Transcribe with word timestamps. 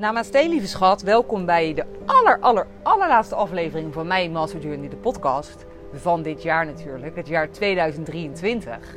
Namaste 0.00 0.48
lieve 0.48 0.66
schat, 0.66 1.02
welkom 1.02 1.44
bij 1.46 1.74
de 1.74 1.84
aller, 2.06 2.38
aller, 2.40 2.66
allerlaatste 2.82 3.34
aflevering 3.34 3.92
van 3.92 4.06
mijn 4.06 4.32
Master 4.32 4.60
Journey, 4.60 4.88
de 4.88 4.96
podcast 4.96 5.64
van 5.92 6.22
dit 6.22 6.42
jaar 6.42 6.66
natuurlijk, 6.66 7.16
het 7.16 7.28
jaar 7.28 7.50
2023. 7.50 8.96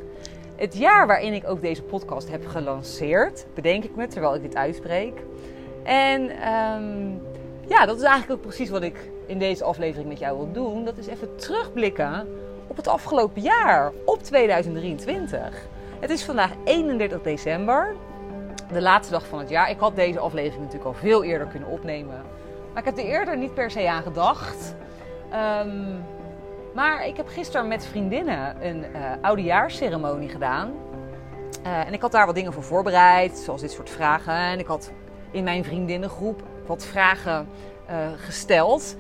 Het 0.55 0.77
jaar 0.77 1.07
waarin 1.07 1.33
ik 1.33 1.47
ook 1.47 1.61
deze 1.61 1.83
podcast 1.83 2.29
heb 2.29 2.47
gelanceerd, 2.47 3.45
bedenk 3.53 3.83
ik 3.83 3.95
me 3.95 4.07
terwijl 4.07 4.35
ik 4.35 4.41
dit 4.41 4.55
uitspreek. 4.55 5.13
En 5.84 6.21
um, 6.21 7.21
ja, 7.67 7.85
dat 7.85 7.97
is 7.97 8.04
eigenlijk 8.04 8.31
ook 8.31 8.47
precies 8.47 8.70
wat 8.70 8.83
ik 8.83 9.09
in 9.25 9.39
deze 9.39 9.63
aflevering 9.63 10.09
met 10.09 10.20
jou 10.20 10.38
wil 10.38 10.51
doen. 10.51 10.85
Dat 10.85 10.97
is 10.97 11.07
even 11.07 11.35
terugblikken 11.35 12.27
op 12.67 12.75
het 12.75 12.88
afgelopen 12.88 13.41
jaar, 13.41 13.91
op 14.05 14.23
2023. 14.23 15.67
Het 15.99 16.09
is 16.09 16.23
vandaag 16.23 16.51
31 16.63 17.21
december 17.21 17.95
de 18.73 18.81
laatste 18.81 19.13
dag 19.13 19.27
van 19.27 19.39
het 19.39 19.49
jaar. 19.49 19.69
Ik 19.69 19.79
had 19.79 19.95
deze 19.95 20.19
aflevering 20.19 20.63
natuurlijk 20.63 20.85
al 20.85 20.93
veel 20.93 21.23
eerder 21.23 21.47
kunnen 21.47 21.69
opnemen. 21.69 22.21
Maar 22.73 22.87
ik 22.87 22.95
heb 22.95 22.97
er 22.97 23.11
eerder 23.11 23.37
niet 23.37 23.54
per 23.54 23.71
se 23.71 23.89
aan 23.89 24.04
gedacht. 24.04 24.75
Um, 25.65 26.05
maar 26.73 27.07
ik 27.07 27.17
heb 27.17 27.28
gisteren 27.28 27.67
met 27.67 27.86
vriendinnen 27.86 28.65
een 28.65 28.78
uh, 28.78 29.11
oudejaarsceremonie 29.21 30.29
gedaan. 30.29 30.71
Uh, 31.65 31.87
en 31.87 31.93
ik 31.93 32.02
had 32.02 32.11
daar 32.11 32.25
wat 32.25 32.36
dingen 32.36 32.53
voor 32.53 32.64
voorbereid, 32.64 33.38
zoals 33.38 33.61
dit 33.61 33.72
soort 33.72 33.89
vragen. 33.89 34.33
En 34.33 34.59
ik 34.59 34.67
had 34.67 34.92
in 35.31 35.44
mijn 35.44 35.64
vriendinnengroep 35.64 36.44
wat 36.66 36.86
vragen 36.86 37.47
uh, 37.89 37.95
gesteld 38.17 38.95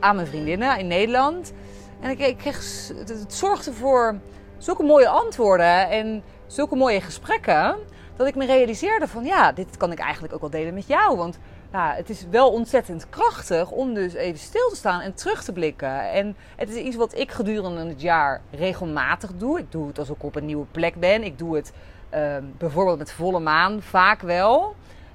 aan 0.00 0.16
mijn 0.16 0.26
vriendinnen 0.26 0.78
in 0.78 0.86
Nederland. 0.86 1.52
En 2.00 2.10
ik, 2.10 2.18
ik 2.18 2.36
kreeg, 2.36 2.88
het 3.06 3.34
zorgde 3.34 3.72
voor 3.72 4.18
zulke 4.58 4.82
mooie 4.82 5.08
antwoorden 5.08 5.88
en 5.88 6.22
zulke 6.46 6.76
mooie 6.76 7.00
gesprekken 7.00 7.76
dat 8.16 8.26
ik 8.26 8.34
me 8.34 8.46
realiseerde 8.46 9.08
van 9.08 9.24
ja, 9.24 9.52
dit 9.52 9.76
kan 9.76 9.92
ik 9.92 9.98
eigenlijk 9.98 10.34
ook 10.34 10.40
wel 10.40 10.50
delen 10.50 10.74
met 10.74 10.86
jou. 10.86 11.16
Want 11.16 11.38
ja, 11.72 11.94
het 11.94 12.10
is 12.10 12.26
wel 12.30 12.52
ontzettend 12.52 13.08
krachtig 13.08 13.70
om 13.70 13.94
dus 13.94 14.12
even 14.12 14.38
stil 14.38 14.68
te 14.68 14.76
staan 14.76 15.00
en 15.00 15.14
terug 15.14 15.44
te 15.44 15.52
blikken. 15.52 16.10
En 16.10 16.36
het 16.56 16.70
is 16.70 16.76
iets 16.76 16.96
wat 16.96 17.18
ik 17.18 17.30
gedurende 17.30 17.86
het 17.86 18.00
jaar 18.00 18.40
regelmatig 18.50 19.30
doe. 19.36 19.58
Ik 19.58 19.72
doe 19.72 19.86
het 19.86 19.98
als 19.98 20.10
ik 20.10 20.22
op 20.22 20.36
een 20.36 20.46
nieuwe 20.46 20.66
plek 20.70 20.94
ben. 20.94 21.22
Ik 21.22 21.38
doe 21.38 21.56
het 21.56 21.72
um, 22.14 22.54
bijvoorbeeld 22.58 22.98
met 22.98 23.12
volle 23.12 23.40
maan 23.40 23.82
vaak 23.82 24.20
wel. 24.20 24.74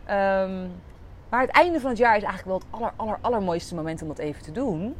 Um, 0.09 0.71
maar 1.29 1.41
het 1.41 1.51
einde 1.51 1.79
van 1.79 1.89
het 1.89 1.99
jaar 1.99 2.17
is 2.17 2.23
eigenlijk 2.23 2.45
wel 2.45 2.57
het 2.57 2.67
aller, 2.69 2.91
aller, 2.95 3.17
allermooiste 3.21 3.75
moment 3.75 4.01
om 4.01 4.07
dat 4.07 4.17
even 4.17 4.43
te 4.43 4.51
doen. 4.51 4.95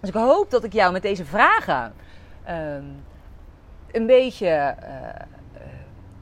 Dus 0.00 0.08
ik 0.08 0.14
hoop 0.14 0.50
dat 0.50 0.64
ik 0.64 0.72
jou 0.72 0.92
met 0.92 1.02
deze 1.02 1.24
vragen 1.24 1.94
um, 2.48 3.04
een 3.92 4.06
beetje 4.06 4.74
uh, 4.82 4.88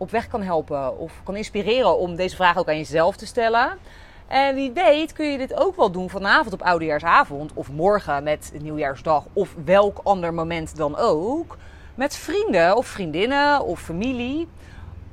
op 0.02 0.10
weg 0.10 0.28
kan 0.28 0.42
helpen 0.42 0.98
of 0.98 1.12
kan 1.24 1.36
inspireren 1.36 1.98
om 1.98 2.16
deze 2.16 2.36
vraag 2.36 2.58
ook 2.58 2.68
aan 2.68 2.76
jezelf 2.76 3.16
te 3.16 3.26
stellen. 3.26 3.78
En 4.26 4.54
wie 4.54 4.72
weet 4.72 5.12
kun 5.12 5.26
je 5.26 5.38
dit 5.38 5.54
ook 5.54 5.76
wel 5.76 5.90
doen 5.90 6.10
vanavond 6.10 6.54
op 6.54 6.62
oudejaarsavond 6.62 7.52
of 7.54 7.70
morgen 7.70 8.22
met 8.22 8.52
nieuwjaarsdag 8.62 9.24
of 9.32 9.54
welk 9.64 10.00
ander 10.02 10.34
moment 10.34 10.76
dan 10.76 10.96
ook. 10.96 11.58
Met 11.94 12.16
vrienden 12.16 12.76
of 12.76 12.86
vriendinnen 12.86 13.64
of 13.64 13.80
familie. 13.80 14.48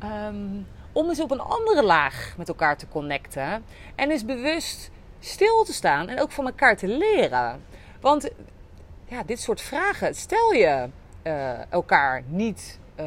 Um, 0.04 0.68
om 0.92 1.10
eens 1.10 1.20
op 1.20 1.32
een 1.32 1.42
andere 1.42 1.84
laag 1.84 2.34
met 2.38 2.48
elkaar 2.48 2.78
te 2.78 2.88
connecten. 2.88 3.64
En 3.96 4.12
eens 4.12 4.26
bewust 4.26 4.92
stil 5.20 5.64
te 5.64 5.74
staan 5.74 6.08
en 6.08 6.22
ook 6.22 6.32
van 6.32 6.46
elkaar 6.46 6.78
te 6.78 6.88
leren. 6.88 7.64
Want 8.02 8.30
ja, 9.06 9.24
dit 9.24 9.40
soort 9.40 9.62
vragen 9.62 10.16
stel 10.16 10.54
je 10.54 10.90
uh, 11.24 11.72
elkaar 11.72 12.24
niet 12.28 12.80
uh, 13.00 13.06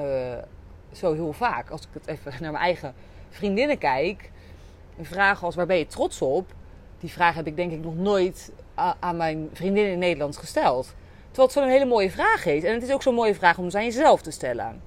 zo 0.93 1.13
heel 1.13 1.33
vaak. 1.33 1.71
Als 1.71 1.81
ik 1.81 1.89
het 1.93 2.07
even 2.07 2.33
naar 2.41 2.53
mijn 2.53 2.65
eigen 2.65 2.95
vriendinnen 3.31 3.79
kijk. 3.79 4.31
Een 4.99 5.05
vraag 5.05 5.45
als 5.45 5.55
waar 5.55 5.67
ben 5.67 5.79
je 5.79 5.87
trots 5.87 6.23
op? 6.23 6.53
Die 7.01 7.11
vraag 7.11 7.35
heb 7.35 7.47
ik 7.47 7.57
denk 7.57 7.73
ik 7.73 7.85
nog 7.85 7.97
nooit 7.97 8.53
aan 9.01 9.17
mijn 9.17 9.51
vriendinnen 9.53 9.93
in 9.93 9.99
Nederland 9.99 10.37
gesteld. 10.37 10.95
Terwijl 11.27 11.49
het 11.49 11.53
zo'n 11.53 11.69
hele 11.69 11.85
mooie 11.85 12.11
vraag 12.11 12.47
is. 12.47 12.65
En 12.65 12.75
het 12.75 12.83
is 12.83 12.93
ook 12.93 13.03
zo'n 13.03 13.15
mooie 13.15 13.35
vraag 13.35 13.59
om 13.59 13.71
ze 13.71 13.77
aan 13.77 13.85
jezelf 13.85 14.23
te 14.23 14.31
stellen. 14.31 14.81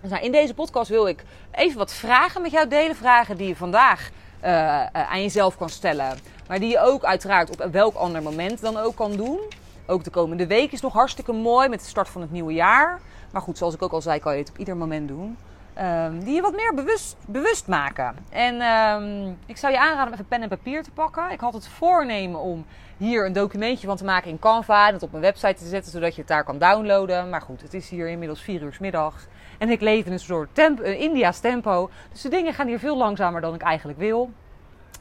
Dus 0.00 0.10
nou, 0.10 0.24
in 0.24 0.32
deze 0.32 0.54
podcast 0.54 0.90
wil 0.90 1.06
ik 1.06 1.24
even 1.52 1.78
wat 1.78 1.92
vragen 1.92 2.42
met 2.42 2.50
jou 2.50 2.68
delen. 2.68 2.96
Vragen 2.96 3.36
die 3.36 3.48
je 3.48 3.56
vandaag 3.56 4.10
uh, 4.44 4.50
uh, 4.50 4.86
aan 4.92 5.22
jezelf 5.22 5.56
kan 5.56 5.68
stellen. 5.68 6.18
Maar 6.48 6.58
die 6.58 6.70
je 6.70 6.80
ook 6.80 7.04
uiteraard 7.04 7.50
op 7.50 7.72
welk 7.72 7.94
ander 7.94 8.22
moment 8.22 8.60
dan 8.60 8.76
ook 8.76 8.96
kan 8.96 9.16
doen. 9.16 9.38
Ook 9.90 10.04
de 10.04 10.10
komende 10.10 10.46
week 10.46 10.72
is 10.72 10.80
nog 10.80 10.92
hartstikke 10.92 11.32
mooi 11.32 11.68
met 11.68 11.80
de 11.80 11.86
start 11.86 12.08
van 12.08 12.20
het 12.20 12.30
nieuwe 12.30 12.52
jaar. 12.52 13.00
Maar 13.32 13.42
goed, 13.42 13.58
zoals 13.58 13.74
ik 13.74 13.82
ook 13.82 13.92
al 13.92 14.00
zei, 14.00 14.20
kan 14.20 14.32
je 14.32 14.38
het 14.38 14.50
op 14.50 14.58
ieder 14.58 14.76
moment 14.76 15.08
doen. 15.08 15.36
Um, 15.80 16.24
die 16.24 16.34
je 16.34 16.40
wat 16.40 16.54
meer 16.54 16.74
bewust, 16.74 17.16
bewust 17.26 17.66
maken. 17.66 18.16
En 18.30 18.62
um, 18.62 19.38
ik 19.46 19.56
zou 19.56 19.72
je 19.72 19.78
aanraden 19.78 20.06
om 20.06 20.12
even 20.12 20.26
pen 20.26 20.42
en 20.42 20.48
papier 20.48 20.82
te 20.82 20.90
pakken. 20.90 21.30
Ik 21.30 21.40
had 21.40 21.52
het 21.52 21.68
voornemen 21.68 22.40
om 22.40 22.64
hier 22.96 23.26
een 23.26 23.32
documentje 23.32 23.86
van 23.86 23.96
te 23.96 24.04
maken 24.04 24.30
in 24.30 24.38
Canva. 24.38 24.86
En 24.86 24.92
het 24.92 25.02
op 25.02 25.10
mijn 25.10 25.22
website 25.22 25.54
te 25.54 25.66
zetten, 25.66 25.92
zodat 25.92 26.14
je 26.14 26.20
het 26.20 26.28
daar 26.28 26.44
kan 26.44 26.58
downloaden. 26.58 27.28
Maar 27.30 27.42
goed, 27.42 27.62
het 27.62 27.74
is 27.74 27.88
hier 27.88 28.08
inmiddels 28.08 28.42
4 28.42 28.62
uur 28.62 28.76
middag. 28.80 29.26
En 29.58 29.70
ik 29.70 29.80
leef 29.80 30.06
in 30.06 30.12
een 30.12 30.18
soort 30.18 30.48
tempo, 30.52 30.82
uh, 30.82 31.00
India's 31.00 31.40
tempo. 31.40 31.90
Dus 32.12 32.20
de 32.20 32.28
dingen 32.28 32.54
gaan 32.54 32.66
hier 32.66 32.78
veel 32.78 32.96
langzamer 32.96 33.40
dan 33.40 33.54
ik 33.54 33.62
eigenlijk 33.62 33.98
wil. 33.98 34.30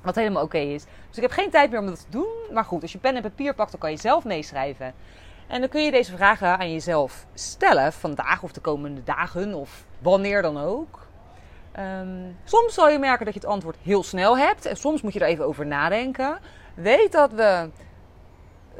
Wat 0.07 0.15
helemaal 0.15 0.43
oké 0.43 0.57
is. 0.57 0.83
Dus 1.07 1.15
ik 1.15 1.21
heb 1.21 1.31
geen 1.31 1.49
tijd 1.49 1.69
meer 1.69 1.79
om 1.79 1.85
dat 1.85 1.99
te 1.99 2.09
doen. 2.09 2.27
Maar 2.53 2.65
goed, 2.65 2.81
als 2.81 2.91
je 2.91 2.97
pen 2.97 3.15
en 3.15 3.21
papier 3.21 3.53
pakt, 3.53 3.71
dan 3.71 3.79
kan 3.79 3.91
je 3.91 3.97
zelf 3.97 4.23
meeschrijven. 4.23 4.93
En 5.47 5.59
dan 5.59 5.69
kun 5.69 5.83
je 5.83 5.91
deze 5.91 6.15
vragen 6.15 6.57
aan 6.57 6.71
jezelf 6.71 7.25
stellen, 7.33 7.93
vandaag 7.93 8.43
of 8.43 8.51
de 8.51 8.59
komende 8.59 9.03
dagen 9.03 9.53
of 9.53 9.85
wanneer 9.99 10.41
dan 10.41 10.57
ook. 10.57 11.07
Um, 11.79 12.37
soms 12.43 12.73
zal 12.73 12.89
je 12.89 12.99
merken 12.99 13.25
dat 13.25 13.33
je 13.33 13.39
het 13.39 13.49
antwoord 13.49 13.77
heel 13.83 14.03
snel 14.03 14.37
hebt 14.37 14.65
en 14.65 14.77
soms 14.77 15.01
moet 15.01 15.13
je 15.13 15.19
er 15.19 15.27
even 15.27 15.45
over 15.45 15.65
nadenken. 15.65 16.39
Weet 16.73 17.11
dat 17.11 17.31
we 17.31 17.69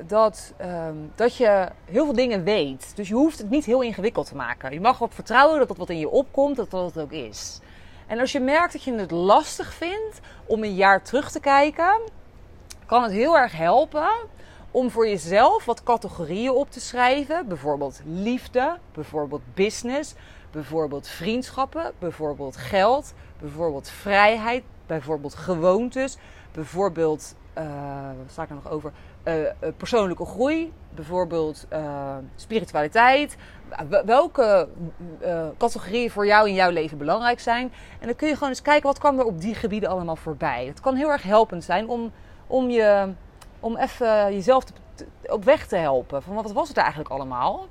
dat, 0.06 0.54
um, 0.62 1.12
dat 1.16 1.36
je 1.36 1.68
heel 1.86 2.06
veel 2.06 2.14
dingen 2.14 2.44
weet. 2.44 2.96
Dus 2.96 3.08
je 3.08 3.14
hoeft 3.14 3.38
het 3.38 3.50
niet 3.50 3.66
heel 3.66 3.82
ingewikkeld 3.82 4.28
te 4.28 4.36
maken. 4.36 4.74
Je 4.74 4.82
mag 4.82 4.96
erop 4.96 5.14
vertrouwen 5.14 5.60
dat 5.60 5.68
dat 5.68 5.78
wat 5.78 5.90
in 5.90 6.00
je 6.00 6.10
opkomt, 6.10 6.56
dat 6.56 6.70
dat 6.70 7.00
ook 7.00 7.12
is. 7.12 7.60
En 8.07 8.19
als 8.19 8.31
je 8.31 8.40
merkt 8.40 8.73
dat 8.73 8.84
je 8.84 8.94
het 8.94 9.12
lastig 9.12 9.73
vindt 9.73 10.19
om 10.45 10.63
een 10.63 10.75
jaar 10.75 11.03
terug 11.03 11.31
te 11.31 11.40
kijken, 11.40 12.01
kan 12.85 13.03
het 13.03 13.12
heel 13.12 13.38
erg 13.38 13.51
helpen 13.51 14.09
om 14.72 14.91
voor 14.91 15.07
jezelf 15.07 15.66
wat 15.66 15.84
categorieën 15.84 16.51
op 16.51 16.72
te 16.72 16.79
schrijven. 16.79 17.47
Bijvoorbeeld 17.47 18.01
liefde, 18.06 18.78
bijvoorbeeld 18.94 19.41
business, 19.53 20.16
bijvoorbeeld 20.51 21.07
vriendschappen, 21.07 21.91
bijvoorbeeld 22.00 22.57
geld, 22.57 23.13
bijvoorbeeld 23.40 23.90
vrijheid, 23.90 24.63
bijvoorbeeld 24.85 25.35
gewoontes, 25.35 26.18
bijvoorbeeld, 26.51 27.35
uh, 27.57 27.63
wat 28.18 28.31
sta 28.31 28.44
ik 28.44 28.50
er 28.50 28.56
nog 28.56 28.69
over? 28.69 28.91
Uh, 29.28 29.40
uh, 29.42 29.50
persoonlijke 29.78 30.26
groei, 30.26 30.74
bijvoorbeeld 30.96 31.68
spiritualiteit. 32.36 33.38
Welke 34.06 34.70
categorieën 35.58 36.12
voor 36.12 36.26
jou 36.26 36.48
in 36.48 36.54
jouw 36.54 36.70
leven 36.70 36.98
belangrijk 36.98 37.40
zijn. 37.40 37.72
En 38.00 38.06
dan 38.06 38.16
kun 38.16 38.28
je 38.28 38.34
gewoon 38.34 38.50
eens 38.50 38.62
kijken 38.62 38.88
wat 38.88 39.00
kwam 39.00 39.20
er 39.20 39.26
op 39.26 39.42
die 39.42 39.56
gebieden 39.56 39.90
allemaal 39.90 40.16
voorbij. 40.16 40.66
Het 40.66 40.80
kan 40.80 40.96
heel 40.96 41.12
erg 41.12 41.24
helpend 41.24 41.64
zijn 41.64 41.88
om, 41.90 42.12
om 42.48 42.70
je 42.70 43.14
om 43.60 43.78
even 43.78 44.34
jezelf 44.34 44.64
op 45.26 45.44
weg 45.44 45.68
te 45.68 45.76
helpen. 45.76 46.24
Van 46.24 46.36
wat 46.36 46.52
was 46.52 46.68
het 46.68 46.78
eigenlijk 46.78 47.10
allemaal? 47.10 47.68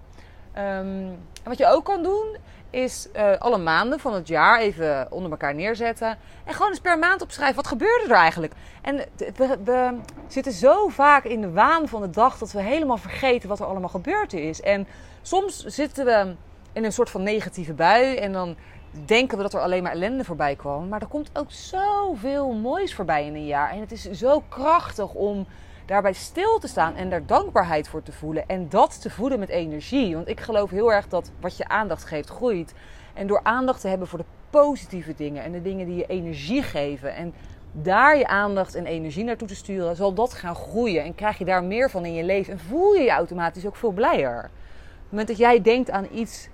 Um, 0.59 1.19
en 1.43 1.45
wat 1.45 1.59
je 1.59 1.66
ook 1.66 1.84
kan 1.84 2.03
doen, 2.03 2.37
is 2.71 3.09
uh, 3.16 3.37
alle 3.38 3.59
maanden 3.59 4.00
van 4.00 4.15
het 4.15 4.28
jaar 4.28 4.60
even 4.60 5.06
onder 5.10 5.31
elkaar 5.31 5.54
neerzetten. 5.54 6.19
En 6.44 6.53
gewoon 6.53 6.71
eens 6.71 6.81
per 6.81 6.99
maand 6.99 7.22
opschrijven. 7.22 7.56
Wat 7.56 7.66
gebeurde 7.66 8.04
er 8.09 8.21
eigenlijk? 8.21 8.53
En 8.82 8.97
we, 9.16 9.59
we, 9.65 9.99
zitten 10.27 10.53
zo 10.53 10.88
vaak 10.88 11.25
in 11.25 11.41
de 11.41 11.50
waan 11.50 11.88
van 11.88 12.00
de 12.00 12.10
dag 12.10 12.38
dat 12.38 12.53
we 12.53 12.62
helemaal 12.62 12.97
vergeten 12.97 13.49
wat 13.49 13.60
er 13.60 13.66
allemaal 13.66 13.88
gebeurd 13.88 14.32
is. 14.32 14.60
En 14.60 14.87
soms 15.22 15.65
zitten 15.65 16.04
we 16.04 16.34
in 16.72 16.84
een 16.84 16.93
soort 16.93 17.10
van 17.10 17.22
negatieve 17.22 17.72
bui. 17.72 18.16
En 18.16 18.32
dan 18.32 18.56
denken 19.04 19.37
we 19.37 19.43
dat 19.43 19.54
er 19.54 19.60
alleen 19.60 19.83
maar 19.83 19.93
ellende 19.93 20.25
voorbij 20.25 20.56
kwam. 20.56 20.88
Maar 20.88 21.00
er 21.00 21.06
komt 21.06 21.31
ook 21.33 21.50
zoveel 21.50 22.53
moois 22.53 22.94
voorbij 22.94 23.27
in 23.27 23.34
een 23.34 23.47
jaar. 23.47 23.71
En 23.71 23.80
het 23.80 23.92
is 23.92 24.10
zo 24.10 24.42
krachtig 24.48 25.13
om 25.13 25.47
daarbij 25.86 26.12
stil 26.12 26.59
te 26.59 26.68
staan 26.68 26.94
en 26.94 27.10
daar 27.10 27.27
dankbaarheid 27.27 27.88
voor 27.88 28.03
te 28.03 28.12
voelen. 28.12 28.48
En 28.48 28.68
dat 28.68 29.03
te 29.03 29.10
voeden 29.10 29.38
met 29.38 29.48
energie. 29.48 30.15
Want 30.15 30.28
ik 30.28 30.41
geloof 30.41 30.71
heel 30.71 30.92
erg 30.92 31.09
dat 31.09 31.30
wat 31.41 31.56
je 31.56 31.68
aandacht 31.68 32.04
geeft, 32.04 32.28
groeit. 32.28 32.74
En 33.15 33.27
door 33.27 33.41
aandacht 33.42 33.80
te 33.80 33.88
hebben 33.88 34.09
voor 34.09 34.18
de 34.18 34.24
positieve 34.50 35.15
dingen 35.15 35.42
en 35.42 35.53
de 35.53 35.62
dingen 35.62 35.86
die 35.86 35.97
je 35.97 36.06
energie 36.06 36.62
geven. 36.62 37.15
En 37.15 37.34
daar 37.72 38.18
je 38.18 38.27
aandacht 38.27 38.74
en 38.74 38.86
energie 38.86 39.24
naartoe 39.24 39.48
te 39.48 39.54
sturen, 39.54 39.97
zal 39.97 40.15
dat 40.15 40.34
gaan 40.34 40.54
groeien. 40.54 41.04
En 41.04 41.15
krijg 41.15 41.38
je 41.38 41.44
daar 41.44 41.65
meer 41.65 41.91
van 41.91 42.04
in 42.04 42.15
je 42.15 42.24
leven. 42.24 42.53
En 42.53 42.59
voel 42.59 42.94
je 42.94 43.03
je 43.03 43.10
automatisch 43.10 43.66
ook 43.66 43.77
veel 43.77 43.92
blijer. 43.92 44.39
Op 44.39 45.03
het 45.03 45.10
moment 45.10 45.28
dat 45.28 45.36
jij 45.36 45.62
denkt 45.62 45.91
aan 45.91 46.06
iets 46.12 46.48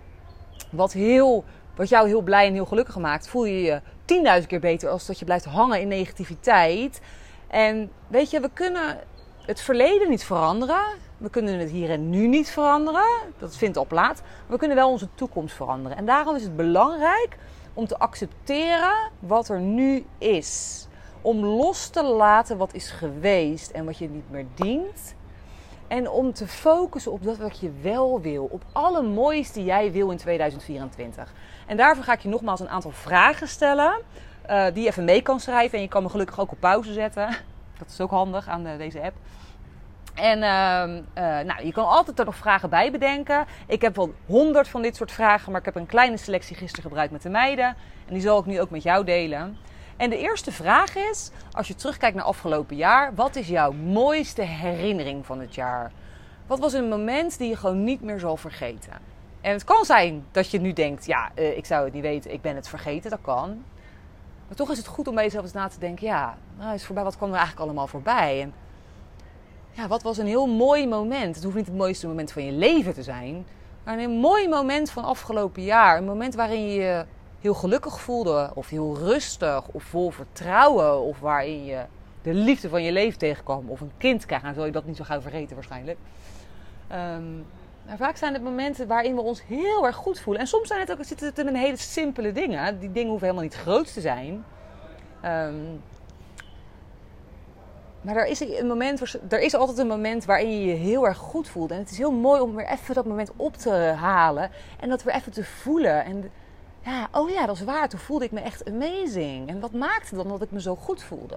wat, 0.70 0.93
heel, 0.93 1.44
wat 1.75 1.88
jou 1.88 2.08
heel 2.08 2.23
blij 2.23 2.46
en 2.46 2.52
heel 2.52 2.64
gelukkig 2.64 2.99
maakt, 2.99 3.28
voel 3.28 3.44
je 3.44 3.62
je 3.62 3.81
tienduizend 4.05 4.49
keer 4.49 4.61
beter 4.61 4.88
als 4.88 5.06
dat 5.06 5.19
je 5.19 5.25
blijft 5.25 5.44
hangen 5.44 5.81
in 5.81 5.88
negativiteit. 5.88 7.00
En 7.49 7.90
weet 8.08 8.31
je, 8.31 8.40
we 8.40 8.50
kunnen 8.52 8.99
het 9.47 9.61
verleden 9.61 10.09
niet 10.09 10.25
veranderen. 10.25 10.85
We 11.19 11.31
kunnen 11.31 11.59
het 11.59 11.71
hier 11.71 11.91
en 11.91 12.11
nu 12.11 12.27
niet 12.27 12.50
veranderen. 12.50 13.09
Dat 13.39 13.56
vindt 13.56 13.77
op 13.77 13.91
laat. 13.91 14.21
Maar 14.23 14.47
we 14.47 14.56
kunnen 14.56 14.77
wel 14.77 14.91
onze 14.91 15.09
toekomst 15.15 15.55
veranderen. 15.55 15.97
En 15.99 16.06
daarom 16.06 16.37
is 16.37 16.43
het 16.43 16.56
belangrijk 16.56 17.37
om 17.75 17.87
te 17.87 17.99
accepteren 17.99 19.11
wat 19.19 19.49
er 19.49 19.61
nu 19.61 20.05
is. 20.19 20.87
Om 21.21 21.44
los 21.44 21.89
te 21.89 22.03
laten 22.03 22.56
wat 22.56 22.75
is 22.75 22.91
geweest 22.91 23.71
en 23.71 23.85
wat 23.85 23.99
je 23.99 24.09
niet 24.09 24.31
meer 24.31 24.47
dient. 24.55 25.15
En 25.88 26.11
om 26.11 26.33
te 26.33 26.47
focussen 26.47 27.12
op 27.12 27.25
dat 27.25 27.37
wat 27.37 27.59
je 27.59 27.71
wel 27.83 28.21
wil. 28.21 28.49
Op 28.50 28.62
alle 28.73 29.03
moois 29.03 29.53
die 29.53 29.65
jij 29.65 29.93
wil 29.93 30.11
in 30.11 30.17
2024. 30.17 31.33
En 31.67 31.77
daarvoor 31.77 32.05
ga 32.05 32.12
ik 32.12 32.21
je 32.21 32.29
nogmaals 32.29 32.61
een 32.61 32.69
aantal 32.69 32.91
vragen 32.91 33.49
stellen. 33.49 33.93
Uh, 34.50 34.65
die 34.73 34.83
je 34.83 34.88
even 34.88 35.05
mee 35.05 35.23
kan 35.23 35.41
schrijven. 35.41 35.77
En 35.77 35.85
je 35.85 35.91
kan 35.91 36.03
me 36.03 36.09
gelukkig 36.09 36.41
ook 36.41 36.53
op 36.53 36.61
pauze 36.61 36.93
zetten. 36.93 37.37
Dat 37.82 37.93
is 37.93 38.00
ook 38.00 38.11
handig 38.11 38.49
aan 38.49 38.62
de, 38.64 38.76
deze 38.76 39.02
app. 39.02 39.17
En 40.14 40.38
uh, 40.38 40.44
uh, 41.25 41.46
nou, 41.46 41.64
je 41.67 41.73
kan 41.73 41.88
altijd 41.88 42.19
er 42.19 42.25
nog 42.25 42.37
vragen 42.37 42.70
bij 42.70 42.90
bedenken. 42.90 43.44
Ik 43.67 43.82
heb 43.82 43.96
wel 43.96 44.14
honderd 44.26 44.69
van 44.69 44.82
dit 44.82 44.96
soort 44.96 45.12
vragen, 45.12 45.50
maar 45.50 45.61
ik 45.61 45.67
heb 45.67 45.76
een 45.76 45.87
kleine 45.87 46.17
selectie 46.17 46.56
gisteren 46.56 46.82
gebruikt 46.82 47.12
met 47.12 47.23
de 47.23 47.29
meiden. 47.29 47.67
En 48.06 48.12
die 48.12 48.20
zal 48.20 48.38
ik 48.38 48.46
nu 48.46 48.61
ook 48.61 48.70
met 48.70 48.82
jou 48.82 49.05
delen. 49.05 49.56
En 49.96 50.11
de 50.11 50.19
eerste 50.19 50.52
vraag 50.52 50.96
is, 50.96 51.31
als 51.52 51.69
je 51.69 51.75
terugkijkt 51.75 52.17
naar 52.17 52.25
afgelopen 52.25 52.76
jaar, 52.76 53.14
wat 53.14 53.37
is 53.37 53.49
jouw 53.49 53.73
mooiste 53.73 54.43
herinnering 54.43 55.26
van 55.26 55.40
het 55.40 55.55
jaar? 55.55 55.93
Wat 56.46 56.58
was 56.58 56.73
een 56.73 56.88
moment 56.88 57.38
die 57.38 57.49
je 57.49 57.56
gewoon 57.56 57.85
niet 57.85 58.02
meer 58.02 58.19
zal 58.19 58.37
vergeten? 58.37 58.93
En 59.40 59.52
het 59.52 59.64
kan 59.64 59.85
zijn 59.85 60.25
dat 60.31 60.50
je 60.50 60.61
nu 60.61 60.73
denkt, 60.73 61.06
ja, 61.06 61.31
uh, 61.35 61.56
ik 61.56 61.67
zou 61.67 61.85
het 61.85 61.93
niet 61.93 62.02
weten, 62.02 62.32
ik 62.32 62.40
ben 62.40 62.56
het 62.56 62.69
vergeten, 62.69 63.11
dat 63.11 63.20
kan. 63.23 63.64
Maar 64.52 64.60
toch 64.60 64.70
is 64.70 64.78
het 64.78 64.87
goed 64.87 65.08
om 65.08 65.14
bij 65.14 65.25
jezelf 65.25 65.44
eens 65.44 65.52
na 65.52 65.69
te 65.69 65.78
denken, 65.78 66.06
ja, 66.06 66.37
nou 66.58 66.75
is 66.75 66.84
voorbij, 66.84 67.04
wat 67.04 67.16
kwam 67.16 67.28
er 67.28 67.37
eigenlijk 67.37 67.64
allemaal 67.64 67.87
voorbij? 67.87 68.40
En 68.40 68.54
ja, 69.70 69.88
wat 69.88 70.02
was 70.02 70.19
een 70.19 70.26
heel 70.26 70.46
mooi 70.46 70.88
moment. 70.88 71.34
Het 71.34 71.44
hoeft 71.44 71.56
niet 71.56 71.66
het 71.66 71.76
mooiste 71.76 72.06
moment 72.06 72.32
van 72.32 72.44
je 72.44 72.52
leven 72.52 72.94
te 72.94 73.02
zijn. 73.02 73.46
Maar 73.84 73.99
een 73.99 74.10
mooi 74.10 74.49
moment 74.49 74.90
van 74.90 75.04
afgelopen 75.04 75.62
jaar. 75.62 75.96
Een 75.96 76.04
moment 76.04 76.34
waarin 76.34 76.66
je 76.66 76.81
je 76.81 77.04
heel 77.40 77.54
gelukkig 77.54 78.00
voelde. 78.00 78.50
Of 78.54 78.69
heel 78.69 78.96
rustig. 78.96 79.69
Of 79.69 79.82
vol 79.82 80.10
vertrouwen. 80.10 81.00
Of 81.00 81.20
waarin 81.20 81.64
je 81.64 81.84
de 82.22 82.34
liefde 82.34 82.69
van 82.69 82.82
je 82.82 82.93
leven 82.93 83.19
tegenkwam. 83.19 83.69
Of 83.69 83.81
een 83.81 83.93
kind 83.96 84.26
krijgt. 84.26 84.44
Dan 84.44 84.54
zul 84.54 84.64
je 84.64 84.72
dat 84.72 84.84
niet 84.84 84.96
zo 84.96 85.04
gauw 85.04 85.20
vergeten 85.20 85.54
waarschijnlijk. 85.54 85.99
Um, 86.93 87.46
maar 87.93 88.06
vaak 88.06 88.17
zijn 88.17 88.33
het 88.33 88.43
momenten 88.43 88.87
waarin 88.87 89.15
we 89.15 89.21
ons 89.21 89.43
heel 89.47 89.87
erg 89.87 89.97
goed 89.97 90.21
voelen. 90.21 90.43
En 90.43 90.49
soms 90.49 90.69
zijn 90.69 90.81
het 90.81 90.93
ook, 90.93 91.05
zitten 91.05 91.27
het 91.27 91.39
in 91.39 91.55
hele 91.55 91.77
simpele 91.77 92.33
dingen. 92.33 92.79
Die 92.79 92.93
dingen 92.93 93.09
hoeven 93.09 93.27
helemaal 93.27 93.49
niet 93.49 93.61
groot 93.61 93.93
te 93.93 94.00
zijn. 94.00 94.44
Um, 95.25 95.83
maar 98.00 98.17
er 98.17 98.27
is, 98.27 98.41
een 98.41 98.67
moment, 98.67 99.19
er 99.29 99.41
is 99.41 99.55
altijd 99.55 99.79
een 99.79 99.87
moment 99.87 100.25
waarin 100.25 100.61
je 100.61 100.67
je 100.67 100.75
heel 100.75 101.06
erg 101.06 101.17
goed 101.17 101.49
voelt. 101.49 101.71
En 101.71 101.79
het 101.79 101.91
is 101.91 101.99
heel 101.99 102.12
mooi 102.12 102.41
om 102.41 102.55
weer 102.55 102.67
even 102.67 102.94
dat 102.94 103.06
moment 103.06 103.33
op 103.37 103.56
te 103.56 103.71
halen. 103.97 104.50
En 104.81 104.88
dat 104.88 105.03
weer 105.03 105.15
even 105.15 105.33
te 105.33 105.45
voelen. 105.45 106.05
En 106.05 106.31
ja, 106.81 107.09
oh 107.12 107.31
ja, 107.31 107.47
dat 107.47 107.56
is 107.56 107.65
waar. 107.65 107.88
Toen 107.88 108.00
voelde 108.00 108.25
ik 108.25 108.33
me 108.33 108.41
echt 108.41 108.71
amazing. 108.71 109.49
En 109.49 109.61
wat 109.61 109.73
maakte 109.73 110.15
dan 110.15 110.29
dat 110.29 110.43
ik 110.43 110.50
me 110.50 110.61
zo 110.61 110.77
goed 110.77 111.03
voelde? 111.03 111.37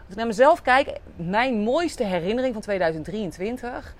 Als 0.00 0.10
ik 0.10 0.16
naar 0.16 0.26
mezelf 0.26 0.62
kijk, 0.62 0.98
mijn 1.16 1.54
mooiste 1.54 2.04
herinnering 2.04 2.52
van 2.52 2.62
2023 2.62 3.94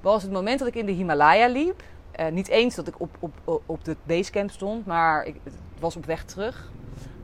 was 0.00 0.22
het 0.22 0.32
moment 0.32 0.58
dat 0.58 0.68
ik 0.68 0.74
in 0.74 0.86
de 0.86 0.92
Himalaya 0.92 1.46
liep. 1.46 1.82
Uh, 2.20 2.28
niet 2.28 2.48
eens 2.48 2.74
dat 2.74 2.86
ik 2.86 3.00
op, 3.00 3.16
op, 3.44 3.62
op 3.66 3.84
de 3.84 3.96
basecamp 4.02 4.50
stond, 4.50 4.86
maar 4.86 5.24
ik, 5.24 5.34
het 5.42 5.54
was 5.80 5.96
op 5.96 6.06
weg 6.06 6.24
terug. 6.24 6.70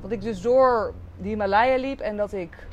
Dat 0.02 0.10
ik 0.10 0.22
dus 0.22 0.40
door 0.40 0.94
de 1.16 1.28
Himalaya 1.28 1.76
liep 1.76 2.00
en 2.00 2.16
dat 2.16 2.32
ik 2.32 2.66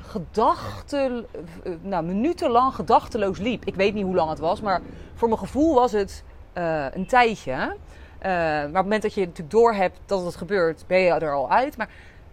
gedachten, 0.00 1.26
eh, 1.62 1.72
nou, 1.82 2.04
minutenlang 2.04 2.74
gedachteloos 2.74 3.38
liep. 3.38 3.64
Ik 3.64 3.74
weet 3.74 3.94
niet 3.94 4.04
hoe 4.04 4.14
lang 4.14 4.30
het 4.30 4.38
was, 4.38 4.60
maar 4.60 4.80
voor 5.14 5.28
mijn 5.28 5.40
gevoel 5.40 5.74
was 5.74 5.92
het 5.92 6.24
uh, 6.54 6.86
een 6.92 7.06
tijdje. 7.06 7.76
Maar 8.22 8.66
op 8.66 8.74
het 8.74 8.82
moment 8.82 9.02
dat 9.02 9.14
je 9.14 9.20
natuurlijk 9.20 9.50
door 9.50 9.74
hebt 9.74 9.98
dat 10.06 10.24
het 10.24 10.36
gebeurt, 10.36 10.84
ben 10.86 10.98
je 10.98 11.10
er 11.10 11.34
al 11.34 11.50
uit. 11.50 11.76
Maar 11.76 11.88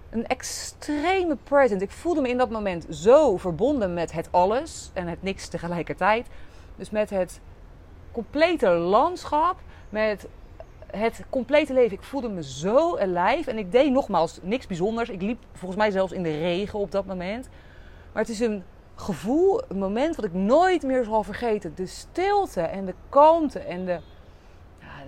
een 0.10 0.28
extreme 0.28 1.36
present. 1.44 1.82
Ik 1.82 1.92
voelde 1.92 2.22
me 2.22 2.30
in 2.30 2.38
dat 2.38 2.50
moment 2.50 2.86
zo 2.90 3.38
verbonden 3.38 3.94
met 3.94 4.12
het 4.12 4.28
alles 4.32 4.92
en 4.94 5.08
het 5.08 5.24
niks 5.24 5.48
tegelijkertijd. 5.48 6.28
Dus 6.78 6.90
met 6.90 7.10
het 7.10 7.40
complete 8.12 8.70
landschap, 8.70 9.56
met 9.90 10.28
het 10.92 11.26
complete 11.30 11.74
leven. 11.74 11.98
Ik 11.98 12.04
voelde 12.04 12.30
me 12.30 12.44
zo 12.44 12.98
alive. 12.98 13.50
En 13.50 13.58
ik 13.58 13.72
deed 13.72 13.92
nogmaals 13.92 14.40
niks 14.42 14.68
bijzonders. 14.68 15.10
Ik 15.10 15.22
liep 15.22 15.44
volgens 15.54 15.80
mij 15.80 15.92
zelfs 15.92 16.12
in 16.12 16.24
de 16.24 16.38
regen 16.38 16.80
op 16.80 16.92
dat 16.92 17.06
moment. 17.06 17.50
Maar 18.12 18.22
het 18.22 18.32
is 18.32 18.40
een 18.40 18.64
gevoel, 18.96 19.62
een 19.68 19.78
moment 19.78 20.16
wat 20.16 20.26
ik 20.26 20.34
nooit 20.34 20.84
meer 20.84 21.04
zal 21.04 21.24
vergeten. 21.24 21.76
De 21.76 21.86
stilte 21.86 22.62
en 22.62 22.86
de 22.86 22.94
kalmte 23.10 23.60
en 23.60 23.86
de, 23.86 24.00
ja, 24.80 25.04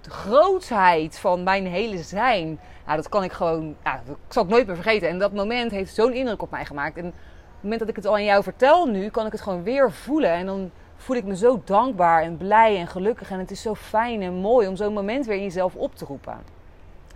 de, 0.00 0.10
grootsheid 0.10 1.18
van 1.18 1.42
mijn 1.42 1.66
hele 1.66 1.98
zijn. 1.98 2.60
Nou, 2.84 2.96
dat 2.96 3.08
kan 3.08 3.24
ik 3.24 3.32
gewoon, 3.32 3.76
ja, 3.84 4.02
dat 4.06 4.16
zal 4.28 4.42
ik 4.42 4.48
nooit 4.48 4.66
meer 4.66 4.74
vergeten. 4.74 5.08
En 5.08 5.18
dat 5.18 5.32
moment 5.32 5.70
heeft 5.70 5.94
zo'n 5.94 6.12
indruk 6.12 6.42
op 6.42 6.50
mij 6.50 6.66
gemaakt. 6.66 6.96
En 6.96 7.14
het 7.60 7.70
moment 7.70 7.80
dat 7.80 7.88
ik 7.88 7.96
het 7.96 8.06
al 8.06 8.14
aan 8.14 8.24
jou 8.24 8.42
vertel 8.42 8.86
nu, 8.86 9.08
kan 9.08 9.26
ik 9.26 9.32
het 9.32 9.40
gewoon 9.40 9.62
weer 9.62 9.92
voelen. 9.92 10.30
En 10.30 10.46
dan 10.46 10.70
voel 10.96 11.16
ik 11.16 11.24
me 11.24 11.36
zo 11.36 11.62
dankbaar 11.64 12.22
en 12.22 12.36
blij 12.36 12.76
en 12.76 12.86
gelukkig. 12.86 13.30
En 13.30 13.38
het 13.38 13.50
is 13.50 13.62
zo 13.62 13.74
fijn 13.74 14.22
en 14.22 14.34
mooi 14.34 14.68
om 14.68 14.76
zo'n 14.76 14.92
moment 14.92 15.26
weer 15.26 15.36
in 15.36 15.42
jezelf 15.42 15.74
op 15.74 15.94
te 15.94 16.04
roepen. 16.04 16.38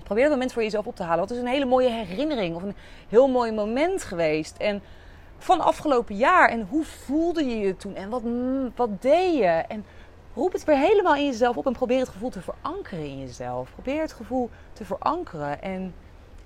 Probeer 0.03 0.23
dat 0.23 0.33
moment 0.33 0.53
voor 0.53 0.63
jezelf 0.63 0.87
op 0.87 0.97
te 0.97 1.03
halen. 1.03 1.19
Wat 1.19 1.31
is 1.31 1.39
een 1.39 1.47
hele 1.47 1.65
mooie 1.65 1.89
herinnering 1.89 2.57
of 2.57 2.63
een 2.63 2.75
heel 3.09 3.29
mooi 3.29 3.53
moment 3.53 4.03
geweest? 4.03 4.57
En 4.57 4.83
van 5.39 5.61
afgelopen 5.61 6.17
jaar. 6.17 6.49
En 6.49 6.67
hoe 6.71 6.85
voelde 6.85 7.45
je 7.45 7.59
je 7.59 7.77
toen? 7.77 7.95
En 7.95 8.09
wat, 8.09 8.23
mm, 8.23 8.73
wat 8.77 9.03
deed 9.03 9.35
je? 9.35 9.45
En 9.45 9.85
roep 10.35 10.53
het 10.53 10.65
weer 10.65 10.79
helemaal 10.79 11.15
in 11.15 11.27
jezelf 11.27 11.57
op 11.57 11.67
en 11.67 11.73
probeer 11.73 11.99
het 11.99 12.09
gevoel 12.09 12.31
te 12.31 12.41
verankeren 12.41 13.05
in 13.05 13.21
jezelf. 13.21 13.73
Probeer 13.73 14.01
het 14.01 14.13
gevoel 14.13 14.51
te 14.73 14.85
verankeren. 14.85 15.63
En 15.63 15.95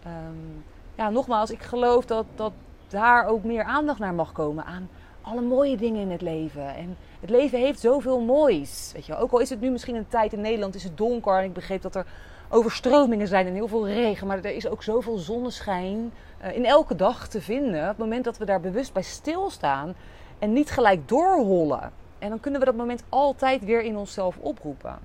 um, 0.07 0.65
ja, 0.95 1.11
nogmaals, 1.11 1.51
ik 1.51 1.63
geloof 1.63 2.05
dat, 2.07 2.25
dat 2.35 2.53
daar 2.89 3.27
ook 3.27 3.45
meer 3.45 3.65
aandacht 3.65 3.99
naar 3.99 4.15
mag 4.15 4.33
komen 4.33 4.65
aan 4.65 4.89
alle 5.23 5.41
mooie 5.41 5.77
dingen 5.77 6.01
in 6.01 6.11
het 6.11 6.23
leven. 6.23 6.75
En 6.75 6.97
het 7.21 7.31
leven 7.31 7.59
heeft 7.59 7.81
zoveel 7.81 8.21
moois. 8.21 8.91
Weet 8.95 9.07
je, 9.07 9.17
ook 9.17 9.33
al 9.33 9.39
is 9.39 9.51
het 9.51 9.61
nu 9.61 9.71
misschien 9.71 9.95
een 9.95 10.09
tijd 10.09 10.33
in 10.33 10.41
Nederland, 10.41 10.75
is 10.75 10.85
het 10.85 10.97
donker. 10.97 11.39
En 11.39 11.45
ik 11.45 11.53
begreep 11.53 11.83
dat 11.83 11.95
er 11.95 12.07
overstromingen 12.49 13.29
zijn 13.29 13.47
en 13.47 13.55
heel 13.55 13.69
veel 13.69 13.89
regen. 13.89 14.27
Maar 14.27 14.39
er 14.39 14.55
is 14.55 14.69
ook 14.69 14.83
zoveel 14.83 15.17
zonneschijn 15.17 16.13
uh, 16.45 16.57
in 16.57 16.65
elke 16.65 16.95
dag 16.95 17.29
te 17.29 17.41
vinden. 17.41 17.83
Op 17.83 17.89
het 17.89 17.99
moment 17.99 18.25
dat 18.25 18.39
we 18.39 18.45
daar 18.45 18.61
bewust 18.61 18.93
bij 18.93 19.03
stilstaan 19.03 19.95
en 20.39 20.53
niet 20.53 20.71
gelijk 20.71 21.09
doorhollen. 21.09 21.93
En 22.19 22.29
dan 22.29 22.41
kunnen 22.41 22.61
we 22.61 22.67
dat 22.67 22.77
moment 22.77 23.03
altijd 23.09 23.65
weer 23.65 23.83
in 23.83 23.97
onszelf 23.97 24.37
oproepen. 24.39 24.99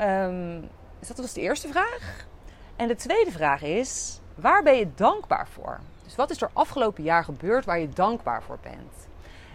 Um, 0.00 0.68
dus 0.98 1.08
dat 1.08 1.18
was 1.18 1.32
de 1.32 1.40
eerste 1.40 1.68
vraag. 1.68 2.26
En 2.76 2.88
de 2.88 2.94
tweede 2.94 3.30
vraag 3.30 3.62
is: 3.62 4.20
waar 4.36 4.62
ben 4.62 4.76
je 4.76 4.88
dankbaar 4.94 5.48
voor? 5.48 5.80
Dus 6.04 6.16
wat 6.16 6.30
is 6.30 6.42
er 6.42 6.50
afgelopen 6.52 7.02
jaar 7.02 7.24
gebeurd 7.24 7.64
waar 7.64 7.78
je 7.78 7.88
dankbaar 7.88 8.42
voor 8.42 8.58
bent? 8.62 9.08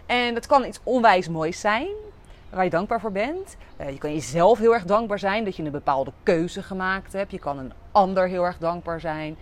En 0.06 0.34
dat 0.34 0.46
kan 0.46 0.64
iets 0.64 0.80
onwijs 0.82 1.28
moois 1.28 1.60
zijn 1.60 1.88
waar 2.50 2.64
je 2.64 2.70
dankbaar 2.70 3.00
voor 3.00 3.12
bent. 3.12 3.56
Uh, 3.80 3.90
je 3.90 3.98
kan 3.98 4.12
jezelf 4.12 4.58
heel 4.58 4.74
erg 4.74 4.84
dankbaar 4.84 5.18
zijn 5.18 5.44
dat 5.44 5.56
je 5.56 5.62
een 5.62 5.70
bepaalde 5.70 6.12
keuze 6.22 6.62
gemaakt 6.62 7.12
hebt. 7.12 7.30
Je 7.30 7.38
kan 7.38 7.58
een 7.58 7.72
ander 7.92 8.28
heel 8.28 8.44
erg 8.44 8.58
dankbaar 8.58 9.00
zijn. 9.00 9.36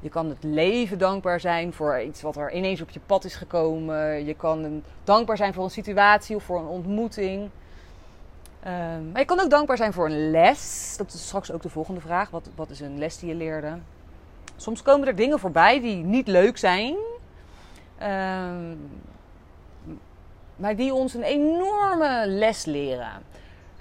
Je 0.00 0.08
kan 0.08 0.28
het 0.28 0.42
leven 0.42 0.98
dankbaar 0.98 1.40
zijn 1.40 1.72
voor 1.72 2.00
iets 2.00 2.22
wat 2.22 2.36
er 2.36 2.52
ineens 2.52 2.80
op 2.80 2.90
je 2.90 3.00
pad 3.06 3.24
is 3.24 3.34
gekomen. 3.34 4.24
Je 4.24 4.34
kan 4.34 4.82
dankbaar 5.04 5.36
zijn 5.36 5.54
voor 5.54 5.64
een 5.64 5.70
situatie 5.70 6.36
of 6.36 6.42
voor 6.42 6.58
een 6.58 6.66
ontmoeting. 6.66 7.50
Uh, 8.66 8.70
maar 9.12 9.20
je 9.20 9.24
kan 9.24 9.40
ook 9.40 9.50
dankbaar 9.50 9.76
zijn 9.76 9.92
voor 9.92 10.06
een 10.06 10.30
les. 10.30 10.94
Dat 10.96 11.12
is 11.12 11.26
straks 11.26 11.52
ook 11.52 11.62
de 11.62 11.68
volgende 11.68 12.00
vraag. 12.00 12.30
Wat, 12.30 12.48
wat 12.54 12.70
is 12.70 12.80
een 12.80 12.98
les 12.98 13.18
die 13.18 13.28
je 13.28 13.34
leerde? 13.34 13.78
Soms 14.56 14.82
komen 14.82 15.06
er 15.06 15.16
dingen 15.16 15.38
voorbij 15.38 15.80
die 15.80 16.04
niet 16.04 16.28
leuk 16.28 16.56
zijn. 16.58 16.96
Uh, 18.02 18.06
maar 20.56 20.76
die 20.76 20.94
ons 20.94 21.14
een 21.14 21.22
enorme 21.22 22.24
les 22.26 22.64
leren. 22.64 23.12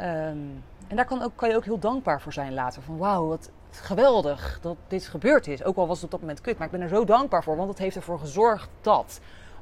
Um, 0.01 0.63
en 0.88 0.96
daar 0.96 1.06
kan, 1.06 1.22
ook, 1.22 1.32
kan 1.36 1.50
je 1.50 1.56
ook 1.56 1.65
heel 1.65 1.80
dankbaar 1.80 2.22
voor 2.22 2.34
zijn 2.34 2.53
later. 2.53 2.82
Van 2.82 2.98
wauw, 2.98 3.27
wat 3.27 3.51
geweldig 3.72 4.60
dat 4.62 4.77
dit 4.88 5.08
gebeurd 5.08 5.48
is. 5.48 5.63
Ook 5.63 5.77
al 5.77 5.88
was 5.88 5.96
het 5.96 6.06
op 6.06 6.12
dat 6.12 6.20
moment 6.20 6.42
kut, 6.42 6.58
maar 6.58 6.65
ik 6.65 6.74
ben 6.74 6.82
er 6.82 6.89
zo 6.89 7.06
dankbaar 7.06 7.44
voor. 7.44 7.56
Want 7.56 7.70
het 7.70 7.77
heeft 7.77 7.96
ervoor 7.96 8.20
gezorgd 8.20 8.70
dat. 8.82 9.20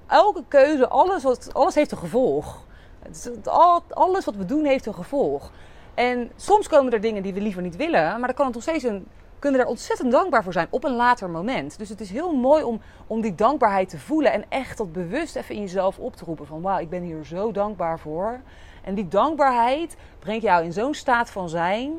Elke 0.07 0.43
keuze, 0.47 0.87
alles, 0.87 1.23
wat, 1.23 1.53
alles 1.53 1.75
heeft 1.75 1.91
een 1.91 1.97
gevolg. 1.97 2.65
Alles 3.89 4.25
wat 4.25 4.35
we 4.35 4.45
doen 4.45 4.65
heeft 4.65 4.85
een 4.85 4.93
gevolg. 4.93 5.51
En 5.93 6.31
soms 6.35 6.67
komen 6.67 6.93
er 6.93 7.01
dingen 7.01 7.23
die 7.23 7.33
we 7.33 7.41
liever 7.41 7.61
niet 7.61 7.75
willen, 7.75 8.01
maar 8.01 8.27
dan 8.27 8.33
kan 8.33 8.45
het 8.45 8.53
nog 8.53 8.63
steeds 8.63 8.83
een 8.83 9.07
kunnen 9.41 9.61
er 9.61 9.67
ontzettend 9.67 10.11
dankbaar 10.11 10.43
voor 10.43 10.53
zijn 10.53 10.67
op 10.69 10.83
een 10.83 10.95
later 10.95 11.29
moment. 11.29 11.77
Dus 11.77 11.89
het 11.89 12.01
is 12.01 12.09
heel 12.09 12.35
mooi 12.35 12.63
om, 12.63 12.81
om 13.07 13.21
die 13.21 13.35
dankbaarheid 13.35 13.89
te 13.89 13.99
voelen 13.99 14.31
en 14.31 14.43
echt 14.49 14.77
dat 14.77 14.91
bewust 14.91 15.35
even 15.35 15.55
in 15.55 15.61
jezelf 15.61 15.99
op 15.99 16.15
te 16.15 16.25
roepen 16.25 16.45
van 16.45 16.61
wauw, 16.61 16.79
ik 16.79 16.89
ben 16.89 17.01
hier 17.01 17.25
zo 17.25 17.51
dankbaar 17.51 17.99
voor. 17.99 18.39
En 18.83 18.95
die 18.95 19.07
dankbaarheid 19.07 19.95
brengt 20.19 20.43
jou 20.43 20.63
in 20.63 20.73
zo'n 20.73 20.93
staat 20.93 21.31
van 21.31 21.49
zijn 21.49 21.91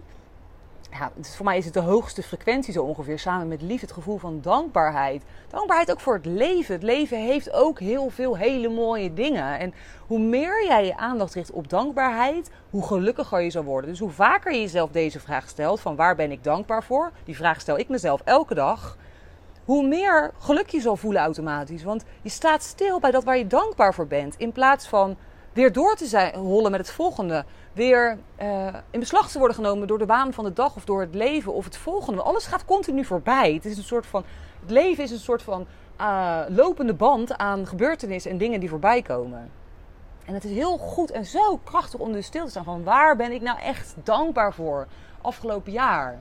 voor 1.20 1.44
mij 1.44 1.58
is 1.58 1.64
het 1.64 1.75
de 1.75 1.80
hoogste 1.80 2.22
frequentie 2.22 2.72
zo 2.72 2.84
ongeveer, 2.84 3.18
samen 3.18 3.49
met 3.49 3.62
liefde, 3.62 3.87
het 3.87 3.94
gevoel 3.94 4.18
van 4.18 4.40
dankbaarheid. 4.40 5.22
Dankbaarheid 5.49 5.90
ook 5.90 6.00
voor 6.00 6.14
het 6.14 6.26
leven. 6.26 6.75
Het 6.75 6.82
leven 6.82 7.18
heeft 7.18 7.52
ook 7.52 7.80
heel 7.80 8.11
veel 8.11 8.37
hele 8.37 8.68
mooie 8.68 9.14
dingen. 9.14 9.58
En 9.58 9.75
hoe 10.06 10.18
meer 10.18 10.66
jij 10.66 10.87
je 10.87 10.96
aandacht 10.96 11.34
richt 11.34 11.50
op 11.50 11.68
dankbaarheid, 11.68 12.50
hoe 12.70 12.87
gelukkiger 12.87 13.40
je 13.40 13.50
zal 13.50 13.64
worden. 13.64 13.90
Dus 13.90 13.99
hoe 13.99 14.11
vaker 14.11 14.52
je 14.52 14.61
jezelf 14.61 14.90
deze 14.90 15.20
vraag 15.20 15.49
stelt, 15.49 15.80
van 15.80 15.96
waar 15.96 16.16
ben 16.16 16.30
ik 16.30 16.44
dankbaar 16.44 16.82
voor? 16.84 17.12
Die 17.25 17.37
vraag 17.37 17.61
stel 17.61 17.78
ik 17.78 17.88
mezelf 17.88 18.20
elke 18.25 18.54
dag. 18.54 18.96
hoe 19.64 19.87
meer 19.87 20.30
geluk 20.38 20.68
je 20.68 20.80
zal 20.80 20.96
voelen 20.96 21.22
automatisch. 21.22 21.82
Want 21.82 22.04
je 22.22 22.28
staat 22.28 22.62
stil 22.62 23.00
bij 23.00 23.11
dat 23.11 23.25
waar 23.25 23.38
je 23.38 23.46
dankbaar 23.46 23.94
voor 23.94 24.06
bent. 24.06 24.34
In 24.38 24.52
plaats 24.52 24.88
van 24.88 25.16
weer 25.52 25.73
door 25.73 25.94
te 25.97 26.06
zijn, 26.06 26.35
hollen 26.35 26.71
met 26.71 26.80
het 26.80 26.90
volgende. 26.90 27.44
Weer 27.73 28.18
uh, 28.42 28.66
in 28.90 29.00
beslag 29.00 29.30
te 29.30 29.38
worden 29.38 29.56
genomen 29.56 29.87
door 29.87 29.99
de 29.99 30.06
waan 30.06 30.32
van 30.32 30.44
de 30.44 30.52
dag 30.52 30.76
of 30.76 30.85
door 30.85 31.00
het 31.00 31.14
leven 31.14 31.52
of 31.52 31.64
het 31.64 31.76
volgende. 31.76 32.23
Alles 32.23 32.47
gaat 32.47 32.64
continu 32.64 33.04
voorbij. 33.04 33.54
Het, 33.54 33.64
is 33.64 33.76
een 33.76 33.82
soort 33.82 34.06
van, 34.06 34.25
het 34.61 34.71
leven 34.71 35.04
is 35.04 35.11
een 35.11 35.18
soort 35.18 35.42
van 35.42 35.66
uh, 36.00 36.40
lopende 36.49 36.94
band 36.94 37.37
aan 37.37 37.66
gebeurtenissen 37.66 38.30
en 38.30 38.38
dingen 38.38 38.61
die 38.61 38.68
voorbij 38.68 39.02
komen. 39.02 39.50
En 40.25 40.35
het 40.35 40.44
is 40.44 40.50
heel 40.50 40.78
goed 40.78 41.11
en 41.11 41.25
zo 41.25 41.56
krachtig 41.64 42.00
om 42.00 42.12
dus 42.12 42.26
stil 42.26 42.44
te 42.44 42.50
staan 42.50 42.64
van 42.64 42.85
waar 42.85 43.16
ben 43.16 43.32
ik 43.32 43.40
nou 43.40 43.59
echt 43.59 43.94
dankbaar 44.02 44.54
voor 44.54 44.87
afgelopen 45.21 45.73
jaar. 45.73 46.18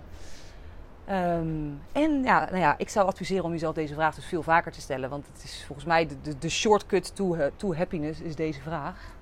Um, 1.10 1.82
en 1.92 2.24
ja, 2.24 2.46
nou 2.46 2.58
ja, 2.58 2.76
ik 2.78 2.90
zou 2.90 3.08
adviseren 3.08 3.44
om 3.44 3.52
jezelf 3.52 3.74
deze 3.74 3.94
vraag 3.94 4.16
dus 4.16 4.26
veel 4.26 4.44
vaker 4.44 4.72
te 4.72 4.82
stellen. 4.82 5.10
Want 5.10 5.28
het 5.34 5.44
is 5.44 5.64
volgens 5.66 5.88
mij 5.88 6.08
de, 6.22 6.38
de, 6.38 6.50
shortcut 6.50 7.16
to, 7.16 7.36
uh, 7.36 7.46
to 7.56 7.76
happiness 7.76 8.20
is 8.20 8.36
deze 8.36 8.62
vraag. 8.62 9.14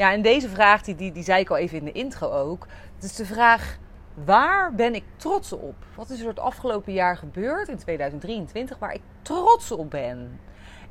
Ja, 0.00 0.12
en 0.12 0.22
deze 0.22 0.48
vraag, 0.48 0.82
die, 0.82 1.12
die, 1.12 1.22
zei 1.22 1.40
ik 1.40 1.50
al 1.50 1.56
even 1.56 1.78
in 1.78 1.84
de 1.84 1.92
intro 1.92 2.30
ook. 2.30 2.66
Het 2.94 3.04
is 3.04 3.16
de 3.16 3.24
vraag, 3.24 3.78
waar 4.14 4.74
ben 4.74 4.94
ik 4.94 5.04
trots 5.16 5.52
op? 5.52 5.74
Wat 5.96 6.10
is 6.10 6.20
er 6.20 6.26
het 6.26 6.38
afgelopen 6.38 6.92
jaar 6.92 7.16
gebeurd 7.16 7.68
in 7.68 7.76
2023 7.76 8.78
waar 8.78 8.94
ik 8.94 9.00
trots 9.22 9.72
op 9.72 9.90
ben? 9.90 10.40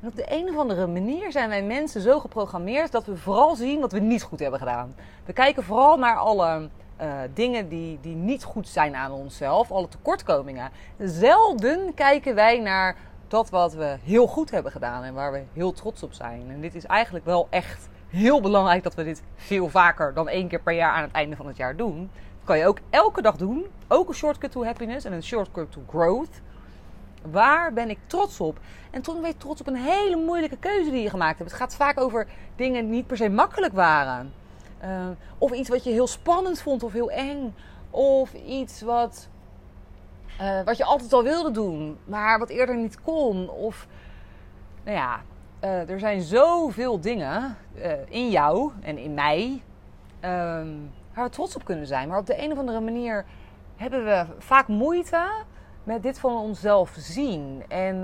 En 0.01 0.07
op 0.07 0.15
de 0.15 0.25
een 0.29 0.49
of 0.49 0.57
andere 0.57 0.87
manier 0.87 1.31
zijn 1.31 1.49
wij 1.49 1.63
mensen 1.63 2.01
zo 2.01 2.19
geprogrammeerd 2.19 2.91
dat 2.91 3.05
we 3.05 3.17
vooral 3.17 3.55
zien 3.55 3.79
wat 3.79 3.91
we 3.91 3.99
niet 3.99 4.23
goed 4.23 4.39
hebben 4.39 4.59
gedaan. 4.59 4.95
We 5.25 5.33
kijken 5.33 5.63
vooral 5.63 5.97
naar 5.97 6.15
alle 6.15 6.69
uh, 7.01 7.13
dingen 7.33 7.69
die, 7.69 7.99
die 8.01 8.15
niet 8.15 8.43
goed 8.43 8.67
zijn 8.67 8.95
aan 8.95 9.11
onszelf, 9.11 9.71
alle 9.71 9.87
tekortkomingen. 9.87 10.71
Zelden 10.97 11.93
kijken 11.93 12.35
wij 12.35 12.59
naar 12.59 12.95
dat 13.27 13.49
wat 13.49 13.73
we 13.73 13.97
heel 14.03 14.27
goed 14.27 14.51
hebben 14.51 14.71
gedaan 14.71 15.03
en 15.03 15.13
waar 15.13 15.31
we 15.31 15.43
heel 15.53 15.71
trots 15.71 16.03
op 16.03 16.13
zijn. 16.13 16.43
En 16.49 16.61
dit 16.61 16.75
is 16.75 16.85
eigenlijk 16.85 17.25
wel 17.25 17.47
echt 17.49 17.89
heel 18.09 18.41
belangrijk 18.41 18.83
dat 18.83 18.95
we 18.95 19.03
dit 19.03 19.23
veel 19.35 19.69
vaker 19.69 20.13
dan 20.13 20.27
één 20.27 20.47
keer 20.47 20.61
per 20.61 20.73
jaar 20.73 20.93
aan 20.93 21.01
het 21.01 21.11
einde 21.11 21.35
van 21.35 21.47
het 21.47 21.57
jaar 21.57 21.75
doen. 21.75 22.09
Dat 22.13 22.45
kan 22.45 22.57
je 22.57 22.67
ook 22.67 22.79
elke 22.89 23.21
dag 23.21 23.35
doen. 23.35 23.65
Ook 23.87 24.07
een 24.07 24.13
shortcut 24.13 24.51
to 24.51 24.63
happiness 24.63 25.05
en 25.05 25.13
een 25.13 25.23
shortcut 25.23 25.71
to 25.71 25.81
growth. 25.89 26.41
Waar 27.31 27.73
ben 27.73 27.89
ik 27.89 27.99
trots 28.07 28.39
op? 28.39 28.59
En 28.91 29.01
toen 29.01 29.21
ben 29.21 29.29
je 29.29 29.37
trots 29.37 29.61
op 29.61 29.67
een 29.67 29.75
hele 29.75 30.15
moeilijke 30.15 30.57
keuze 30.57 30.91
die 30.91 31.01
je 31.01 31.09
gemaakt 31.09 31.37
hebt. 31.37 31.51
Het 31.51 31.59
gaat 31.59 31.75
vaak 31.75 31.99
over 31.99 32.27
dingen 32.55 32.81
die 32.81 32.91
niet 32.91 33.07
per 33.07 33.17
se 33.17 33.29
makkelijk 33.29 33.73
waren. 33.73 34.33
Uh, 34.83 35.07
of 35.37 35.51
iets 35.51 35.69
wat 35.69 35.83
je 35.83 35.89
heel 35.89 36.07
spannend 36.07 36.61
vond 36.61 36.83
of 36.83 36.93
heel 36.93 37.11
eng. 37.11 37.55
Of 37.89 38.33
iets 38.33 38.81
wat, 38.81 39.27
uh, 40.41 40.61
wat 40.63 40.77
je 40.77 40.83
altijd 40.83 41.13
al 41.13 41.23
wilde 41.23 41.51
doen, 41.51 41.97
maar 42.05 42.39
wat 42.39 42.49
eerder 42.49 42.77
niet 42.77 43.01
kon. 43.01 43.49
Of, 43.49 43.87
nou 44.83 44.97
ja, 44.97 45.21
uh, 45.63 45.89
er 45.89 45.99
zijn 45.99 46.21
zoveel 46.21 46.99
dingen 46.99 47.57
in 48.07 48.29
jou 48.29 48.71
en 48.81 48.97
in 48.97 49.13
mij 49.13 49.61
um, 50.21 50.91
waar 51.13 51.23
we 51.23 51.29
trots 51.29 51.55
op 51.55 51.65
kunnen 51.65 51.87
zijn. 51.87 52.07
Maar 52.07 52.19
op 52.19 52.25
de 52.25 52.43
een 52.43 52.51
of 52.51 52.57
andere 52.57 52.79
manier 52.79 53.25
hebben 53.75 54.05
we 54.05 54.25
vaak 54.37 54.67
moeite 54.67 55.29
met 55.83 56.03
dit 56.03 56.19
van 56.19 56.37
onszelf 56.37 56.95
zien. 56.97 57.63
En 57.67 57.99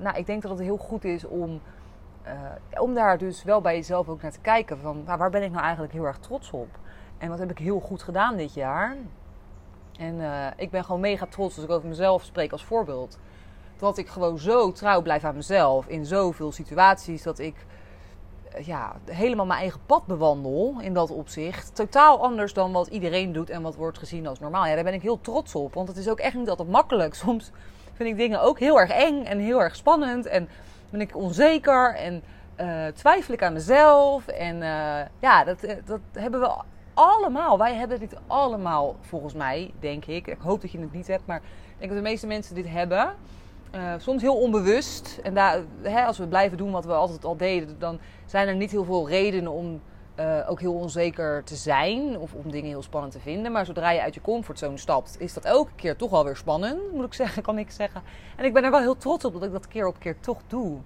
nou, 0.00 0.16
ik 0.16 0.26
denk 0.26 0.42
dat 0.42 0.50
het 0.50 0.60
heel 0.60 0.76
goed 0.76 1.04
is 1.04 1.24
om 1.24 1.60
om 2.78 2.94
daar 2.94 3.18
dus 3.18 3.44
wel 3.44 3.60
bij 3.60 3.74
jezelf 3.74 4.08
ook 4.08 4.22
naar 4.22 4.32
te 4.32 4.40
kijken. 4.40 4.78
Van 4.78 5.02
nou, 5.06 5.18
waar 5.18 5.30
ben 5.30 5.42
ik 5.42 5.50
nou 5.50 5.62
eigenlijk 5.62 5.92
heel 5.92 6.04
erg 6.04 6.18
trots 6.18 6.50
op? 6.50 6.68
En 7.18 7.28
wat 7.28 7.38
heb 7.38 7.50
ik 7.50 7.58
heel 7.58 7.80
goed 7.80 8.02
gedaan 8.02 8.36
dit 8.36 8.54
jaar? 8.54 8.96
En 9.98 10.20
ik 10.56 10.70
ben 10.70 10.84
gewoon 10.84 11.00
mega 11.00 11.26
trots 11.26 11.56
als 11.56 11.64
ik 11.64 11.70
over 11.70 11.88
mezelf 11.88 12.22
spreek 12.22 12.52
als 12.52 12.64
voorbeeld. 12.64 13.18
Dat 13.78 13.98
ik 13.98 14.08
gewoon 14.08 14.38
zo 14.38 14.72
trouw 14.72 15.02
blijf 15.02 15.24
aan 15.24 15.36
mezelf 15.36 15.86
in 15.86 16.06
zoveel 16.06 16.52
situaties. 16.52 17.22
Dat 17.22 17.38
ik 17.38 17.54
uh, 18.58 18.66
ja, 18.66 18.96
helemaal 19.04 19.46
mijn 19.46 19.60
eigen 19.60 19.80
pad 19.86 20.06
bewandel 20.06 20.76
in 20.80 20.94
dat 20.94 21.10
opzicht. 21.10 21.74
Totaal 21.74 22.22
anders 22.22 22.52
dan 22.52 22.72
wat 22.72 22.86
iedereen 22.86 23.32
doet 23.32 23.50
en 23.50 23.62
wat 23.62 23.76
wordt 23.76 23.98
gezien 23.98 24.26
als 24.26 24.38
normaal. 24.38 24.66
Ja, 24.66 24.74
daar 24.74 24.84
ben 24.84 24.94
ik 24.94 25.02
heel 25.02 25.20
trots 25.20 25.54
op. 25.54 25.74
Want 25.74 25.88
het 25.88 25.96
is 25.96 26.08
ook 26.08 26.18
echt 26.18 26.34
niet 26.34 26.48
altijd 26.48 26.68
makkelijk. 26.68 27.14
Soms 27.24 27.50
vind 27.92 28.08
ik 28.08 28.16
dingen 28.16 28.42
ook 28.42 28.58
heel 28.58 28.80
erg 28.80 28.90
eng 28.90 29.24
en 29.24 29.38
heel 29.38 29.62
erg 29.62 29.76
spannend. 29.76 30.26
En 30.26 30.48
ben 30.90 31.00
ik 31.00 31.16
onzeker 31.16 31.94
en 31.94 32.22
uh, 32.60 32.86
twijfel 32.86 33.34
ik 33.34 33.42
aan 33.42 33.52
mezelf. 33.52 34.26
En 34.26 34.56
uh, 34.56 35.00
ja, 35.20 35.44
dat, 35.44 35.62
eh, 35.62 35.76
dat 35.84 36.00
hebben 36.12 36.40
we 36.40 36.54
allemaal. 36.94 37.58
Wij 37.58 37.74
hebben 37.74 37.98
dit 37.98 38.16
allemaal, 38.26 38.96
volgens 39.00 39.34
mij, 39.34 39.70
denk 39.80 40.04
ik. 40.04 40.26
Ik 40.26 40.38
hoop 40.40 40.60
dat 40.60 40.72
je 40.72 40.78
het 40.80 40.92
niet 40.92 41.06
hebt, 41.06 41.26
maar 41.26 41.36
ik 41.36 41.78
denk 41.78 41.90
dat 41.90 42.02
de 42.02 42.08
meeste 42.08 42.26
mensen 42.26 42.54
dit 42.54 42.68
hebben. 42.68 43.14
Uh, 43.74 43.94
soms 43.98 44.22
heel 44.22 44.36
onbewust. 44.36 45.18
En 45.22 45.34
daar, 45.34 45.60
hè, 45.82 46.04
als 46.04 46.18
we 46.18 46.26
blijven 46.26 46.56
doen 46.56 46.70
wat 46.70 46.84
we 46.84 46.92
altijd 46.92 47.24
al 47.24 47.36
deden, 47.36 47.78
dan 47.78 47.98
zijn 48.26 48.48
er 48.48 48.54
niet 48.54 48.70
heel 48.70 48.84
veel 48.84 49.08
redenen 49.08 49.52
om 49.52 49.80
uh, 50.20 50.50
ook 50.50 50.60
heel 50.60 50.74
onzeker 50.74 51.44
te 51.44 51.56
zijn 51.56 52.18
of 52.18 52.34
om 52.34 52.50
dingen 52.50 52.68
heel 52.68 52.82
spannend 52.82 53.12
te 53.12 53.20
vinden. 53.20 53.52
Maar 53.52 53.66
zodra 53.66 53.90
je 53.90 54.02
uit 54.02 54.14
je 54.14 54.20
comfortzone 54.20 54.76
stapt, 54.76 55.16
is 55.20 55.32
dat 55.34 55.44
elke 55.44 55.70
keer 55.76 55.96
toch 55.96 56.10
wel 56.10 56.24
weer 56.24 56.36
spannend, 56.36 56.92
moet 56.92 57.04
ik 57.04 57.14
zeggen, 57.24 57.42
kan 57.42 57.58
ik 57.58 57.70
zeggen. 57.70 58.02
En 58.36 58.44
ik 58.44 58.52
ben 58.52 58.64
er 58.64 58.70
wel 58.70 58.80
heel 58.80 58.96
trots 58.96 59.24
op 59.24 59.32
dat 59.32 59.42
ik 59.42 59.52
dat 59.52 59.68
keer 59.68 59.86
op 59.86 59.98
keer 59.98 60.20
toch 60.20 60.40
doe. 60.46 60.78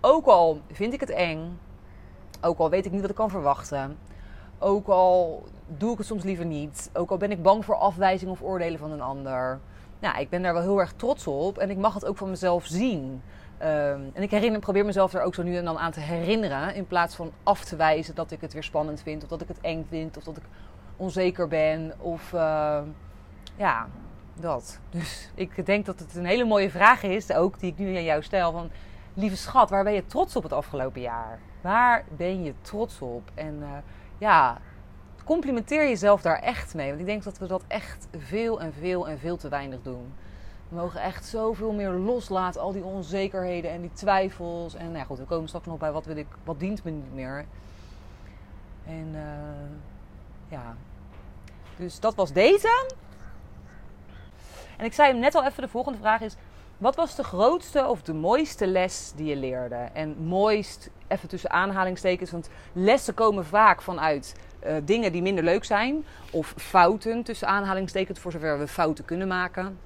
Ook 0.00 0.26
al 0.26 0.60
vind 0.72 0.92
ik 0.92 1.00
het 1.00 1.10
eng, 1.10 1.58
ook 2.40 2.58
al 2.58 2.70
weet 2.70 2.86
ik 2.86 2.92
niet 2.92 3.00
wat 3.00 3.10
ik 3.10 3.16
kan 3.16 3.30
verwachten, 3.30 3.98
ook 4.58 4.86
al 4.86 5.44
doe 5.66 5.92
ik 5.92 5.98
het 5.98 6.06
soms 6.06 6.24
liever 6.24 6.44
niet, 6.44 6.90
ook 6.92 7.10
al 7.10 7.16
ben 7.16 7.30
ik 7.30 7.42
bang 7.42 7.64
voor 7.64 7.74
afwijzing 7.74 8.30
of 8.30 8.42
oordelen 8.42 8.78
van 8.78 8.90
een 8.90 9.00
ander. 9.00 9.60
Ja, 10.06 10.16
ik 10.16 10.28
ben 10.28 10.42
daar 10.42 10.52
wel 10.52 10.62
heel 10.62 10.80
erg 10.80 10.92
trots 10.92 11.26
op 11.26 11.58
en 11.58 11.70
ik 11.70 11.76
mag 11.76 11.94
het 11.94 12.06
ook 12.06 12.16
van 12.16 12.30
mezelf 12.30 12.66
zien. 12.66 13.22
Um, 13.62 14.10
en 14.12 14.22
ik 14.22 14.30
herinner, 14.30 14.60
probeer 14.60 14.84
mezelf 14.84 15.14
er 15.14 15.22
ook 15.22 15.34
zo 15.34 15.42
nu 15.42 15.56
en 15.56 15.64
dan 15.64 15.78
aan 15.78 15.92
te 15.92 16.00
herinneren. 16.00 16.74
In 16.74 16.86
plaats 16.86 17.14
van 17.14 17.32
af 17.42 17.64
te 17.64 17.76
wijzen 17.76 18.14
dat 18.14 18.30
ik 18.30 18.40
het 18.40 18.52
weer 18.52 18.62
spannend 18.62 19.02
vind. 19.02 19.22
Of 19.22 19.28
dat 19.28 19.40
ik 19.40 19.48
het 19.48 19.60
eng 19.60 19.86
vind. 19.88 20.16
Of 20.16 20.24
dat 20.24 20.36
ik 20.36 20.42
onzeker 20.96 21.48
ben. 21.48 21.92
Of 21.98 22.32
uh, 22.32 22.78
ja, 23.56 23.88
dat. 24.34 24.78
Dus 24.90 25.30
ik 25.34 25.66
denk 25.66 25.86
dat 25.86 25.98
het 25.98 26.14
een 26.14 26.26
hele 26.26 26.44
mooie 26.44 26.70
vraag 26.70 27.02
is. 27.02 27.32
Ook 27.32 27.60
die 27.60 27.70
ik 27.70 27.78
nu 27.78 27.96
aan 27.96 28.04
jou 28.04 28.22
stel. 28.22 28.52
Van, 28.52 28.70
lieve 29.14 29.36
schat, 29.36 29.70
waar 29.70 29.84
ben 29.84 29.92
je 29.92 30.06
trots 30.06 30.36
op 30.36 30.42
het 30.42 30.52
afgelopen 30.52 31.00
jaar? 31.00 31.38
Waar 31.60 32.04
ben 32.16 32.42
je 32.42 32.54
trots 32.60 33.00
op? 33.00 33.30
En 33.34 33.58
uh, 33.60 33.68
ja, 34.18 34.58
complimenteer 35.26 35.88
jezelf 35.88 36.22
daar 36.22 36.38
echt 36.38 36.74
mee. 36.74 36.88
Want 36.88 37.00
ik 37.00 37.06
denk 37.06 37.22
dat 37.22 37.38
we 37.38 37.46
dat 37.46 37.62
echt 37.66 38.06
veel 38.16 38.60
en 38.60 38.72
veel 38.72 39.08
en 39.08 39.18
veel 39.18 39.36
te 39.36 39.48
weinig 39.48 39.82
doen. 39.82 40.12
We 40.68 40.76
mogen 40.76 41.00
echt 41.00 41.24
zoveel 41.24 41.72
meer 41.72 41.90
loslaten, 41.90 42.60
al 42.60 42.72
die 42.72 42.84
onzekerheden 42.84 43.70
en 43.70 43.80
die 43.80 43.92
twijfels. 43.92 44.74
En 44.74 44.84
nou 44.84 44.98
ja, 44.98 45.04
goed, 45.04 45.18
we 45.18 45.24
komen 45.24 45.48
straks 45.48 45.66
nog 45.66 45.78
bij 45.78 45.92
wat, 45.92 46.04
wil 46.04 46.16
ik, 46.16 46.26
wat 46.44 46.60
dient 46.60 46.84
me 46.84 46.90
niet 46.90 47.14
meer. 47.14 47.44
En 48.86 49.10
uh, 49.14 49.20
ja, 50.48 50.76
dus 51.76 52.00
dat 52.00 52.14
was 52.14 52.32
deze. 52.32 52.86
En 54.76 54.84
ik 54.84 54.92
zei 54.92 55.10
hem 55.10 55.20
net 55.20 55.34
al 55.34 55.44
even, 55.44 55.62
de 55.62 55.68
volgende 55.68 55.98
vraag 55.98 56.20
is... 56.20 56.36
Wat 56.78 56.96
was 56.96 57.16
de 57.16 57.24
grootste 57.24 57.86
of 57.86 58.02
de 58.02 58.14
mooiste 58.14 58.66
les 58.66 59.12
die 59.16 59.26
je 59.26 59.36
leerde? 59.36 59.88
En 59.92 60.16
mooist, 60.18 60.90
even 61.08 61.28
tussen 61.28 61.50
aanhalingstekens, 61.50 62.30
want 62.30 62.48
lessen 62.72 63.14
komen 63.14 63.44
vaak 63.44 63.82
vanuit 63.82 64.34
uh, 64.66 64.76
dingen 64.84 65.12
die 65.12 65.22
minder 65.22 65.44
leuk 65.44 65.64
zijn. 65.64 66.04
Of 66.30 66.54
fouten, 66.56 67.22
tussen 67.22 67.48
aanhalingstekens, 67.48 68.20
voor 68.20 68.32
zover 68.32 68.58
we 68.58 68.68
fouten 68.68 69.04
kunnen 69.04 69.28
maken 69.28 69.78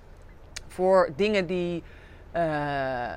voor 0.70 1.12
dingen 1.16 1.46
die, 1.46 1.82
uh, 2.36 3.12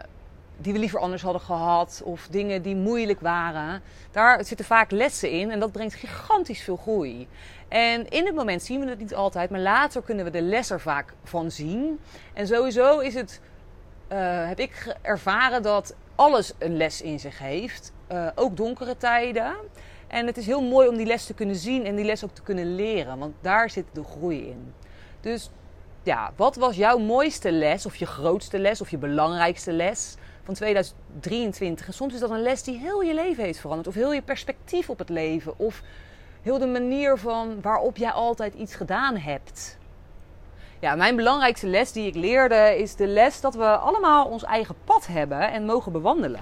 die 0.57 0.73
we 0.73 0.79
liever 0.79 0.99
anders 0.99 1.21
hadden 1.21 1.41
gehad. 1.41 2.01
Of 2.03 2.27
dingen 2.27 2.61
die 2.61 2.75
moeilijk 2.75 3.19
waren. 3.19 3.81
Daar 4.11 4.45
zitten 4.45 4.65
vaak 4.65 4.91
lessen 4.91 5.31
in 5.31 5.51
en 5.51 5.59
dat 5.59 5.71
brengt 5.71 5.93
gigantisch 5.93 6.61
veel 6.61 6.75
groei. 6.75 7.27
En 7.67 8.09
in 8.09 8.25
het 8.25 8.35
moment 8.35 8.63
zien 8.63 8.79
we 8.79 8.89
het 8.89 8.99
niet 8.99 9.15
altijd, 9.15 9.49
maar 9.49 9.59
later 9.59 10.01
kunnen 10.01 10.25
we 10.25 10.31
de 10.31 10.41
les 10.41 10.69
er 10.69 10.81
vaak 10.81 11.13
van 11.23 11.51
zien. 11.51 11.99
En 12.33 12.47
sowieso 12.47 12.99
is 12.99 13.13
het, 13.13 13.41
uh, 14.11 14.47
heb 14.47 14.59
ik 14.59 14.95
ervaren 15.01 15.61
dat 15.61 15.95
alles 16.15 16.53
een 16.57 16.77
les 16.77 17.01
in 17.01 17.19
zich 17.19 17.39
heeft. 17.39 17.91
Uh, 18.11 18.27
ook 18.35 18.57
donkere 18.57 18.97
tijden. 18.97 19.55
En 20.07 20.25
het 20.25 20.37
is 20.37 20.45
heel 20.45 20.61
mooi 20.61 20.87
om 20.87 20.97
die 20.97 21.05
les 21.05 21.25
te 21.25 21.33
kunnen 21.33 21.55
zien 21.55 21.85
en 21.85 21.95
die 21.95 22.05
les 22.05 22.23
ook 22.23 22.33
te 22.33 22.41
kunnen 22.41 22.75
leren, 22.75 23.17
want 23.17 23.33
daar 23.41 23.69
zit 23.69 23.85
de 23.93 24.03
groei 24.03 24.47
in. 24.47 24.73
Dus 25.21 25.49
ja, 26.03 26.33
wat 26.35 26.55
was 26.55 26.75
jouw 26.75 26.97
mooiste 26.97 27.51
les, 27.51 27.85
of 27.85 27.95
je 27.95 28.05
grootste 28.05 28.59
les, 28.59 28.81
of 28.81 28.89
je 28.89 28.97
belangrijkste 28.97 29.71
les 29.71 30.15
van 30.43 30.53
2023? 30.53 31.87
En 31.87 31.93
soms 31.93 32.13
is 32.13 32.19
dat 32.19 32.29
een 32.29 32.41
les 32.41 32.63
die 32.63 32.77
heel 32.77 33.01
je 33.01 33.13
leven 33.13 33.43
heeft 33.43 33.59
veranderd, 33.59 33.87
of 33.87 33.93
heel 33.93 34.13
je 34.13 34.21
perspectief 34.21 34.89
op 34.89 34.99
het 34.99 35.09
leven, 35.09 35.59
of 35.59 35.81
heel 36.41 36.57
de 36.57 36.67
manier 36.67 37.17
van 37.17 37.61
waarop 37.61 37.97
jij 37.97 38.11
altijd 38.11 38.53
iets 38.53 38.75
gedaan 38.75 39.17
hebt. 39.17 39.77
Ja, 40.83 40.95
mijn 40.95 41.15
belangrijkste 41.15 41.67
les 41.67 41.91
die 41.91 42.07
ik 42.07 42.15
leerde 42.15 42.77
is 42.77 42.95
de 42.95 43.07
les 43.07 43.41
dat 43.41 43.55
we 43.55 43.65
allemaal 43.65 44.25
ons 44.25 44.43
eigen 44.43 44.75
pad 44.83 45.07
hebben 45.07 45.51
en 45.51 45.65
mogen 45.65 45.91
bewandelen. 45.91 46.41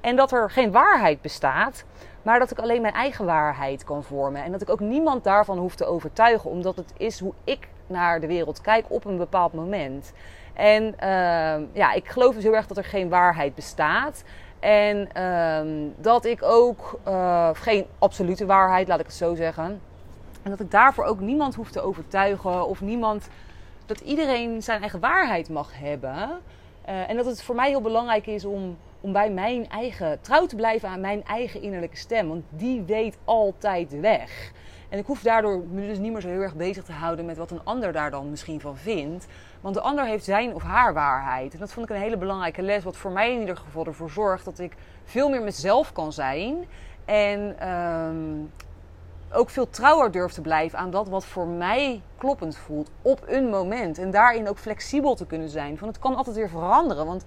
En 0.00 0.16
dat 0.16 0.32
er 0.32 0.50
geen 0.50 0.70
waarheid 0.70 1.20
bestaat, 1.20 1.84
maar 2.22 2.38
dat 2.38 2.50
ik 2.50 2.58
alleen 2.58 2.82
mijn 2.82 2.94
eigen 2.94 3.24
waarheid 3.24 3.84
kan 3.84 4.04
vormen. 4.04 4.44
En 4.44 4.52
dat 4.52 4.62
ik 4.62 4.70
ook 4.70 4.80
niemand 4.80 5.24
daarvan 5.24 5.58
hoef 5.58 5.74
te 5.74 5.86
overtuigen, 5.86 6.50
omdat 6.50 6.76
het 6.76 6.92
is 6.96 7.20
hoe 7.20 7.32
ik 7.44 7.68
naar 7.86 8.20
de 8.20 8.26
wereld 8.26 8.60
kijk 8.60 8.84
op 8.88 9.04
een 9.04 9.16
bepaald 9.16 9.52
moment. 9.52 10.12
En 10.52 10.98
ehm, 10.98 11.62
ja, 11.72 11.92
ik 11.92 12.08
geloof 12.08 12.34
dus 12.34 12.42
heel 12.42 12.56
erg 12.56 12.66
dat 12.66 12.76
er 12.76 12.84
geen 12.84 13.08
waarheid 13.08 13.54
bestaat. 13.54 14.24
En 14.60 15.12
ehm, 15.12 15.88
dat 15.96 16.24
ik 16.24 16.42
ook, 16.42 16.98
uh, 17.08 17.48
geen 17.52 17.86
absolute 17.98 18.46
waarheid, 18.46 18.88
laat 18.88 19.00
ik 19.00 19.06
het 19.06 19.14
zo 19.14 19.34
zeggen. 19.34 19.80
En 20.42 20.50
dat 20.50 20.60
ik 20.60 20.70
daarvoor 20.70 21.04
ook 21.04 21.20
niemand 21.20 21.54
hoef 21.54 21.70
te 21.70 21.80
overtuigen 21.80 22.66
of 22.66 22.80
niemand, 22.80 23.28
dat 23.86 24.00
iedereen 24.00 24.62
zijn 24.62 24.80
eigen 24.80 25.00
waarheid 25.00 25.48
mag 25.48 25.70
hebben. 25.78 26.30
Uh, 26.88 27.10
en 27.10 27.16
dat 27.16 27.26
het 27.26 27.42
voor 27.42 27.54
mij 27.54 27.68
heel 27.68 27.80
belangrijk 27.80 28.26
is 28.26 28.44
om, 28.44 28.78
om 29.00 29.12
bij 29.12 29.30
mijn 29.30 29.68
eigen, 29.68 30.20
trouw 30.20 30.46
te 30.46 30.56
blijven 30.56 30.88
aan 30.88 31.00
mijn 31.00 31.24
eigen 31.24 31.62
innerlijke 31.62 31.96
stem. 31.96 32.28
Want 32.28 32.44
die 32.48 32.82
weet 32.82 33.18
altijd 33.24 34.00
weg. 34.00 34.52
En 34.88 34.98
ik 34.98 35.06
hoef 35.06 35.22
daardoor 35.22 35.62
me 35.70 35.86
dus 35.86 35.98
niet 35.98 36.12
meer 36.12 36.20
zo 36.20 36.28
heel 36.28 36.40
erg 36.40 36.54
bezig 36.54 36.84
te 36.84 36.92
houden 36.92 37.24
met 37.24 37.36
wat 37.36 37.50
een 37.50 37.64
ander 37.64 37.92
daar 37.92 38.10
dan 38.10 38.30
misschien 38.30 38.60
van 38.60 38.76
vindt. 38.76 39.26
Want 39.60 39.74
de 39.74 39.80
ander 39.80 40.04
heeft 40.04 40.24
zijn 40.24 40.54
of 40.54 40.62
haar 40.62 40.94
waarheid. 40.94 41.52
En 41.52 41.58
dat 41.58 41.72
vond 41.72 41.88
ik 41.88 41.96
een 41.96 42.02
hele 42.02 42.16
belangrijke 42.16 42.62
les. 42.62 42.84
Wat 42.84 42.96
voor 42.96 43.10
mij 43.10 43.32
in 43.32 43.40
ieder 43.40 43.56
geval 43.56 43.86
ervoor 43.86 44.10
zorgt 44.10 44.44
dat 44.44 44.58
ik 44.58 44.76
veel 45.04 45.28
meer 45.28 45.42
mezelf 45.42 45.92
kan 45.92 46.12
zijn. 46.12 46.66
En 47.04 47.68
um, 47.68 48.52
ook 49.32 49.50
veel 49.50 49.70
trouwer 49.70 50.10
durf 50.10 50.32
te 50.32 50.40
blijven 50.40 50.78
aan 50.78 50.90
dat 50.90 51.08
wat 51.08 51.24
voor 51.24 51.46
mij 51.46 52.02
kloppend 52.18 52.56
voelt 52.56 52.90
op 53.02 53.22
een 53.26 53.48
moment. 53.48 53.98
En 53.98 54.10
daarin 54.10 54.48
ook 54.48 54.58
flexibel 54.58 55.14
te 55.14 55.26
kunnen 55.26 55.48
zijn. 55.48 55.78
Van 55.78 55.88
het 55.88 55.98
kan 55.98 56.16
altijd 56.16 56.36
weer 56.36 56.48
veranderen. 56.48 57.06
Want 57.06 57.24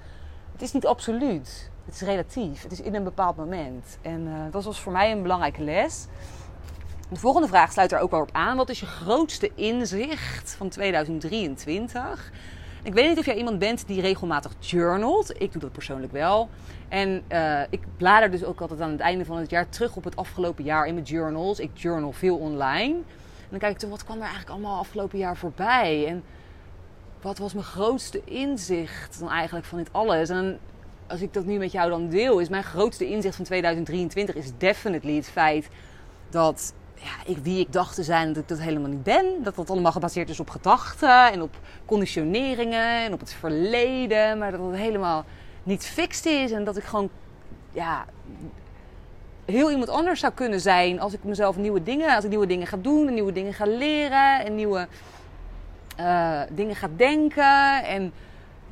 het 0.51 0.61
is 0.61 0.73
niet 0.73 0.85
absoluut. 0.85 1.69
Het 1.85 1.93
is 1.93 2.01
relatief. 2.01 2.63
Het 2.63 2.71
is 2.71 2.81
in 2.81 2.95
een 2.95 3.03
bepaald 3.03 3.35
moment. 3.35 3.97
En 4.01 4.27
uh, 4.27 4.33
dat 4.51 4.63
was 4.63 4.79
voor 4.79 4.91
mij 4.91 5.11
een 5.11 5.21
belangrijke 5.21 5.63
les. 5.63 6.07
De 7.09 7.19
volgende 7.19 7.47
vraag 7.47 7.71
sluit 7.71 7.91
er 7.91 7.99
ook 7.99 8.11
wel 8.11 8.21
op 8.21 8.29
aan. 8.31 8.57
Wat 8.57 8.69
is 8.69 8.79
je 8.79 8.85
grootste 8.85 9.51
inzicht 9.55 10.55
van 10.57 10.69
2023? 10.69 12.31
Ik 12.85 12.93
weet 12.93 13.09
niet 13.09 13.17
of 13.17 13.25
jij 13.25 13.35
iemand 13.35 13.59
bent 13.59 13.87
die 13.87 14.01
regelmatig 14.01 14.51
journalt. 14.59 15.41
Ik 15.41 15.51
doe 15.51 15.61
dat 15.61 15.71
persoonlijk 15.71 16.11
wel. 16.11 16.49
En 16.87 17.23
uh, 17.31 17.61
ik 17.69 17.81
blader 17.97 18.31
dus 18.31 18.43
ook 18.43 18.61
altijd 18.61 18.81
aan 18.81 18.91
het 18.91 18.99
einde 18.99 19.25
van 19.25 19.37
het 19.37 19.49
jaar 19.49 19.69
terug 19.69 19.95
op 19.95 20.03
het 20.03 20.15
afgelopen 20.15 20.63
jaar 20.63 20.87
in 20.87 20.93
mijn 20.93 21.05
journals. 21.05 21.59
Ik 21.59 21.69
journal 21.73 22.11
veel 22.11 22.37
online. 22.37 22.93
En 22.93 23.49
dan 23.49 23.59
kijk 23.59 23.73
ik 23.73 23.77
toen, 23.77 23.89
wat 23.89 24.03
kwam 24.03 24.15
er 24.15 24.21
eigenlijk 24.21 24.51
allemaal 24.51 24.79
afgelopen 24.79 25.17
jaar 25.17 25.37
voorbij? 25.37 26.07
En 26.07 26.23
wat 27.21 27.37
was 27.37 27.53
mijn 27.53 27.65
grootste 27.65 28.21
inzicht 28.23 29.19
dan 29.19 29.29
eigenlijk 29.29 29.65
van 29.65 29.77
dit 29.77 29.89
alles? 29.91 30.29
En 30.29 30.59
als 31.07 31.21
ik 31.21 31.33
dat 31.33 31.45
nu 31.45 31.57
met 31.57 31.71
jou 31.71 31.89
dan 31.89 32.09
deel, 32.09 32.39
is 32.39 32.49
mijn 32.49 32.63
grootste 32.63 33.09
inzicht 33.09 33.35
van 33.35 33.45
2023 33.45 34.35
is 34.35 34.51
definitely 34.57 35.15
het 35.15 35.29
feit 35.29 35.69
dat 36.29 36.73
ja, 36.95 37.31
ik, 37.31 37.37
wie 37.37 37.59
ik 37.59 37.73
dacht 37.73 37.95
te 37.95 38.03
zijn, 38.03 38.27
dat 38.27 38.43
ik 38.43 38.47
dat 38.47 38.59
helemaal 38.59 38.89
niet 38.89 39.03
ben. 39.03 39.43
Dat 39.43 39.55
dat 39.55 39.69
allemaal 39.69 39.91
gebaseerd 39.91 40.29
is 40.29 40.39
op 40.39 40.49
gedachten 40.49 41.31
en 41.31 41.41
op 41.41 41.55
conditioneringen 41.85 43.03
en 43.03 43.13
op 43.13 43.19
het 43.19 43.33
verleden. 43.33 44.37
Maar 44.37 44.51
dat 44.51 44.59
het 44.59 44.75
helemaal 44.75 45.25
niet 45.63 45.85
fixed 45.85 46.25
is 46.25 46.51
en 46.51 46.63
dat 46.63 46.77
ik 46.77 46.83
gewoon 46.83 47.09
ja, 47.71 48.05
heel 49.45 49.71
iemand 49.71 49.89
anders 49.89 50.19
zou 50.19 50.33
kunnen 50.33 50.61
zijn 50.61 50.99
als 50.99 51.13
ik 51.13 51.23
mezelf 51.23 51.57
nieuwe 51.57 51.83
dingen, 51.83 52.15
als 52.15 52.23
ik 52.23 52.29
nieuwe 52.29 52.47
dingen 52.47 52.67
ga 52.67 52.77
doen, 52.77 53.07
en 53.07 53.13
nieuwe 53.13 53.31
dingen 53.31 53.53
ga 53.53 53.65
leren 53.65 54.45
en 54.45 54.55
nieuwe 54.55 54.87
uh, 55.99 56.41
dingen 56.51 56.75
ga 56.75 56.87
denken. 56.95 57.83
En 57.83 58.13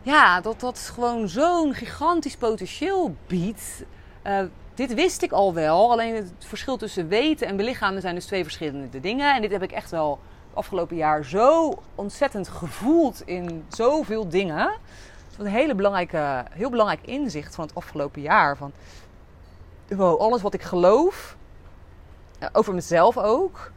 ja, 0.02 0.42
dat 0.42 0.60
dat 0.60 0.92
gewoon 0.94 1.28
zo'n 1.28 1.74
gigantisch 1.74 2.38
potentieel 2.38 3.16
biedt. 3.28 3.84
Uh, 4.28 4.40
dit 4.76 4.94
wist 4.94 5.22
ik 5.22 5.32
al 5.32 5.54
wel. 5.54 5.92
Alleen 5.92 6.16
het 6.16 6.34
verschil 6.38 6.78
tussen 6.78 7.08
weten 7.08 7.48
en 7.48 7.56
belichamen 7.56 8.02
zijn 8.02 8.16
dus 8.16 8.26
twee 8.26 8.44
verschillende 8.44 9.00
dingen. 9.00 9.36
En 9.36 9.42
dit 9.42 9.52
heb 9.52 9.64
ik 9.64 9.72
echt 9.72 9.92
wel 9.92 10.20
afgelopen 10.54 10.96
jaar 10.96 11.26
zo 11.26 11.74
ontzettend 11.96 12.48
gevoeld 12.48 13.22
in 13.26 13.66
zoveel 13.68 14.30
dingen. 14.30 14.72
Het 15.28 15.38
was 15.38 15.46
een 15.46 15.54
hele 15.54 15.76
belangrijke, 15.76 16.46
heel 16.50 16.70
belangrijk 16.70 17.02
inzicht 17.06 17.56
van 17.56 17.66
het 17.66 17.76
afgelopen 17.76 18.22
jaar. 18.22 18.58
Van 18.58 18.72
wow, 19.88 20.20
alles 20.20 20.42
wat 20.42 20.54
ik 20.54 20.62
geloof, 20.62 21.38
eh, 22.40 22.48
over 22.52 22.74
mezelf 22.74 23.18
ook. 23.18 23.72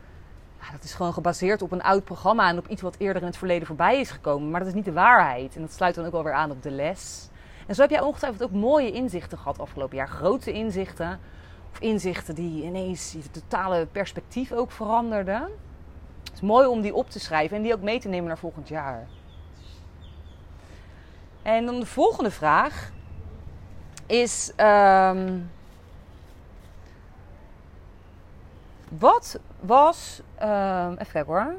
dat 0.73 0.85
is 0.85 0.95
gewoon 0.95 1.13
gebaseerd 1.13 1.63
op 1.63 1.73
een 1.73 1.83
oud 1.83 2.05
programma 2.05 2.49
en 2.49 2.59
op 2.59 2.69
iets 2.69 2.83
wat 2.83 2.95
eerder 2.99 3.23
in 3.23 3.29
het 3.29 3.37
verleden 3.37 3.67
voorbij 3.67 4.01
is 4.01 4.11
gekomen. 4.11 4.51
Maar 4.51 4.61
dat 4.61 4.69
is 4.69 4.75
niet 4.75 4.85
de 4.85 4.93
waarheid. 4.93 5.55
En 5.55 5.61
dat 5.61 5.73
sluit 5.73 5.95
dan 5.95 6.05
ook 6.05 6.13
wel 6.13 6.25
weer 6.25 6.33
aan 6.33 6.51
op 6.51 6.63
de 6.63 6.71
les. 6.71 7.29
En 7.67 7.75
zo 7.75 7.81
heb 7.81 7.91
jij 7.91 8.01
ongetwijfeld 8.01 8.43
ook 8.43 8.61
mooie 8.61 8.93
inzichten 8.93 9.39
gehad 9.39 9.59
afgelopen 9.59 9.97
jaar. 9.97 10.09
Grote 10.09 10.53
inzichten. 10.53 11.21
Of 11.73 11.81
inzichten 11.81 12.35
die 12.35 12.65
ineens 12.65 13.13
je 13.13 13.31
totale 13.31 13.87
perspectief 13.87 14.53
ook 14.53 14.71
veranderden. 14.71 15.43
Het 16.25 16.35
is 16.35 16.41
mooi 16.41 16.67
om 16.67 16.81
die 16.81 16.95
op 16.95 17.11
te 17.11 17.21
schrijven 17.21 17.57
en 17.57 17.63
die 17.63 17.75
ook 17.75 17.83
mee 17.83 18.01
te 18.01 18.09
nemen 18.09 18.27
naar 18.27 18.39
volgend 18.39 18.69
jaar. 18.69 19.07
En 21.43 21.65
dan 21.67 21.81
de 21.81 21.87
volgende 21.87 22.31
vraag 22.31 22.93
is: 24.07 24.53
um, 24.57 25.51
wat 28.89 29.39
was, 29.61 30.21
um, 30.43 30.93
even 30.93 31.13
kijken 31.13 31.33
hoor, 31.33 31.55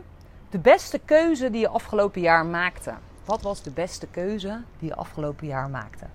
de 0.49 0.59
beste 0.59 0.99
keuze 0.99 1.49
die 1.49 1.59
je 1.59 1.67
afgelopen 1.67 2.21
jaar 2.21 2.45
maakte? 2.45 2.93
Wat 3.27 3.41
was 3.41 3.61
de 3.61 3.71
beste 3.71 4.07
keuze 4.07 4.61
die 4.79 4.89
je 4.89 4.95
afgelopen 4.95 5.47
jaar 5.47 5.69
maakte? 5.69 6.05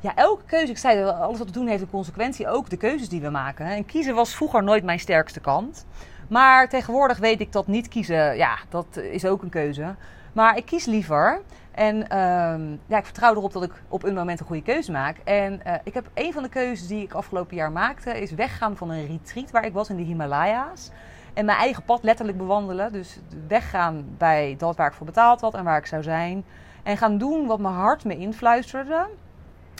Ja, 0.00 0.14
elke 0.14 0.44
keuze, 0.44 0.72
ik 0.72 0.78
zei 0.78 1.04
alles 1.04 1.38
wat 1.38 1.46
we 1.46 1.52
doen 1.52 1.66
heeft 1.66 1.82
een 1.82 1.90
consequentie, 1.90 2.48
ook 2.48 2.70
de 2.70 2.76
keuzes 2.76 3.08
die 3.08 3.20
we 3.20 3.30
maken. 3.30 3.66
En 3.66 3.86
kiezen 3.86 4.14
was 4.14 4.34
vroeger 4.34 4.62
nooit 4.62 4.84
mijn 4.84 5.00
sterkste 5.00 5.40
kant. 5.40 5.86
Maar 6.28 6.68
tegenwoordig 6.68 7.18
weet 7.18 7.40
ik 7.40 7.52
dat 7.52 7.66
niet 7.66 7.88
kiezen, 7.88 8.36
ja, 8.36 8.58
dat 8.68 8.96
is 8.96 9.24
ook 9.24 9.42
een 9.42 9.48
keuze. 9.48 9.94
Maar 10.32 10.56
ik 10.56 10.64
kies 10.64 10.84
liever. 10.84 11.40
En 11.70 11.96
uh, 11.96 12.78
ja, 12.86 12.98
ik 12.98 13.04
vertrouw 13.04 13.34
erop 13.34 13.52
dat 13.52 13.62
ik 13.62 13.82
op 13.88 14.02
een 14.02 14.14
moment 14.14 14.40
een 14.40 14.46
goede 14.46 14.62
keuze 14.62 14.92
maak. 14.92 15.16
En 15.24 15.60
uh, 15.66 15.74
ik 15.84 15.94
heb 15.94 16.10
een 16.14 16.32
van 16.32 16.42
de 16.42 16.48
keuzes 16.48 16.86
die 16.86 17.02
ik 17.02 17.12
afgelopen 17.12 17.56
jaar 17.56 17.72
maakte, 17.72 18.20
is 18.20 18.32
weggaan 18.32 18.76
van 18.76 18.90
een 18.90 19.06
retreat 19.06 19.50
waar 19.50 19.64
ik 19.64 19.72
was 19.72 19.90
in 19.90 19.96
de 19.96 20.02
Himalaya's. 20.02 20.90
En 21.34 21.44
mijn 21.44 21.58
eigen 21.58 21.82
pad 21.82 22.02
letterlijk 22.02 22.38
bewandelen. 22.38 22.92
Dus 22.92 23.18
weggaan 23.48 24.04
bij 24.18 24.54
dat 24.58 24.76
waar 24.76 24.86
ik 24.86 24.92
voor 24.92 25.06
betaald 25.06 25.40
had 25.40 25.54
en 25.54 25.64
waar 25.64 25.78
ik 25.78 25.86
zou 25.86 26.02
zijn. 26.02 26.44
En 26.82 26.96
gaan 26.96 27.18
doen 27.18 27.46
wat 27.46 27.58
mijn 27.58 27.74
hart 27.74 28.04
me 28.04 28.16
influisterde. 28.16 29.06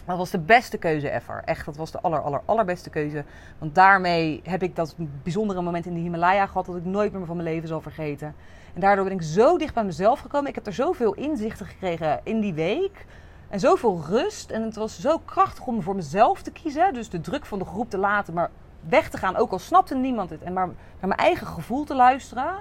Dat 0.06 0.16
was 0.16 0.30
de 0.30 0.38
beste 0.38 0.78
keuze 0.78 1.10
ever. 1.10 1.42
Echt, 1.44 1.64
dat 1.64 1.76
was 1.76 1.90
de 1.90 2.00
aller, 2.00 2.20
aller, 2.20 2.40
allerbeste 2.44 2.90
keuze. 2.90 3.24
Want 3.58 3.74
daarmee 3.74 4.40
heb 4.44 4.62
ik 4.62 4.76
dat 4.76 4.94
bijzondere 5.22 5.62
moment 5.62 5.86
in 5.86 5.94
de 5.94 6.00
Himalaya 6.00 6.46
gehad... 6.46 6.66
dat 6.66 6.76
ik 6.76 6.84
nooit 6.84 7.12
meer 7.12 7.26
van 7.26 7.36
mijn 7.36 7.48
leven 7.48 7.68
zal 7.68 7.80
vergeten. 7.80 8.34
En 8.74 8.80
daardoor 8.80 9.04
ben 9.04 9.14
ik 9.14 9.22
zo 9.22 9.58
dicht 9.58 9.74
bij 9.74 9.84
mezelf 9.84 10.20
gekomen. 10.20 10.48
Ik 10.48 10.54
heb 10.54 10.66
er 10.66 10.72
zoveel 10.72 11.14
inzichten 11.14 11.66
gekregen 11.66 12.20
in 12.24 12.40
die 12.40 12.54
week. 12.54 13.06
En 13.48 13.60
zoveel 13.60 14.02
rust. 14.08 14.50
En 14.50 14.62
het 14.62 14.76
was 14.76 15.00
zo 15.00 15.18
krachtig 15.18 15.66
om 15.66 15.82
voor 15.82 15.94
mezelf 15.94 16.42
te 16.42 16.50
kiezen. 16.50 16.94
Dus 16.94 17.10
de 17.10 17.20
druk 17.20 17.46
van 17.46 17.58
de 17.58 17.64
groep 17.64 17.90
te 17.90 17.98
laten, 17.98 18.34
maar 18.34 18.50
weg 18.88 19.10
te 19.10 19.18
gaan. 19.18 19.36
Ook 19.36 19.52
al 19.52 19.58
snapte 19.58 19.94
niemand 19.94 20.30
het. 20.30 20.42
En 20.42 20.52
maar 20.52 20.66
naar 20.66 21.08
mijn 21.08 21.20
eigen 21.20 21.46
gevoel 21.46 21.84
te 21.84 21.94
luisteren. 21.94 22.54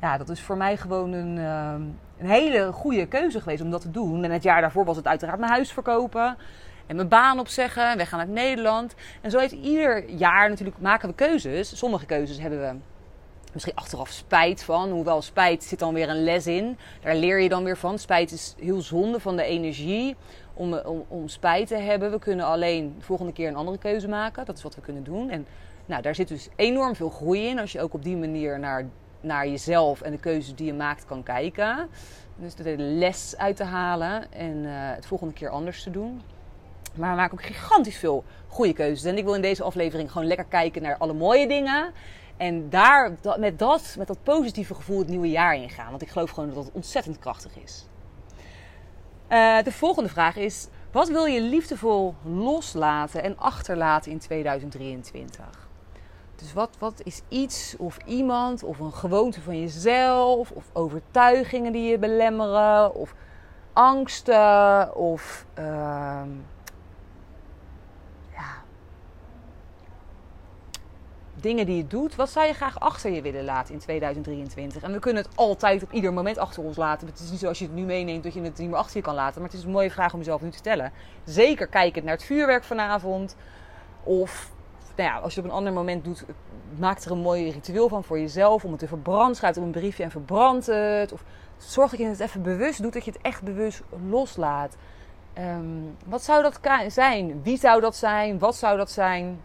Ja, 0.00 0.18
dat 0.18 0.28
is 0.28 0.40
voor 0.40 0.56
mij 0.56 0.76
gewoon 0.76 1.12
een, 1.12 1.38
ehm, 1.38 1.82
een 2.18 2.30
hele 2.30 2.72
goede 2.72 3.06
keuze 3.06 3.40
geweest 3.40 3.62
om 3.62 3.70
dat 3.70 3.80
te 3.80 3.90
doen. 3.90 4.24
En 4.24 4.30
het 4.30 4.42
jaar 4.42 4.60
daarvoor 4.60 4.84
was 4.84 4.96
het 4.96 5.06
uiteraard 5.06 5.38
mijn 5.38 5.52
huis 5.52 5.72
verkopen. 5.72 6.36
En 6.86 6.96
mijn 6.96 7.08
baan 7.08 7.38
opzeggen. 7.38 7.96
Weggaan 7.96 8.20
uit 8.20 8.28
Nederland. 8.28 8.94
En 9.20 9.30
zo 9.30 9.38
heeft 9.38 9.52
ieder 9.52 10.10
jaar 10.10 10.48
natuurlijk 10.48 10.78
maken 10.78 11.08
we 11.08 11.14
keuzes. 11.14 11.78
Sommige 11.78 12.06
keuzes 12.06 12.38
hebben 12.38 12.60
we 12.60 12.76
misschien 13.52 13.74
achteraf 13.74 14.08
spijt 14.08 14.62
van. 14.62 14.90
Hoewel 14.90 15.22
spijt 15.22 15.64
zit 15.64 15.78
dan 15.78 15.94
weer 15.94 16.08
een 16.08 16.24
les 16.24 16.46
in. 16.46 16.78
Daar 17.02 17.16
leer 17.16 17.40
je 17.40 17.48
dan 17.48 17.64
weer 17.64 17.76
van. 17.76 17.98
Spijt 17.98 18.32
is 18.32 18.54
heel 18.58 18.80
zonde 18.80 19.20
van 19.20 19.36
de 19.36 19.42
energie 19.42 20.16
om, 20.54 20.74
om, 21.08 21.28
spijt 21.28 21.68
te 21.68 21.76
hebben. 21.76 22.10
We 22.10 22.18
kunnen 22.18 22.46
alleen 22.46 22.94
de 22.98 23.04
volgende 23.04 23.32
keer 23.32 23.48
een 23.48 23.56
andere 23.56 23.78
keuze 23.78 24.08
maken. 24.08 24.44
Dat 24.44 24.56
is 24.56 24.62
wat 24.62 24.74
we 24.74 24.80
kunnen 24.80 25.04
doen. 25.04 25.30
En 25.30 25.46
nou, 25.86 26.02
daar 26.02 26.14
zit 26.14 26.28
dus 26.28 26.48
enorm 26.56 26.94
veel 26.96 27.10
groei 27.10 27.46
in. 27.46 27.58
Als 27.58 27.72
je 27.72 27.80
ook 27.80 27.94
op 27.94 28.02
die 28.02 28.16
manier 28.16 28.58
naar, 28.58 28.84
naar 29.20 29.48
jezelf 29.48 30.00
en 30.00 30.10
de 30.10 30.18
keuzes 30.18 30.54
die 30.54 30.66
je 30.66 30.74
maakt 30.74 31.04
kan 31.04 31.22
kijken. 31.22 31.88
Dus 32.36 32.54
de 32.54 32.74
les 32.78 33.34
uit 33.36 33.56
te 33.56 33.64
halen 33.64 34.32
en 34.32 34.56
uh, 34.56 34.70
het 34.72 35.06
volgende 35.06 35.34
keer 35.34 35.48
anders 35.48 35.82
te 35.82 35.90
doen. 35.90 36.22
Maar 36.94 37.10
we 37.10 37.16
maken 37.16 37.32
ook 37.32 37.44
gigantisch 37.44 37.98
veel 37.98 38.24
goede 38.48 38.72
keuzes. 38.72 39.04
En 39.04 39.18
ik 39.18 39.24
wil 39.24 39.34
in 39.34 39.40
deze 39.40 39.62
aflevering 39.62 40.12
gewoon 40.12 40.26
lekker 40.26 40.46
kijken 40.46 40.82
naar 40.82 40.96
alle 40.96 41.12
mooie 41.12 41.48
dingen. 41.48 41.92
En 42.38 42.70
daar 42.70 43.12
met 43.38 43.58
dat, 43.58 43.94
met 43.98 44.06
dat 44.06 44.22
positieve 44.22 44.74
gevoel 44.74 44.98
het 44.98 45.08
nieuwe 45.08 45.30
jaar 45.30 45.54
ingaan. 45.54 45.90
Want 45.90 46.02
ik 46.02 46.08
geloof 46.08 46.30
gewoon 46.30 46.54
dat 46.54 46.64
het 46.64 46.74
ontzettend 46.74 47.18
krachtig 47.18 47.56
is. 47.56 47.86
Uh, 49.28 49.62
de 49.62 49.72
volgende 49.72 50.08
vraag 50.08 50.36
is: 50.36 50.68
wat 50.92 51.08
wil 51.08 51.24
je 51.24 51.40
liefdevol 51.40 52.14
loslaten 52.22 53.22
en 53.22 53.38
achterlaten 53.38 54.10
in 54.12 54.18
2023? 54.18 55.68
Dus 56.36 56.52
wat, 56.52 56.76
wat 56.78 57.00
is 57.04 57.22
iets 57.28 57.74
of 57.78 57.98
iemand 58.06 58.62
of 58.62 58.78
een 58.78 58.92
gewoonte 58.92 59.40
van 59.40 59.60
jezelf 59.60 60.50
of 60.50 60.64
overtuigingen 60.72 61.72
die 61.72 61.90
je 61.90 61.98
belemmeren 61.98 62.94
of 62.94 63.14
angsten 63.72 64.96
of 64.96 65.46
uh, 65.58 66.22
dingen 71.40 71.66
die 71.66 71.76
je 71.76 71.86
doet, 71.86 72.16
wat 72.16 72.30
zou 72.30 72.46
je 72.46 72.52
graag 72.52 72.80
achter 72.80 73.10
je 73.10 73.22
willen 73.22 73.44
laten 73.44 73.74
in 73.74 73.80
2023? 73.80 74.82
En 74.82 74.92
we 74.92 74.98
kunnen 74.98 75.22
het 75.22 75.36
altijd 75.36 75.82
op 75.82 75.92
ieder 75.92 76.12
moment 76.12 76.38
achter 76.38 76.62
ons 76.62 76.76
laten. 76.76 77.06
Het 77.06 77.18
is 77.18 77.30
niet 77.30 77.40
zo 77.40 77.48
als 77.48 77.58
je 77.58 77.64
het 77.64 77.74
nu 77.74 77.82
meeneemt 77.84 78.22
dat 78.22 78.34
je 78.34 78.40
het 78.40 78.58
niet 78.58 78.68
meer 78.68 78.78
achter 78.78 78.96
je 78.96 79.02
kan 79.02 79.14
laten. 79.14 79.40
Maar 79.40 79.50
het 79.50 79.58
is 79.58 79.64
een 79.64 79.70
mooie 79.70 79.90
vraag 79.90 80.12
om 80.12 80.18
jezelf 80.18 80.42
nu 80.42 80.50
te 80.50 80.56
stellen. 80.56 80.92
Zeker 81.24 81.66
kijkend 81.66 82.04
naar 82.04 82.14
het 82.14 82.24
vuurwerk 82.24 82.64
vanavond. 82.64 83.36
Of 84.02 84.50
nou 84.96 85.08
ja, 85.08 85.18
als 85.18 85.34
je 85.34 85.40
op 85.40 85.46
een 85.46 85.52
ander 85.52 85.72
moment 85.72 86.04
doet, 86.04 86.24
maak 86.78 87.00
er 87.00 87.10
een 87.10 87.18
mooi 87.18 87.50
ritueel 87.50 87.88
van 87.88 88.04
voor 88.04 88.18
jezelf. 88.18 88.64
Om 88.64 88.70
het 88.70 88.80
te 88.80 88.88
verbranden. 88.88 89.36
Schrijf 89.36 89.56
op 89.56 89.62
een 89.62 89.70
briefje 89.70 90.02
en 90.02 90.10
verbrand 90.10 90.66
het. 90.66 91.12
Of 91.12 91.22
zorg 91.56 91.90
dat 91.90 92.00
je 92.00 92.06
het 92.06 92.20
even 92.20 92.42
bewust 92.42 92.82
doet. 92.82 92.92
Dat 92.92 93.04
je 93.04 93.10
het 93.10 93.20
echt 93.22 93.42
bewust 93.42 93.82
loslaat. 94.08 94.76
Ehm, 95.32 95.64
wat 96.06 96.22
zou 96.22 96.42
dat 96.42 96.60
zijn? 96.88 97.42
Wie 97.42 97.58
zou 97.58 97.80
dat 97.80 97.96
zijn? 97.96 98.38
Wat 98.38 98.56
zou 98.56 98.76
dat 98.76 98.90
zijn? 98.90 99.40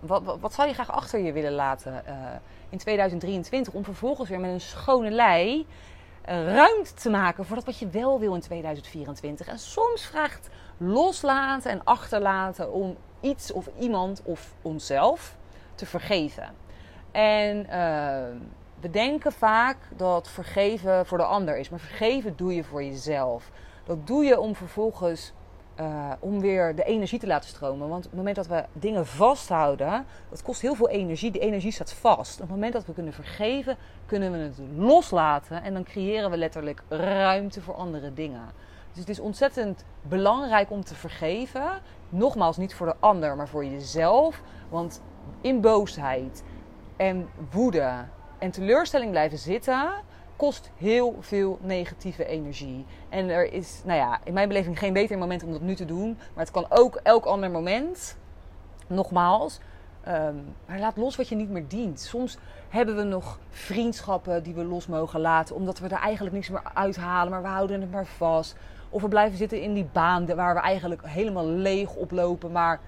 Wat, 0.00 0.38
wat, 0.40 0.52
zou 0.52 0.68
je 0.68 0.74
graag 0.74 0.90
achter 0.90 1.20
je 1.20 1.32
willen 1.32 1.52
laten 1.52 2.02
uh, 2.08 2.14
in 2.68 2.78
2023? 2.78 3.72
Om 3.72 3.84
vervolgens 3.84 4.28
weer 4.28 4.40
met 4.40 4.50
een 4.50 4.60
schone 4.60 5.10
lei 5.10 5.66
uh, 6.28 6.54
ruimte 6.54 6.94
te 6.94 7.10
maken 7.10 7.44
voor 7.44 7.56
dat 7.56 7.64
wat 7.64 7.78
je 7.78 7.88
wel 7.88 8.18
wil 8.18 8.34
in 8.34 8.40
2024. 8.40 9.46
En 9.46 9.58
soms 9.58 10.06
vraagt 10.06 10.48
loslaten 10.76 11.70
en 11.70 11.84
achterlaten 11.84 12.72
om 12.72 12.96
iets 13.20 13.52
of 13.52 13.68
iemand 13.78 14.22
of 14.24 14.54
onszelf 14.62 15.36
te 15.74 15.86
vergeven. 15.86 16.54
En 17.12 17.56
uh, 17.56 18.40
we 18.80 18.90
denken 18.90 19.32
vaak 19.32 19.76
dat 19.96 20.28
vergeven 20.28 21.06
voor 21.06 21.18
de 21.18 21.24
ander 21.24 21.56
is, 21.56 21.68
maar 21.68 21.80
vergeven 21.80 22.36
doe 22.36 22.54
je 22.54 22.64
voor 22.64 22.82
jezelf. 22.84 23.50
Dat 23.84 24.06
doe 24.06 24.24
je 24.24 24.40
om 24.40 24.54
vervolgens 24.54 25.32
uh, 25.80 26.12
om 26.18 26.40
weer 26.40 26.74
de 26.74 26.84
energie 26.84 27.18
te 27.18 27.26
laten 27.26 27.48
stromen. 27.48 27.88
Want 27.88 28.04
op 28.04 28.10
het 28.10 28.18
moment 28.18 28.36
dat 28.36 28.46
we 28.46 28.64
dingen 28.72 29.06
vasthouden, 29.06 30.06
dat 30.30 30.42
kost 30.42 30.60
heel 30.60 30.74
veel 30.74 30.88
energie. 30.88 31.30
Die 31.30 31.40
energie 31.40 31.72
staat 31.72 31.92
vast. 31.92 32.34
Op 32.34 32.40
het 32.40 32.50
moment 32.50 32.72
dat 32.72 32.86
we 32.86 32.92
kunnen 32.92 33.12
vergeven, 33.12 33.76
kunnen 34.06 34.32
we 34.32 34.38
het 34.38 34.58
loslaten. 34.76 35.62
En 35.62 35.72
dan 35.72 35.84
creëren 35.84 36.30
we 36.30 36.36
letterlijk 36.36 36.82
ruimte 36.88 37.60
voor 37.60 37.74
andere 37.74 38.14
dingen. 38.14 38.50
Dus 38.90 39.00
het 39.00 39.08
is 39.08 39.20
ontzettend 39.20 39.84
belangrijk 40.02 40.70
om 40.70 40.84
te 40.84 40.94
vergeven. 40.94 41.80
Nogmaals, 42.08 42.56
niet 42.56 42.74
voor 42.74 42.86
de 42.86 42.96
ander, 42.98 43.36
maar 43.36 43.48
voor 43.48 43.64
jezelf. 43.64 44.42
Want 44.68 45.02
in 45.40 45.60
boosheid 45.60 46.42
en 46.96 47.28
woede 47.50 48.04
en 48.38 48.50
teleurstelling 48.50 49.10
blijven 49.10 49.38
zitten, 49.38 49.90
kost 50.40 50.70
heel 50.76 51.16
veel 51.20 51.58
negatieve 51.62 52.24
energie. 52.24 52.86
En 53.08 53.28
er 53.28 53.52
is, 53.52 53.80
nou 53.84 53.98
ja, 53.98 54.20
in 54.24 54.32
mijn 54.32 54.48
beleving 54.48 54.78
geen 54.78 54.92
beter 54.92 55.18
moment 55.18 55.42
om 55.42 55.52
dat 55.52 55.60
nu 55.60 55.74
te 55.74 55.84
doen. 55.84 56.18
Maar 56.34 56.44
het 56.44 56.52
kan 56.52 56.66
ook 56.68 57.00
elk 57.02 57.24
ander 57.24 57.50
moment. 57.50 58.16
Nogmaals. 58.86 59.60
Um, 60.08 60.54
maar 60.66 60.78
laat 60.78 60.96
los 60.96 61.16
wat 61.16 61.28
je 61.28 61.34
niet 61.34 61.50
meer 61.50 61.68
dient. 61.68 62.00
Soms 62.00 62.38
hebben 62.68 62.96
we 62.96 63.02
nog 63.02 63.38
vriendschappen 63.50 64.42
die 64.42 64.54
we 64.54 64.64
los 64.64 64.86
mogen 64.86 65.20
laten. 65.20 65.54
Omdat 65.54 65.78
we 65.78 65.88
er 65.88 66.00
eigenlijk 66.00 66.34
niks 66.34 66.48
meer 66.48 66.62
uithalen. 66.74 67.30
Maar 67.30 67.42
we 67.42 67.48
houden 67.48 67.80
het 67.80 67.90
maar 67.90 68.06
vast. 68.06 68.56
Of 68.88 69.02
we 69.02 69.08
blijven 69.08 69.38
zitten 69.38 69.62
in 69.62 69.74
die 69.74 69.88
baan 69.92 70.34
waar 70.34 70.54
we 70.54 70.60
eigenlijk 70.60 71.06
helemaal 71.06 71.46
leeg 71.46 71.94
oplopen. 71.94 72.52
Maar 72.52 72.80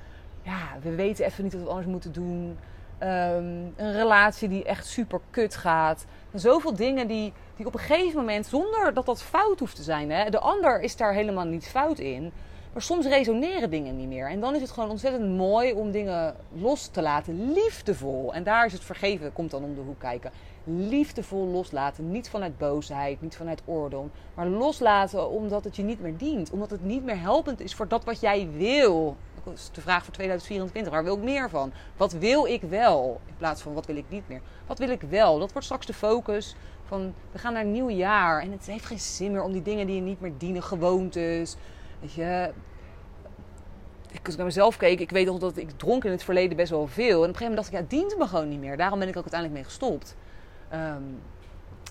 ja, 0.42 0.60
we 0.82 0.94
weten 0.94 1.24
even 1.24 1.44
niet 1.44 1.52
wat 1.52 1.62
we 1.62 1.68
anders 1.68 1.86
moeten 1.86 2.12
doen. 2.12 2.58
Um, 3.02 3.72
een 3.76 3.92
relatie 3.92 4.48
die 4.48 4.64
echt 4.64 4.86
super 4.86 5.20
kut 5.30 5.56
gaat. 5.56 6.04
Zoveel 6.34 6.76
dingen 6.76 7.06
die, 7.08 7.32
die 7.56 7.66
op 7.66 7.74
een 7.74 7.80
gegeven 7.80 8.18
moment, 8.18 8.46
zonder 8.46 8.94
dat 8.94 9.06
dat 9.06 9.22
fout 9.22 9.58
hoeft 9.58 9.76
te 9.76 9.82
zijn. 9.82 10.10
Hè? 10.10 10.30
De 10.30 10.38
ander 10.38 10.80
is 10.80 10.96
daar 10.96 11.12
helemaal 11.12 11.44
niet 11.44 11.68
fout 11.68 11.98
in. 11.98 12.32
Maar 12.72 12.82
soms 12.82 13.06
resoneren 13.06 13.70
dingen 13.70 13.96
niet 13.96 14.08
meer. 14.08 14.30
En 14.30 14.40
dan 14.40 14.54
is 14.54 14.60
het 14.60 14.70
gewoon 14.70 14.90
ontzettend 14.90 15.36
mooi 15.36 15.72
om 15.72 15.90
dingen 15.90 16.36
los 16.52 16.86
te 16.86 17.02
laten. 17.02 17.52
Liefdevol. 17.52 18.34
En 18.34 18.42
daar 18.42 18.66
is 18.66 18.72
het 18.72 18.84
vergeven, 18.84 19.32
komt 19.32 19.50
dan 19.50 19.64
om 19.64 19.74
de 19.74 19.80
hoek 19.80 19.98
kijken. 19.98 20.30
Liefdevol 20.64 21.46
loslaten. 21.46 22.10
Niet 22.10 22.30
vanuit 22.30 22.58
boosheid, 22.58 23.20
niet 23.20 23.36
vanuit 23.36 23.62
oordeel. 23.64 24.10
Maar 24.34 24.46
loslaten 24.46 25.30
omdat 25.30 25.64
het 25.64 25.76
je 25.76 25.82
niet 25.82 26.00
meer 26.00 26.16
dient. 26.16 26.50
Omdat 26.50 26.70
het 26.70 26.84
niet 26.84 27.04
meer 27.04 27.20
helpend 27.20 27.60
is 27.60 27.74
voor 27.74 27.88
dat 27.88 28.04
wat 28.04 28.20
jij 28.20 28.48
wil. 28.56 29.16
Dat 29.44 29.54
is 29.54 29.70
de 29.72 29.80
vraag 29.80 30.04
voor 30.04 30.12
2024. 30.12 30.92
Waar 30.92 31.04
wil 31.04 31.16
ik 31.16 31.22
meer 31.22 31.50
van? 31.50 31.72
Wat 31.96 32.12
wil 32.12 32.46
ik 32.46 32.62
wel? 32.62 33.20
In 33.26 33.34
plaats 33.36 33.62
van 33.62 33.74
wat 33.74 33.86
wil 33.86 33.96
ik 33.96 34.04
niet 34.08 34.28
meer. 34.28 34.40
Wat 34.66 34.78
wil 34.78 34.88
ik 34.88 35.02
wel? 35.02 35.38
Dat 35.38 35.52
wordt 35.52 35.66
straks 35.66 35.86
de 35.86 35.94
focus 35.94 36.54
van 36.84 37.14
we 37.32 37.38
gaan 37.38 37.52
naar 37.52 37.62
een 37.62 37.72
nieuw 37.72 37.90
jaar. 37.90 38.42
En 38.42 38.52
het 38.52 38.66
heeft 38.66 38.84
geen 38.84 39.00
zin 39.00 39.32
meer 39.32 39.42
om 39.42 39.52
die 39.52 39.62
dingen 39.62 39.86
die 39.86 39.96
je 39.96 40.02
niet 40.02 40.20
meer 40.20 40.32
dienen, 40.38 40.62
gewoontes. 40.62 41.56
Weet 42.00 42.12
je, 42.12 42.52
als 44.24 44.32
ik 44.32 44.36
naar 44.36 44.46
mezelf 44.46 44.76
keek, 44.76 45.00
ik 45.00 45.10
weet 45.10 45.26
nog 45.26 45.38
dat 45.38 45.56
ik 45.56 45.70
dronk 45.70 46.04
in 46.04 46.10
het 46.10 46.24
verleden 46.24 46.56
best 46.56 46.70
wel 46.70 46.86
veel. 46.86 47.06
En 47.06 47.16
op 47.16 47.18
een 47.18 47.36
gegeven 47.36 47.46
moment 47.46 47.56
dacht 47.56 47.68
ik, 47.68 47.74
ja, 47.74 47.80
het 47.80 47.90
dient 47.90 48.18
me 48.18 48.26
gewoon 48.26 48.48
niet 48.48 48.60
meer. 48.60 48.76
Daarom 48.76 48.98
ben 48.98 49.08
ik 49.08 49.16
ook 49.16 49.22
uiteindelijk 49.22 49.60
mee 49.60 49.70
gestopt. 49.70 50.16
Um, 50.72 51.20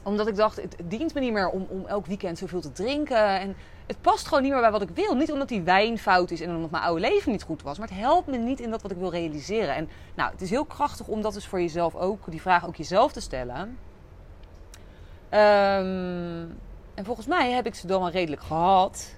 omdat 0.04 0.28
ik 0.28 0.36
dacht, 0.36 0.56
het 0.56 0.76
dient 0.84 1.14
me 1.14 1.20
niet 1.20 1.34
meer 1.34 1.50
om, 1.50 1.66
om 1.70 1.86
elk 1.86 2.06
weekend 2.06 2.38
zoveel 2.38 2.62
te 2.62 2.72
drinken. 2.72 3.40
En 3.40 3.56
het 3.88 4.02
past 4.02 4.28
gewoon 4.28 4.44
niet 4.44 4.52
meer 4.52 4.62
bij 4.62 4.72
wat 4.72 4.82
ik 4.82 4.90
wil. 4.90 5.16
Niet 5.16 5.32
omdat 5.32 5.48
die 5.48 5.62
wijn 5.62 5.98
fout 5.98 6.32
is 6.32 6.42
en 6.42 6.56
omdat 6.56 6.72
mijn 6.72 6.84
oude 6.84 7.02
leven 7.02 7.32
niet 7.32 7.44
goed 7.44 7.62
was. 7.62 7.78
Maar 7.78 7.88
het 7.88 7.98
helpt 7.98 8.28
me 8.28 8.38
niet 8.38 8.60
in 8.60 8.70
dat 8.70 8.82
wat 8.82 8.92
ik 8.92 8.98
wil 8.98 9.12
realiseren. 9.12 9.76
En 9.76 9.90
nou, 10.16 10.32
het 10.32 10.42
is 10.42 10.50
heel 10.50 10.66
krachtig 10.66 11.08
om 11.08 11.22
dat 11.22 11.34
dus 11.34 11.48
voor 11.48 11.62
jezelf 11.62 11.96
ook, 11.96 12.32
die 12.32 12.42
vraag 12.42 12.68
ook 12.68 12.76
jezelf 12.76 13.12
te 13.12 13.22
stellen. 13.22 13.78
Um, 15.34 16.60
en 16.94 17.06
volgens 17.06 17.28
mij 17.28 17.52
heb 17.52 17.66
ik 17.66 17.76
ze 17.76 17.88
dan 17.88 18.02
wel 18.02 18.10
redelijk 18.10 18.42
gehad. 18.42 19.16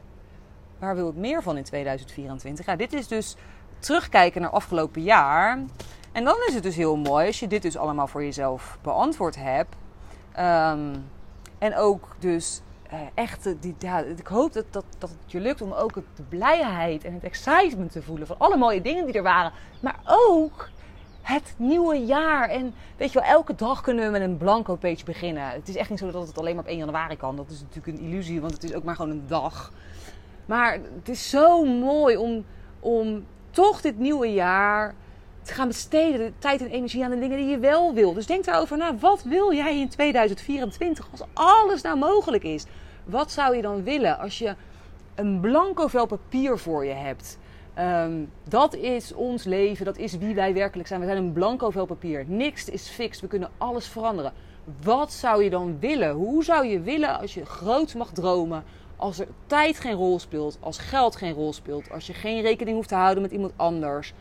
Waar 0.79 0.95
wil 0.95 1.09
ik 1.09 1.15
meer 1.15 1.43
van 1.43 1.57
in 1.57 1.63
2024? 1.63 2.65
Ja, 2.65 2.75
dit 2.75 2.93
is 2.93 3.07
dus 3.07 3.35
terugkijken 3.79 4.41
naar 4.41 4.49
afgelopen 4.49 5.01
jaar. 5.01 5.59
En 6.11 6.23
dan 6.23 6.35
is 6.47 6.53
het 6.53 6.63
dus 6.63 6.75
heel 6.75 6.95
mooi 6.95 7.27
als 7.27 7.39
je 7.39 7.47
dit 7.47 7.61
dus 7.61 7.77
allemaal 7.77 8.07
voor 8.07 8.23
jezelf 8.23 8.77
beantwoord 8.81 9.35
hebt. 9.35 9.75
Um, 10.39 11.05
en 11.57 11.75
ook 11.75 12.15
dus 12.19 12.61
uh, 12.93 12.99
echt, 13.13 13.55
die, 13.61 13.75
ja, 13.79 13.99
ik 13.99 14.27
hoop 14.27 14.53
dat, 14.53 14.65
dat, 14.71 14.85
dat 14.97 15.09
het 15.09 15.31
je 15.31 15.39
lukt 15.39 15.61
om 15.61 15.71
ook 15.71 15.93
de 15.93 16.23
blijheid 16.29 17.03
en 17.03 17.13
het 17.13 17.23
excitement 17.23 17.91
te 17.91 18.01
voelen 18.01 18.27
van 18.27 18.39
alle 18.39 18.57
mooie 18.57 18.81
dingen 18.81 19.05
die 19.05 19.13
er 19.13 19.23
waren. 19.23 19.51
Maar 19.79 19.99
ook 20.05 20.69
het 21.21 21.53
nieuwe 21.57 22.05
jaar. 22.05 22.49
En 22.49 22.73
weet 22.97 23.11
je 23.11 23.19
wel, 23.19 23.29
elke 23.29 23.55
dag 23.55 23.81
kunnen 23.81 24.05
we 24.05 24.11
met 24.11 24.21
een 24.21 24.37
blanco 24.37 24.75
page 24.75 25.05
beginnen. 25.05 25.49
Het 25.49 25.69
is 25.69 25.75
echt 25.75 25.89
niet 25.89 25.99
zo 25.99 26.11
dat 26.11 26.27
het 26.27 26.37
alleen 26.37 26.55
maar 26.55 26.63
op 26.63 26.69
1 26.69 26.77
januari 26.77 27.17
kan. 27.17 27.35
Dat 27.35 27.49
is 27.49 27.61
natuurlijk 27.61 27.97
een 27.97 28.03
illusie, 28.05 28.41
want 28.41 28.53
het 28.53 28.63
is 28.63 28.73
ook 28.73 28.83
maar 28.83 28.95
gewoon 28.95 29.11
een 29.11 29.27
dag. 29.27 29.71
Maar 30.45 30.73
het 30.73 31.09
is 31.09 31.29
zo 31.29 31.65
mooi 31.65 32.17
om, 32.17 32.45
om 32.79 33.25
toch 33.51 33.81
dit 33.81 33.99
nieuwe 33.99 34.33
jaar 34.33 34.95
te 35.43 35.53
gaan 35.53 35.67
besteden. 35.67 36.33
Tijd 36.39 36.61
en 36.61 36.67
energie 36.67 37.03
aan 37.03 37.11
de 37.11 37.19
dingen 37.19 37.37
die 37.37 37.47
je 37.47 37.59
wel 37.59 37.93
wil. 37.93 38.13
Dus 38.13 38.25
denk 38.25 38.45
daarover 38.45 38.77
na. 38.77 38.97
Wat 38.97 39.23
wil 39.23 39.53
jij 39.53 39.79
in 39.79 39.89
2024 39.89 41.07
als 41.11 41.21
alles 41.33 41.81
nou 41.81 41.97
mogelijk 41.97 42.43
is? 42.43 42.65
Wat 43.05 43.31
zou 43.31 43.55
je 43.55 43.61
dan 43.61 43.83
willen 43.83 44.19
als 44.19 44.37
je 44.37 44.55
een 45.15 45.39
blanco 45.39 45.87
vel 45.87 46.05
papier 46.05 46.57
voor 46.57 46.85
je 46.85 46.93
hebt? 46.93 47.37
Um, 47.79 48.31
dat 48.47 48.75
is 48.75 49.13
ons 49.13 49.43
leven, 49.43 49.85
dat 49.85 49.97
is 49.97 50.17
wie 50.17 50.35
wij 50.35 50.53
werkelijk 50.53 50.87
zijn. 50.87 50.99
We 50.99 51.05
zijn 51.05 51.17
een 51.17 51.33
blanco 51.33 51.69
vel 51.69 51.85
papier. 51.85 52.25
Niks 52.27 52.69
is 52.69 52.87
fix, 52.87 53.21
we 53.21 53.27
kunnen 53.27 53.49
alles 53.57 53.87
veranderen. 53.87 54.33
Wat 54.81 55.11
zou 55.11 55.43
je 55.43 55.49
dan 55.49 55.79
willen? 55.79 56.11
Hoe 56.11 56.43
zou 56.43 56.65
je 56.65 56.79
willen 56.79 57.19
als 57.19 57.33
je 57.33 57.45
groot 57.45 57.93
mag 57.93 58.11
dromen? 58.11 58.63
Als 58.95 59.19
er 59.19 59.27
tijd 59.47 59.79
geen 59.79 59.93
rol 59.93 60.19
speelt, 60.19 60.57
als 60.59 60.77
geld 60.77 61.15
geen 61.15 61.33
rol 61.33 61.53
speelt, 61.53 61.91
als 61.91 62.07
je 62.07 62.13
geen 62.13 62.41
rekening 62.41 62.75
hoeft 62.75 62.89
te 62.89 62.95
houden 62.95 63.21
met 63.21 63.31
iemand 63.31 63.53
anders, 63.55 64.13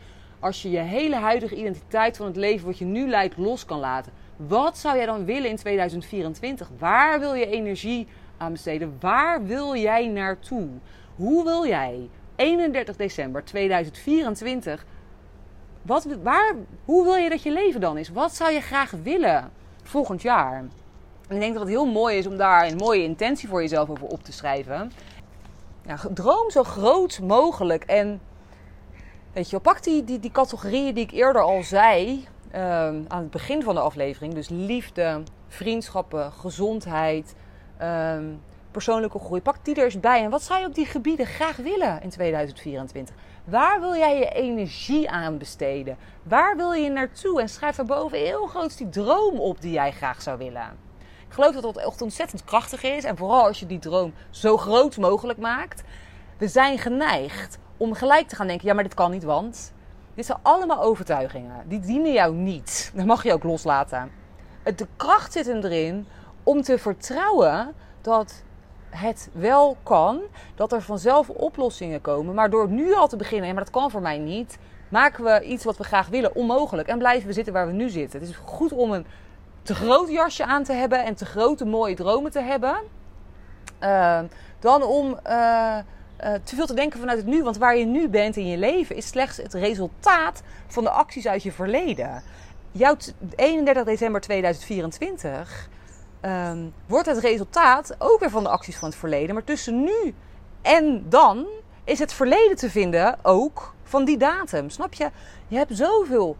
als 0.43 0.61
je 0.61 0.69
je 0.69 0.77
hele 0.79 1.15
huidige 1.15 1.55
identiteit 1.55 2.17
van 2.17 2.25
het 2.25 2.35
leven 2.35 2.65
wat 2.65 2.77
je 2.77 2.85
nu 2.85 3.09
leidt 3.09 3.37
los 3.37 3.65
kan 3.65 3.79
laten. 3.79 4.11
Wat 4.35 4.77
zou 4.77 4.97
jij 4.97 5.05
dan 5.05 5.25
willen 5.25 5.49
in 5.49 5.55
2024? 5.55 6.69
Waar 6.77 7.19
wil 7.19 7.33
je 7.33 7.45
energie 7.45 8.07
aan 8.37 8.51
besteden? 8.51 8.97
Waar 8.99 9.45
wil 9.45 9.75
jij 9.75 10.07
naartoe? 10.07 10.67
Hoe 11.15 11.43
wil 11.43 11.67
jij 11.67 12.09
31 12.35 12.95
december 12.95 13.43
2024 13.43 14.85
wat, 15.81 16.07
waar, 16.23 16.55
hoe 16.85 17.03
wil 17.03 17.15
je 17.15 17.29
dat 17.29 17.43
je 17.43 17.51
leven 17.51 17.81
dan 17.81 17.97
is? 17.97 18.09
Wat 18.09 18.35
zou 18.35 18.51
je 18.51 18.61
graag 18.61 18.91
willen 19.03 19.51
volgend 19.83 20.21
jaar? 20.21 20.57
En 21.27 21.35
ik 21.35 21.39
denk 21.39 21.53
dat 21.53 21.61
het 21.61 21.71
heel 21.71 21.91
mooi 21.91 22.17
is 22.17 22.27
om 22.27 22.37
daar 22.37 22.67
een 22.67 22.77
mooie 22.77 23.03
intentie 23.03 23.49
voor 23.49 23.61
jezelf 23.61 23.89
over 23.89 24.07
op 24.07 24.23
te 24.23 24.31
schrijven. 24.31 24.91
Droom 26.13 26.49
zo 26.49 26.63
groot 26.63 27.19
mogelijk. 27.19 27.83
En 27.83 28.21
weet 29.33 29.49
je, 29.49 29.59
pak 29.59 29.83
die, 29.83 30.03
die, 30.03 30.19
die 30.19 30.31
categorieën 30.31 30.93
die 30.93 31.03
ik 31.03 31.11
eerder 31.11 31.41
al 31.41 31.63
zei 31.63 32.25
ehm, 32.51 33.01
aan 33.07 33.21
het 33.21 33.29
begin 33.29 33.63
van 33.63 33.75
de 33.75 33.81
aflevering. 33.81 34.33
Dus 34.33 34.49
liefde, 34.49 35.23
vriendschappen, 35.47 36.31
gezondheid, 36.31 37.35
ehm, 37.77 38.25
persoonlijke 38.71 39.19
groei. 39.19 39.41
Pak 39.41 39.65
die 39.65 39.75
er 39.75 39.83
eens 39.83 39.99
bij. 39.99 40.23
En 40.23 40.29
wat 40.29 40.43
zou 40.43 40.59
je 40.59 40.65
op 40.65 40.75
die 40.75 40.85
gebieden 40.85 41.25
graag 41.25 41.55
willen 41.55 42.01
in 42.01 42.09
2024? 42.09 43.15
Waar 43.43 43.79
wil 43.79 43.95
jij 43.95 44.17
je 44.17 44.29
energie 44.29 45.09
aan 45.09 45.37
besteden? 45.37 45.97
Waar 46.23 46.55
wil 46.55 46.71
je 46.71 46.89
naartoe? 46.89 47.41
En 47.41 47.49
schrijf 47.49 47.75
daarboven 47.75 48.17
heel 48.17 48.45
groot 48.45 48.77
die 48.77 48.89
droom 48.89 49.39
op 49.39 49.61
die 49.61 49.71
jij 49.71 49.91
graag 49.91 50.21
zou 50.21 50.37
willen. 50.37 50.91
Ik 51.27 51.33
geloof 51.33 51.53
dat 51.53 51.63
dat 51.63 51.77
echt 51.77 52.01
ontzettend 52.01 52.43
krachtig 52.43 52.83
is. 52.83 53.03
En 53.03 53.17
vooral 53.17 53.45
als 53.45 53.59
je 53.59 53.65
die 53.65 53.79
droom 53.79 54.13
zo 54.29 54.57
groot 54.57 54.97
mogelijk 54.97 55.39
maakt. 55.39 55.83
We 56.37 56.47
zijn 56.47 56.77
geneigd 56.77 57.57
om 57.83 57.93
gelijk 57.93 58.27
te 58.27 58.35
gaan 58.35 58.47
denken: 58.47 58.67
ja, 58.67 58.73
maar 58.73 58.83
dit 58.83 58.93
kan 58.93 59.11
niet, 59.11 59.23
want. 59.23 59.73
Dit 60.13 60.25
zijn 60.25 60.37
allemaal 60.41 60.81
overtuigingen. 60.81 61.63
Die 61.67 61.79
dienen 61.79 62.13
jou 62.13 62.35
niet. 62.35 62.91
Dat 62.95 63.05
mag 63.05 63.23
je 63.23 63.33
ook 63.33 63.43
loslaten. 63.43 64.11
De 64.63 64.87
kracht 64.95 65.31
zit 65.31 65.47
erin 65.47 66.07
om 66.43 66.61
te 66.61 66.77
vertrouwen 66.77 67.73
dat 68.01 68.43
het 68.89 69.29
wel 69.33 69.77
kan. 69.83 70.21
Dat 70.55 70.71
er 70.71 70.81
vanzelf 70.81 71.29
oplossingen 71.29 72.01
komen. 72.01 72.35
Maar 72.35 72.49
door 72.49 72.67
nu 72.67 72.93
al 72.93 73.07
te 73.07 73.15
beginnen, 73.15 73.47
ja, 73.47 73.53
maar 73.53 73.63
dat 73.63 73.73
kan 73.73 73.91
voor 73.91 74.01
mij 74.01 74.17
niet. 74.17 74.57
Maken 74.89 75.23
we 75.23 75.43
iets 75.43 75.63
wat 75.63 75.77
we 75.77 75.83
graag 75.83 76.07
willen 76.07 76.35
onmogelijk. 76.35 76.87
En 76.87 76.97
blijven 76.97 77.27
we 77.27 77.33
zitten 77.33 77.53
waar 77.53 77.67
we 77.67 77.73
nu 77.73 77.89
zitten. 77.89 78.19
Het 78.19 78.29
is 78.29 78.35
goed 78.35 78.71
om 78.71 78.91
een 78.91 79.05
te 79.61 79.75
groot 79.75 80.09
jasje 80.09 80.45
aan 80.45 80.63
te 80.63 80.73
hebben. 80.73 81.05
En 81.05 81.15
te 81.15 81.25
grote 81.25 81.65
mooie 81.65 81.95
dromen 81.95 82.31
te 82.31 82.41
hebben. 82.41 82.75
Uh, 83.81 84.19
dan 84.59 84.83
om... 84.83 85.19
Uh, 85.27 85.77
uh, 86.23 86.33
te 86.43 86.55
veel 86.55 86.65
te 86.65 86.73
denken 86.73 86.99
vanuit 86.99 87.17
het 87.17 87.27
nu. 87.27 87.43
Want 87.43 87.57
waar 87.57 87.77
je 87.77 87.85
nu 87.85 88.09
bent 88.09 88.37
in 88.37 88.47
je 88.47 88.57
leven 88.57 88.95
is 88.95 89.07
slechts 89.07 89.37
het 89.37 89.53
resultaat 89.53 90.43
van 90.67 90.83
de 90.83 90.89
acties 90.89 91.27
uit 91.27 91.43
je 91.43 91.51
verleden. 91.51 92.23
Jouw 92.71 92.95
31 93.35 93.83
december 93.83 94.21
2024 94.21 95.69
um, 96.21 96.73
wordt 96.85 97.07
het 97.07 97.17
resultaat 97.17 97.95
ook 97.97 98.19
weer 98.19 98.29
van 98.29 98.43
de 98.43 98.49
acties 98.49 98.77
van 98.77 98.89
het 98.89 98.97
verleden. 98.97 99.33
Maar 99.33 99.43
tussen 99.43 99.83
nu 99.83 100.13
en 100.61 101.05
dan 101.09 101.47
is 101.83 101.99
het 101.99 102.13
verleden 102.13 102.57
te 102.57 102.69
vinden 102.69 103.17
ook 103.21 103.73
van 103.83 104.05
die 104.05 104.17
datum. 104.17 104.69
Snap 104.69 104.93
je? 104.93 105.09
Je 105.47 105.57
hebt 105.57 105.77
zoveel 105.77 106.37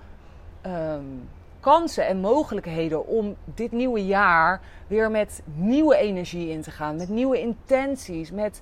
um, 0.66 1.30
kansen 1.60 2.08
en 2.08 2.18
mogelijkheden 2.20 3.08
om 3.08 3.36
dit 3.46 3.72
nieuwe 3.72 4.06
jaar 4.06 4.62
weer 4.88 5.12
met 5.12 5.42
nieuwe 5.46 5.96
energie 5.96 6.50
in 6.50 6.62
te 6.62 6.72
gaan. 6.72 6.96
Met 6.96 7.10
nieuwe 7.10 7.40
intenties. 7.40 8.32
Met 8.32 8.62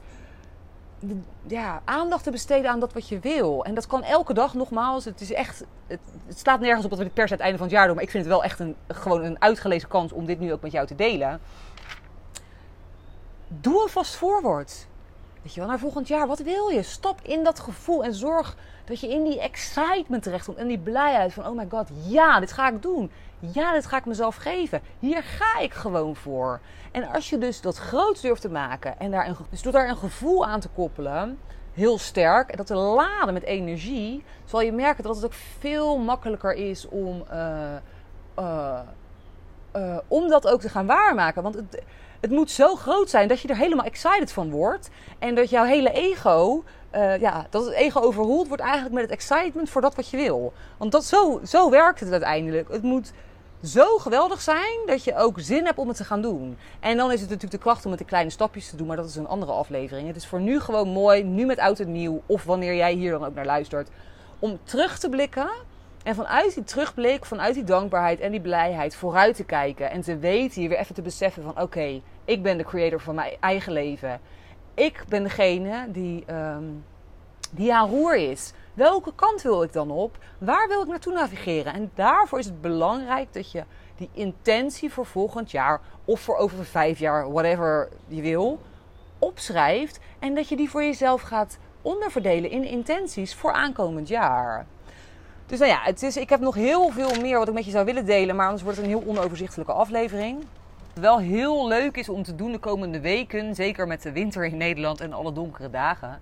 ja, 1.48 1.82
aandacht 1.86 2.24
te 2.24 2.32
besteden 2.32 2.72
aan 2.72 2.80
dat 2.80 2.94
wat 2.94 3.08
je 3.08 3.20
wil. 3.20 3.66
En 3.66 3.74
dat 3.74 3.88
kan 3.88 4.04
elke 4.04 4.34
dag 4.34 4.54
nogmaals. 4.54 5.06
Het, 5.06 5.22
is 5.22 5.34
echt, 5.34 5.64
het, 5.88 6.00
staat 6.30 6.60
nergens 6.60 6.84
op 6.84 6.90
dat 6.90 7.00
we 7.00 7.06
dit 7.06 7.14
per 7.14 7.28
se 7.28 7.34
het 7.34 7.44
einde 7.44 7.58
van 7.58 7.68
het 7.68 7.76
jaar 7.76 7.86
doen. 7.86 7.96
Maar 7.96 8.04
ik 8.04 8.10
vind 8.10 8.24
het 8.24 8.34
wel 8.34 8.44
echt 8.44 8.60
een, 8.60 8.76
gewoon 8.88 9.24
een 9.24 9.42
uitgelezen 9.42 9.90
kans 9.90 10.12
om 10.12 10.26
dit 10.26 10.40
nu 10.40 10.54
ook 10.54 10.62
met 10.62 10.72
jou 10.72 10.88
te 10.88 10.96
delen. 10.96 11.42
Doe 13.48 13.84
een 13.84 13.90
vast 13.90 14.16
voorwoord. 14.16 14.88
Weet 15.42 15.54
je 15.54 15.60
wel, 15.60 15.70
naar 15.70 15.80
volgend 15.80 16.08
jaar, 16.08 16.28
wat 16.28 16.40
wil 16.40 16.68
je? 16.70 16.84
Stap 16.84 17.22
in 17.22 17.44
dat 17.44 17.60
gevoel 17.60 18.04
en 18.04 18.14
zorg 18.14 18.56
dat 18.86 19.00
je 19.00 19.08
in 19.08 19.24
die 19.24 19.40
excitement 19.40 20.24
terechtkomt. 20.24 20.58
En 20.58 20.68
die 20.68 20.80
blijheid 20.80 21.34
van, 21.34 21.48
oh 21.48 21.58
my 21.58 21.68
god, 21.70 21.90
ja, 22.08 22.40
dit 22.40 22.52
ga 22.52 22.70
ik 22.70 22.82
doen. 22.82 23.12
Ja, 23.42 23.74
dit 23.74 23.86
ga 23.86 23.98
ik 23.98 24.06
mezelf 24.06 24.36
geven. 24.36 24.82
Hier 25.00 25.24
ga 25.24 25.60
ik 25.60 25.74
gewoon 25.74 26.16
voor. 26.16 26.60
En 26.92 27.08
als 27.08 27.30
je 27.30 27.38
dus 27.38 27.62
dat 27.62 27.78
groot 27.78 28.22
durft 28.22 28.42
te 28.42 28.50
maken 28.50 29.00
en 29.00 29.12
daar 29.12 29.28
een, 29.28 29.36
dus 29.50 29.62
door 29.62 29.72
daar 29.72 29.90
een 29.90 29.98
gevoel 29.98 30.46
aan 30.46 30.60
te 30.60 30.70
koppelen, 30.70 31.40
heel 31.74 31.98
sterk, 31.98 32.50
en 32.50 32.58
dat 32.58 32.68
te 32.68 32.76
laden 32.76 33.34
met 33.34 33.44
energie, 33.44 34.24
zal 34.46 34.62
je 34.62 34.72
merken 34.72 35.04
dat 35.04 35.16
het 35.16 35.26
ook 35.26 35.34
veel 35.60 35.98
makkelijker 35.98 36.54
is 36.54 36.88
om, 36.88 37.24
uh, 37.32 37.76
uh, 38.40 38.80
uh, 39.76 39.98
om 40.08 40.28
dat 40.28 40.48
ook 40.48 40.62
te 40.62 40.70
gaan 40.70 40.86
waarmaken. 40.86 41.44
Want 41.44 41.56
het, 41.56 41.82
het 42.20 42.32
moet 42.32 42.52
zo 42.52 42.76
groot 42.76 43.10
zijn 43.10 43.28
dat 43.28 43.42
je 43.42 43.48
er 43.48 43.58
helemaal 43.58 43.86
excited 43.86 44.32
van 44.32 44.50
wordt. 44.50 44.90
En 45.20 45.36
dat 45.36 45.50
jouw 45.50 45.64
hele 45.64 45.92
ego, 45.92 46.64
ja, 47.20 47.46
dat 47.50 47.66
het 47.66 47.74
ego 47.74 48.00
overhoeld 48.00 48.48
wordt 48.48 48.64
eigenlijk 48.64 48.94
met 48.94 49.04
het 49.04 49.12
excitement 49.12 49.70
voor 49.70 49.82
dat 49.82 49.96
wat 49.96 50.10
je 50.10 50.18
wil. 50.18 50.54
Want 50.78 50.92
dat, 50.92 51.04
zo, 51.04 51.40
zo 51.46 51.70
werkt 51.70 52.00
het 52.00 52.12
uiteindelijk. 52.12 52.70
Het 52.70 52.84
moet 52.84 53.12
zo 53.64 53.98
geweldig 53.98 54.42
zijn 54.42 54.80
dat 54.86 55.04
je 55.04 55.16
ook 55.16 55.40
zin 55.40 55.66
hebt 55.66 55.78
om 55.78 55.88
het 55.88 55.98
te 55.98 56.04
gaan 56.04 56.22
doen. 56.22 56.58
En 56.80 56.98
dan 56.98 57.12
is 57.12 57.22
het 57.22 57.30
natuurlijk 57.30 57.52
de 57.52 57.70
kracht 57.70 57.86
om 57.86 57.92
het 57.92 58.00
in 58.00 58.06
kleine 58.06 58.30
stapjes 58.30 58.70
te 58.70 58.76
doen, 58.76 58.88
maar 58.88 58.96
dat 58.96 59.10
is 59.10 59.16
een 59.16 59.28
andere 59.28 59.52
aflevering. 59.52 60.08
Het 60.08 60.16
is 60.16 60.28
voor 60.28 60.42
nu 60.42 60.60
gewoon 60.60 60.90
mooi, 60.90 61.24
nu 61.24 61.46
met 61.46 61.60
oud 61.60 61.80
en 61.80 61.92
nieuw, 61.92 62.22
of 62.26 62.44
wanneer 62.44 62.76
jij 62.76 62.94
hier 62.94 63.12
dan 63.12 63.26
ook 63.26 63.34
naar 63.34 63.46
luistert, 63.46 63.90
om 64.40 64.60
terug 64.64 65.00
te 65.00 65.10
blikken. 65.10 65.50
En 66.04 66.16
vanuit 66.16 66.54
die 66.54 66.64
terugblik, 66.64 67.26
vanuit 67.26 67.54
die 67.54 67.64
dankbaarheid 67.64 68.20
en 68.20 68.32
die 68.32 68.42
blijheid 68.42 68.96
vooruit 68.96 69.36
te 69.36 69.44
kijken. 69.44 69.92
En 69.92 70.02
te 70.02 70.18
weten, 70.18 70.62
hier 70.62 70.70
weer 70.70 70.80
even 70.80 70.96
te 70.96 71.02
beseffen 71.02 71.44
van 71.44 71.62
oké, 71.62 72.02
ik 72.26 72.44
ben 72.44 72.58
de 72.58 72.64
creator 72.64 73.02
van 73.02 73.16
mijn 73.16 73.34
eigen 73.40 73.74
leven. 73.74 74.20
Ik 74.74 75.04
ben 75.08 75.24
degene 75.24 75.86
die, 75.92 76.24
um, 76.34 76.84
die 77.52 77.74
aan 77.74 77.90
roer 77.90 78.16
is. 78.16 78.54
Welke 78.74 79.14
kant 79.16 79.42
wil 79.42 79.64
ik 79.64 79.74
dan 79.74 79.92
op? 79.92 80.18
Waar 80.38 80.68
wil 80.68 80.82
ik 80.82 80.88
naartoe 80.88 81.14
navigeren? 81.14 81.74
En 81.74 81.92
daarvoor 81.94 82.40
is 82.40 82.46
het 82.46 82.62
belangrijk 82.62 83.34
dat 83.34 83.52
je 83.52 83.64
die 83.96 84.10
intentie 84.14 84.92
voor 84.92 85.06
volgend 85.06 85.52
jaar 85.52 85.82
of 86.06 86.20
voor 86.20 86.38
over 86.38 86.66
vijf 86.66 87.00
jaar, 87.00 87.32
whatever 87.32 87.90
je 88.08 88.22
wil, 88.22 88.60
opschrijft. 89.20 90.00
En 90.20 90.36
dat 90.36 90.50
je 90.50 90.56
die 90.56 90.70
voor 90.70 90.84
jezelf 90.84 91.22
gaat 91.22 91.58
onderverdelen 91.82 92.50
in 92.50 92.64
intenties 92.64 93.36
voor 93.36 93.52
aankomend 93.52 94.08
jaar. 94.08 94.66
Dus 95.46 95.60
nou 95.60 95.72
ja, 95.72 95.80
het 95.84 96.04
is, 96.04 96.18
ik 96.18 96.30
heb 96.30 96.40
nog 96.40 96.56
heel 96.56 96.90
veel 96.90 97.22
meer 97.22 97.38
wat 97.38 97.48
ik 97.48 97.54
met 97.54 97.66
je 97.66 97.72
zou 97.72 97.86
willen 97.86 98.06
delen, 98.06 98.36
maar 98.36 98.46
anders 98.46 98.64
wordt 98.64 98.78
het 98.78 98.88
een 98.88 98.94
heel 98.94 99.08
onoverzichtelijke 99.08 99.74
aflevering. 99.74 100.46
Wel 100.94 101.20
heel 101.20 101.68
leuk 101.68 101.98
is 101.98 102.10
om 102.10 102.24
te 102.24 102.36
doen 102.36 102.52
de 102.52 102.60
komende 102.60 103.00
weken, 103.00 103.56
zeker 103.56 103.88
met 103.88 104.02
de 104.02 104.12
winter 104.12 104.46
in 104.46 104.58
Nederland 104.58 105.02
en 105.02 105.14
alle 105.14 105.34
donkere 105.34 105.70
dagen, 105.70 106.20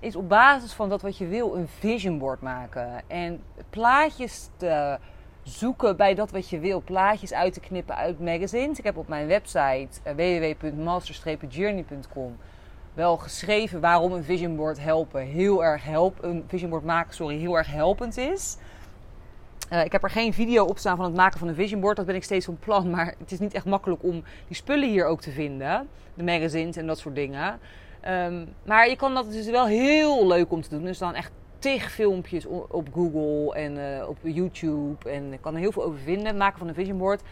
is 0.00 0.16
op 0.16 0.28
basis 0.28 0.72
van 0.72 0.88
dat 0.88 1.02
wat 1.02 1.18
je 1.18 1.26
wil 1.26 1.56
een 1.56 1.68
vision 1.68 2.18
board 2.18 2.40
maken. 2.40 3.02
En 3.06 3.42
plaatjes 3.70 4.48
te 4.56 4.98
zoeken 5.42 5.96
bij 5.96 6.14
dat 6.14 6.30
wat 6.30 6.48
je 6.48 6.58
wil. 6.58 6.80
Plaatjes 6.80 7.32
uit 7.32 7.52
te 7.52 7.60
knippen 7.60 7.96
uit 7.96 8.20
magazines. 8.20 8.78
Ik 8.78 8.84
heb 8.84 8.96
op 8.96 9.08
mijn 9.08 9.26
website 9.26 9.88
uh, 10.06 10.12
www.master-journey.com 10.14 12.36
wel 12.94 13.16
geschreven 13.16 13.80
waarom 13.80 14.12
een 14.12 14.24
vision 14.24 14.56
board 14.56 14.80
helpen 14.80 15.20
heel 15.20 15.64
erg 15.64 15.84
help, 15.84 16.22
een 16.22 16.44
vision 16.46 16.70
board 16.70 16.84
maken, 16.84 17.14
sorry, 17.14 17.38
heel 17.38 17.56
erg 17.56 17.70
helpend 17.70 18.16
is. 18.16 18.56
Uh, 19.72 19.84
ik 19.84 19.92
heb 19.92 20.02
er 20.02 20.10
geen 20.10 20.32
video 20.32 20.64
op 20.64 20.78
staan 20.78 20.96
van 20.96 21.04
het 21.04 21.14
maken 21.14 21.38
van 21.38 21.48
een 21.48 21.54
vision 21.54 21.80
board. 21.80 21.96
Dat 21.96 22.06
ben 22.06 22.14
ik 22.14 22.24
steeds 22.24 22.44
van 22.44 22.58
plan. 22.58 22.90
Maar 22.94 23.14
het 23.18 23.32
is 23.32 23.38
niet 23.38 23.54
echt 23.54 23.64
makkelijk 23.64 24.02
om 24.02 24.22
die 24.46 24.56
spullen 24.56 24.88
hier 24.88 25.06
ook 25.06 25.20
te 25.20 25.30
vinden. 25.30 25.88
De 26.14 26.22
magazines 26.22 26.76
en 26.76 26.86
dat 26.86 26.98
soort 26.98 27.14
dingen. 27.14 27.58
Um, 28.08 28.54
maar 28.64 28.88
je 28.88 28.96
kan 28.96 29.14
dat 29.14 29.32
dus 29.32 29.46
wel 29.46 29.66
heel 29.66 30.26
leuk 30.26 30.52
om 30.52 30.62
te 30.62 30.68
doen. 30.68 30.86
Er 30.86 30.94
staan 30.94 31.14
echt 31.14 31.32
tig 31.58 31.90
filmpjes 31.90 32.46
op 32.68 32.88
Google 32.94 33.54
en 33.54 33.76
uh, 33.76 34.08
op 34.08 34.16
YouTube. 34.22 35.10
En 35.10 35.32
ik 35.32 35.40
kan 35.40 35.54
er 35.54 35.60
heel 35.60 35.72
veel 35.72 35.84
over 35.84 35.98
vinden. 35.98 36.36
Maken 36.36 36.58
van 36.58 36.68
een 36.68 36.74
vision 36.74 36.98
board. 36.98 37.22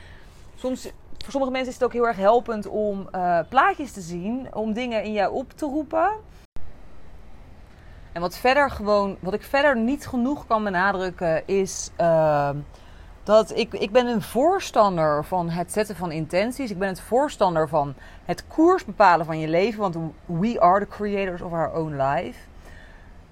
Soms, 0.55 0.83
voor 1.19 1.31
sommige 1.31 1.53
mensen 1.53 1.69
is 1.69 1.75
het 1.75 1.85
ook 1.85 1.93
heel 1.93 2.07
erg 2.07 2.17
helpend 2.17 2.67
om 2.67 3.09
uh, 3.15 3.41
plaatjes 3.49 3.93
te 3.93 4.01
zien. 4.01 4.55
Om 4.55 4.73
dingen 4.73 5.03
in 5.03 5.13
jou 5.13 5.35
op 5.35 5.53
te 5.53 5.67
roepen. 5.67 6.11
En 8.13 8.21
wat 8.21 8.39
verder 8.39 8.71
gewoon, 8.71 9.17
wat 9.21 9.35
ik 9.35 9.43
verder 9.43 9.77
niet 9.77 10.07
genoeg 10.07 10.47
kan 10.47 10.65
benadrukken, 10.65 11.47
is 11.47 11.91
uh, 12.01 12.51
dat 13.29 13.57
ik, 13.57 13.73
ik 13.73 13.91
ben 13.91 14.07
een 14.07 14.23
voorstander 14.23 15.25
van 15.25 15.51
het 15.51 15.73
zetten 15.73 15.97
van 15.97 16.13
intenties. 16.13 16.71
Ik 16.71 16.79
ben 16.79 16.89
het 16.89 17.01
voorstander 17.01 17.69
van 17.69 17.95
het 18.25 18.45
koers 18.47 18.85
bepalen 18.85 19.27
van 19.27 19.39
je 19.39 19.49
leven. 19.49 19.81
Want 19.81 19.97
we 20.25 20.61
are 20.61 20.81
the 20.81 20.89
creators 20.89 21.41
of 21.41 21.53
our 21.53 21.73
own 21.73 22.03
life. 22.03 22.39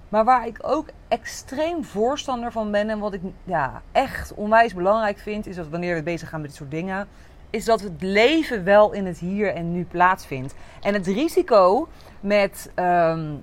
Maar 0.09 0.25
waar 0.25 0.47
ik 0.47 0.57
ook 0.61 0.87
extreem 1.07 1.83
voorstander 1.83 2.51
van 2.51 2.71
ben 2.71 2.89
en 2.89 2.99
wat 2.99 3.13
ik 3.13 3.21
ja, 3.43 3.81
echt 3.91 4.33
onwijs 4.33 4.73
belangrijk 4.73 5.17
vind, 5.17 5.47
is 5.47 5.55
dat 5.55 5.67
wanneer 5.67 5.95
we 5.95 6.03
bezig 6.03 6.29
gaan 6.29 6.41
met 6.41 6.49
dit 6.49 6.57
soort 6.57 6.71
dingen, 6.71 7.07
is 7.49 7.65
dat 7.65 7.81
het 7.81 8.01
leven 8.01 8.63
wel 8.63 8.93
in 8.93 9.05
het 9.05 9.17
hier 9.17 9.53
en 9.53 9.71
nu 9.71 9.85
plaatsvindt. 9.85 10.55
En 10.81 10.93
het 10.93 11.07
risico 11.07 11.87
met 12.19 12.71
um, 12.75 13.41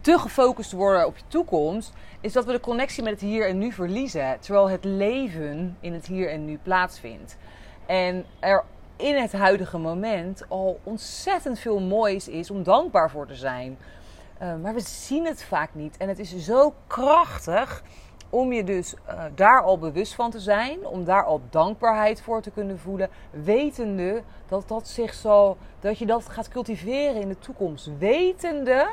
te 0.00 0.18
gefocust 0.18 0.72
worden 0.72 1.06
op 1.06 1.16
je 1.16 1.24
toekomst, 1.28 1.92
is 2.20 2.32
dat 2.32 2.44
we 2.44 2.52
de 2.52 2.60
connectie 2.60 3.02
met 3.02 3.12
het 3.12 3.20
hier 3.20 3.48
en 3.48 3.58
nu 3.58 3.72
verliezen. 3.72 4.40
Terwijl 4.40 4.70
het 4.70 4.84
leven 4.84 5.76
in 5.80 5.92
het 5.92 6.06
hier 6.06 6.30
en 6.30 6.44
nu 6.44 6.58
plaatsvindt. 6.62 7.36
En 7.86 8.24
er 8.38 8.64
in 8.96 9.16
het 9.16 9.32
huidige 9.32 9.78
moment 9.78 10.44
al 10.48 10.80
ontzettend 10.82 11.58
veel 11.58 11.80
moois 11.80 12.28
is 12.28 12.50
om 12.50 12.62
dankbaar 12.62 13.10
voor 13.10 13.26
te 13.26 13.34
zijn. 13.34 13.78
Uh, 14.42 14.54
maar 14.62 14.74
we 14.74 14.80
zien 14.80 15.26
het 15.26 15.42
vaak 15.42 15.70
niet. 15.72 15.96
En 15.96 16.08
het 16.08 16.18
is 16.18 16.36
zo 16.36 16.74
krachtig 16.86 17.82
om 18.30 18.52
je 18.52 18.64
dus 18.64 18.94
uh, 18.94 19.24
daar 19.34 19.62
al 19.62 19.78
bewust 19.78 20.14
van 20.14 20.30
te 20.30 20.40
zijn, 20.40 20.86
om 20.86 21.04
daar 21.04 21.24
al 21.24 21.40
dankbaarheid 21.50 22.22
voor 22.22 22.42
te 22.42 22.50
kunnen 22.50 22.78
voelen, 22.78 23.10
wetende 23.30 24.22
dat 24.48 24.68
dat 24.68 24.88
zich 24.88 25.14
zo, 25.14 25.56
dat 25.80 25.98
je 25.98 26.06
dat 26.06 26.28
gaat 26.28 26.48
cultiveren 26.48 27.20
in 27.20 27.28
de 27.28 27.38
toekomst, 27.38 27.90
wetende 27.98 28.88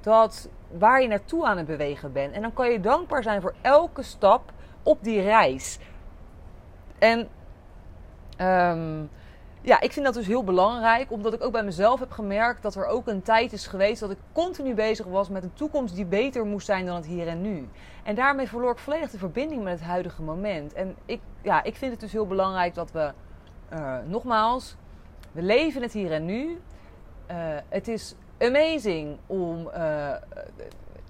dat 0.00 0.48
waar 0.78 1.02
je 1.02 1.08
naartoe 1.08 1.46
aan 1.46 1.56
het 1.56 1.66
bewegen 1.66 2.12
bent. 2.12 2.34
En 2.34 2.42
dan 2.42 2.52
kan 2.52 2.70
je 2.70 2.80
dankbaar 2.80 3.22
zijn 3.22 3.40
voor 3.40 3.54
elke 3.60 4.02
stap 4.02 4.52
op 4.82 5.04
die 5.04 5.20
reis. 5.20 5.78
En 6.98 7.28
um, 8.38 9.10
ja, 9.62 9.80
ik 9.80 9.92
vind 9.92 10.04
dat 10.04 10.14
dus 10.14 10.26
heel 10.26 10.44
belangrijk, 10.44 11.10
omdat 11.10 11.32
ik 11.32 11.44
ook 11.44 11.52
bij 11.52 11.64
mezelf 11.64 12.00
heb 12.00 12.10
gemerkt 12.10 12.62
dat 12.62 12.74
er 12.74 12.86
ook 12.86 13.06
een 13.06 13.22
tijd 13.22 13.52
is 13.52 13.66
geweest 13.66 14.00
dat 14.00 14.10
ik 14.10 14.18
continu 14.32 14.74
bezig 14.74 15.06
was 15.06 15.28
met 15.28 15.42
een 15.42 15.52
toekomst 15.52 15.94
die 15.94 16.04
beter 16.04 16.46
moest 16.46 16.66
zijn 16.66 16.86
dan 16.86 16.96
het 16.96 17.06
hier 17.06 17.28
en 17.28 17.42
nu. 17.42 17.68
En 18.02 18.14
daarmee 18.14 18.48
verloor 18.48 18.70
ik 18.70 18.78
volledig 18.78 19.10
de 19.10 19.18
verbinding 19.18 19.62
met 19.62 19.72
het 19.72 19.88
huidige 19.88 20.22
moment. 20.22 20.72
En 20.72 20.96
ik, 21.04 21.20
ja, 21.42 21.62
ik 21.62 21.76
vind 21.76 21.90
het 21.90 22.00
dus 22.00 22.12
heel 22.12 22.26
belangrijk 22.26 22.74
dat 22.74 22.92
we, 22.92 23.12
uh, 23.72 23.96
nogmaals, 24.06 24.76
we 25.32 25.42
leven 25.42 25.82
het 25.82 25.92
hier 25.92 26.12
en 26.12 26.24
nu. 26.24 26.60
Uh, 27.30 27.36
het 27.68 27.88
is 27.88 28.14
amazing 28.40 29.16
om 29.26 29.70
uh, 29.76 30.14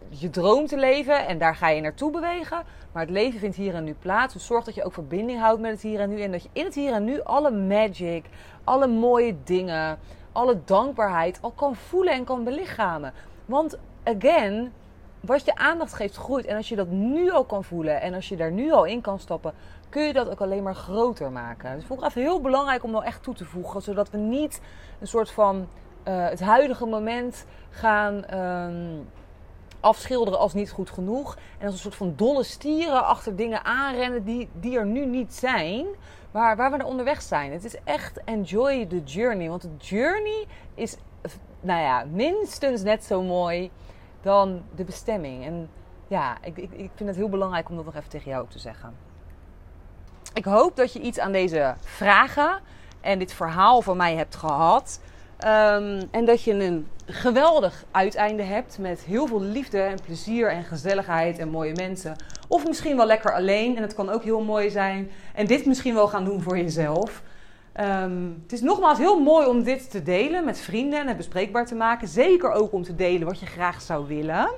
je 0.09 0.31
droom 0.31 0.67
te 0.67 0.77
leven 0.77 1.27
en 1.27 1.39
daar 1.39 1.57
ga 1.57 1.69
je 1.69 1.81
naartoe 1.81 2.11
bewegen. 2.11 2.63
Maar 2.93 3.03
het 3.03 3.11
leven 3.11 3.41
vindt 3.41 3.57
hier 3.57 3.75
en 3.75 3.85
nu 3.85 3.95
plaats. 3.95 4.35
Dus 4.35 4.47
zorg 4.47 4.65
dat 4.65 4.75
je 4.75 4.85
ook 4.85 4.93
verbinding 4.93 5.41
houdt 5.41 5.61
met 5.61 5.71
het 5.71 5.83
hier 5.83 6.01
en 6.01 6.09
nu. 6.09 6.21
En 6.21 6.33
dat 6.33 6.43
je 6.43 6.49
in 6.53 6.65
het 6.65 6.75
hier 6.75 6.93
en 6.93 7.05
nu 7.05 7.23
alle 7.23 7.51
magic, 7.51 8.25
alle 8.65 8.87
mooie 8.87 9.37
dingen, 9.45 9.99
alle 10.33 10.61
dankbaarheid 10.65 11.39
al 11.41 11.51
kan 11.51 11.75
voelen 11.75 12.13
en 12.13 12.25
kan 12.25 12.45
belichamen. 12.45 13.13
Want 13.47 13.79
again, 14.05 14.73
wat 15.21 15.45
je 15.45 15.55
aandacht 15.55 15.93
geeft 15.93 16.17
groeit. 16.17 16.47
En 16.47 16.57
als 16.57 16.69
je 16.69 16.77
dat 16.77 16.89
nu 16.89 17.31
al 17.31 17.45
kan 17.45 17.65
voelen 17.65 18.01
en 18.01 18.15
als 18.15 18.29
je 18.29 18.37
daar 18.37 18.53
nu 18.53 18.73
al 18.73 18.85
in 18.85 19.01
kan 19.01 19.19
stappen, 19.19 19.55
kun 19.89 20.03
je 20.03 20.13
dat 20.13 20.31
ook 20.31 20.41
alleen 20.41 20.63
maar 20.63 20.75
groter 20.75 21.33
maken. 21.33 21.75
Dus 21.75 21.85
ik 21.85 22.05
even 22.05 22.23
heel 22.23 22.41
belangrijk 22.41 22.85
om 22.85 22.93
wel 22.93 23.05
echt 23.05 23.23
toe 23.23 23.35
te 23.35 23.45
voegen, 23.45 23.83
zodat 23.83 24.11
we 24.11 24.19
niet 24.19 24.61
een 25.01 25.07
soort 25.07 25.31
van 25.31 25.69
uh, 26.05 26.29
het 26.29 26.41
huidige 26.41 26.87
moment 26.87 27.47
gaan. 27.71 28.39
Um, 28.39 29.09
afschilderen 29.81 30.39
als 30.39 30.55
niet 30.55 30.71
goed 30.71 30.91
genoeg. 30.91 31.37
En 31.59 31.67
als 31.67 31.75
een 31.75 31.81
soort 31.81 31.95
van 31.95 32.13
dolle 32.17 32.43
stieren 32.43 33.05
achter 33.05 33.37
dingen 33.37 33.65
aanrennen 33.65 34.25
die, 34.25 34.49
die 34.53 34.79
er 34.79 34.87
nu 34.87 35.07
niet 35.07 35.35
zijn. 35.35 35.87
Waar, 36.31 36.57
waar 36.57 36.71
we 36.71 36.77
er 36.77 36.85
onderweg 36.85 37.23
zijn. 37.23 37.53
Het 37.53 37.65
is 37.65 37.77
echt 37.85 38.25
enjoy 38.25 38.87
the 38.87 39.03
journey. 39.03 39.49
Want 39.49 39.63
de 39.63 39.77
journey 39.79 40.47
is, 40.75 40.97
nou 41.61 41.81
ja, 41.81 42.05
minstens 42.11 42.83
net 42.83 43.05
zo 43.05 43.23
mooi 43.23 43.71
dan 44.23 44.63
de 44.75 44.85
bestemming. 44.85 45.45
En 45.45 45.71
ja, 46.09 46.37
ik, 46.43 46.57
ik, 46.57 46.73
ik 46.73 46.91
vind 46.95 47.09
het 47.09 47.19
heel 47.19 47.29
belangrijk 47.29 47.69
om 47.69 47.77
dat 47.77 47.85
nog 47.85 47.95
even 47.95 48.11
tegen 48.11 48.31
jou 48.31 48.49
te 48.49 48.59
zeggen. 48.59 48.97
Ik 50.35 50.45
hoop 50.45 50.77
dat 50.77 50.93
je 50.93 51.01
iets 51.01 51.19
aan 51.19 51.33
deze 51.33 51.75
vragen 51.81 52.61
en 53.01 53.19
dit 53.19 53.33
verhaal 53.33 53.83
van 53.83 53.97
mij 53.97 54.17
hebt 54.17 54.37
gehad. 54.37 55.01
Um, 55.45 56.09
en 56.11 56.25
dat 56.25 56.43
je 56.43 56.53
een 56.53 56.87
geweldig 57.07 57.85
uiteinde 57.91 58.43
hebt 58.43 58.79
met 58.79 59.01
heel 59.01 59.27
veel 59.27 59.41
liefde 59.41 59.81
en 59.81 59.99
plezier 60.05 60.51
en 60.51 60.65
gezelligheid 60.65 61.39
en 61.39 61.49
mooie 61.49 61.73
mensen. 61.75 62.17
Of 62.49 62.67
misschien 62.67 62.97
wel 62.97 63.07
lekker 63.07 63.35
alleen 63.35 63.77
en 63.77 63.83
het 63.83 63.95
kan 63.95 64.11
ook 64.11 64.25
heel 64.25 64.41
mooi 64.41 64.71
zijn. 64.71 65.11
En 65.35 65.47
dit 65.47 65.67
misschien 65.67 65.95
wel 65.95 66.09
gaan 66.09 66.25
doen 66.25 66.43
voor 66.43 66.59
jezelf. 66.59 67.23
Um, 67.81 68.41
het 68.43 68.53
is 68.53 68.61
nogmaals 68.61 68.99
heel 68.99 69.21
mooi 69.21 69.47
om 69.47 69.63
dit 69.63 69.91
te 69.91 70.03
delen 70.03 70.45
met 70.45 70.61
vrienden 70.61 71.01
en 71.01 71.07
het 71.07 71.17
bespreekbaar 71.17 71.67
te 71.67 71.75
maken. 71.75 72.09
Zeker 72.09 72.51
ook 72.53 72.73
om 72.73 72.83
te 72.83 72.95
delen 72.95 73.27
wat 73.27 73.41
je 73.41 73.47
graag 73.47 73.83
zou 73.83 74.07
willen. 74.07 74.51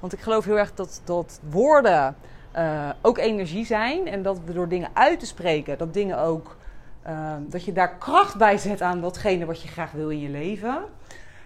Want 0.00 0.12
ik 0.12 0.20
geloof 0.20 0.44
heel 0.44 0.58
erg 0.58 0.74
dat, 0.74 1.00
dat 1.04 1.40
woorden 1.50 2.16
uh, 2.56 2.88
ook 3.02 3.18
energie 3.18 3.66
zijn. 3.66 4.06
En 4.06 4.22
dat 4.22 4.40
we 4.44 4.52
door 4.52 4.68
dingen 4.68 4.90
uit 4.92 5.20
te 5.20 5.26
spreken, 5.26 5.78
dat 5.78 5.94
dingen 5.94 6.18
ook 6.18 6.56
Ehm, 7.04 7.40
dat 7.48 7.64
je 7.64 7.72
daar 7.72 7.96
kracht 7.96 8.36
bij 8.36 8.58
zet 8.58 8.82
aan 8.82 9.00
datgene 9.00 9.44
wat 9.44 9.62
je 9.62 9.68
graag 9.68 9.92
wil 9.92 10.10
in 10.10 10.20
je 10.20 10.28
leven. 10.28 10.78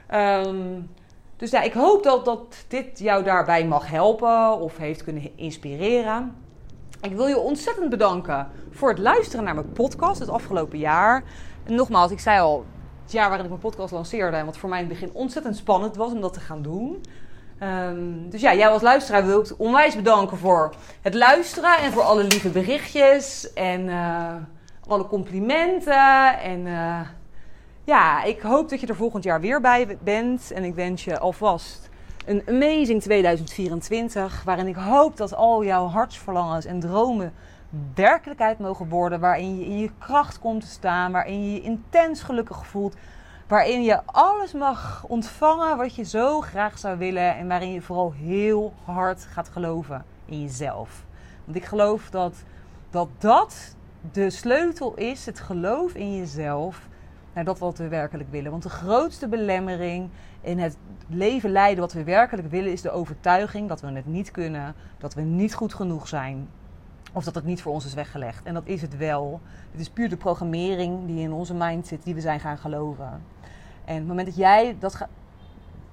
Ehm, 0.06 0.80
dus 1.36 1.50
ja, 1.50 1.62
ik 1.62 1.72
hoop 1.72 2.02
dat, 2.02 2.24
dat 2.24 2.64
dit 2.68 2.98
jou 2.98 3.24
daarbij 3.24 3.66
mag 3.66 3.90
helpen 3.90 4.58
of 4.60 4.76
heeft 4.76 5.04
kunnen 5.04 5.30
inspireren. 5.36 6.36
Ik 7.00 7.16
wil 7.16 7.26
je 7.26 7.38
ontzettend 7.38 7.90
bedanken 7.90 8.48
voor 8.70 8.88
het 8.88 8.98
luisteren 8.98 9.44
naar 9.44 9.54
mijn 9.54 9.72
podcast 9.72 10.20
het 10.20 10.28
afgelopen 10.28 10.78
jaar. 10.78 11.22
En 11.64 11.74
nogmaals, 11.74 12.10
ik 12.10 12.20
zei 12.20 12.40
al, 12.40 12.64
het 13.02 13.12
jaar 13.12 13.28
waarin 13.28 13.44
ik 13.44 13.50
mijn 13.50 13.62
podcast 13.62 13.92
lanceerde, 13.92 14.36
en 14.36 14.46
wat 14.46 14.58
voor 14.58 14.68
mij 14.68 14.80
in 14.82 14.88
het 14.88 14.98
begin 14.98 15.14
ontzettend 15.14 15.56
spannend 15.56 15.96
was 15.96 16.12
om 16.12 16.20
dat 16.20 16.32
te 16.32 16.40
gaan 16.40 16.62
doen. 16.62 17.00
Um, 17.62 18.30
dus 18.30 18.40
ja, 18.40 18.54
jij 18.54 18.68
als 18.68 18.82
luisteraar 18.82 19.26
wil 19.26 19.40
ik 19.40 19.54
onwijs 19.56 19.96
bedanken 19.96 20.36
voor 20.36 20.74
het 21.00 21.14
luisteren 21.14 21.78
en 21.78 21.92
voor 21.92 22.02
alle 22.02 22.24
lieve 22.24 22.48
berichtjes. 22.48 23.52
En 23.52 23.80
uh, 23.80 24.34
alle 24.88 25.06
complimenten. 25.06 26.40
En 26.40 26.66
uh, 26.66 27.00
ja, 27.84 28.22
ik 28.22 28.40
hoop 28.40 28.68
dat 28.68 28.80
je 28.80 28.86
er 28.86 28.96
volgend 28.96 29.24
jaar 29.24 29.40
weer 29.40 29.60
bij 29.60 29.98
bent. 30.02 30.50
En 30.50 30.64
ik 30.64 30.74
wens 30.74 31.04
je 31.04 31.18
alvast 31.18 31.88
een 32.26 32.42
amazing 32.48 33.02
2024. 33.02 34.42
Waarin 34.44 34.66
ik 34.66 34.76
hoop 34.76 35.16
dat 35.16 35.34
al 35.34 35.64
jouw 35.64 35.86
hartsverlangens 35.86 36.64
en 36.64 36.80
dromen 36.80 37.32
werkelijkheid 37.94 38.58
mogen 38.58 38.88
worden. 38.88 39.20
Waarin 39.20 39.58
je 39.58 39.64
in 39.64 39.78
je 39.78 39.90
kracht 39.98 40.38
komt 40.38 40.60
te 40.60 40.66
staan. 40.66 41.12
Waarin 41.12 41.44
je 41.44 41.52
je 41.52 41.62
intens 41.62 42.22
gelukkig 42.22 42.66
voelt. 42.66 42.96
Waarin 43.46 43.82
je 43.82 44.00
alles 44.04 44.52
mag 44.52 45.04
ontvangen 45.06 45.76
wat 45.76 45.94
je 45.94 46.04
zo 46.04 46.40
graag 46.40 46.78
zou 46.78 46.98
willen. 46.98 47.36
En 47.36 47.48
waarin 47.48 47.72
je 47.72 47.82
vooral 47.82 48.12
heel 48.12 48.72
hard 48.84 49.24
gaat 49.24 49.48
geloven 49.48 50.04
in 50.24 50.42
jezelf. 50.42 51.04
Want 51.44 51.56
ik 51.56 51.64
geloof 51.64 52.10
dat 52.10 52.34
dat, 52.90 53.08
dat 53.18 53.76
de 54.12 54.30
sleutel 54.30 54.94
is 54.94 55.26
het 55.26 55.40
geloof 55.40 55.94
in 55.94 56.16
jezelf 56.16 56.88
naar 57.32 57.44
dat 57.44 57.58
wat 57.58 57.78
we 57.78 57.88
werkelijk 57.88 58.30
willen. 58.30 58.50
Want 58.50 58.62
de 58.62 58.68
grootste 58.68 59.28
belemmering 59.28 60.10
in 60.40 60.58
het 60.58 60.76
leven 61.08 61.50
leiden 61.50 61.80
wat 61.80 61.92
we 61.92 62.04
werkelijk 62.04 62.50
willen 62.50 62.72
is 62.72 62.82
de 62.82 62.90
overtuiging 62.90 63.68
dat 63.68 63.80
we 63.80 63.86
het 63.86 64.06
niet 64.06 64.30
kunnen, 64.30 64.74
dat 64.98 65.14
we 65.14 65.20
niet 65.20 65.54
goed 65.54 65.74
genoeg 65.74 66.08
zijn. 66.08 66.48
Of 67.12 67.24
dat 67.24 67.34
het 67.34 67.44
niet 67.44 67.62
voor 67.62 67.72
ons 67.72 67.84
is 67.84 67.94
weggelegd. 67.94 68.42
En 68.44 68.54
dat 68.54 68.66
is 68.66 68.82
het 68.82 68.96
wel. 68.96 69.40
Het 69.70 69.80
is 69.80 69.90
puur 69.90 70.08
de 70.08 70.16
programmering 70.16 71.06
die 71.06 71.20
in 71.20 71.32
onze 71.32 71.54
mind 71.54 71.86
zit, 71.86 72.04
die 72.04 72.14
we 72.14 72.20
zijn 72.20 72.40
gaan 72.40 72.58
geloven. 72.58 73.22
En 73.84 73.94
het 73.94 74.06
moment 74.06 74.26
dat 74.26 74.36
jij 74.36 74.76
dat, 74.78 75.06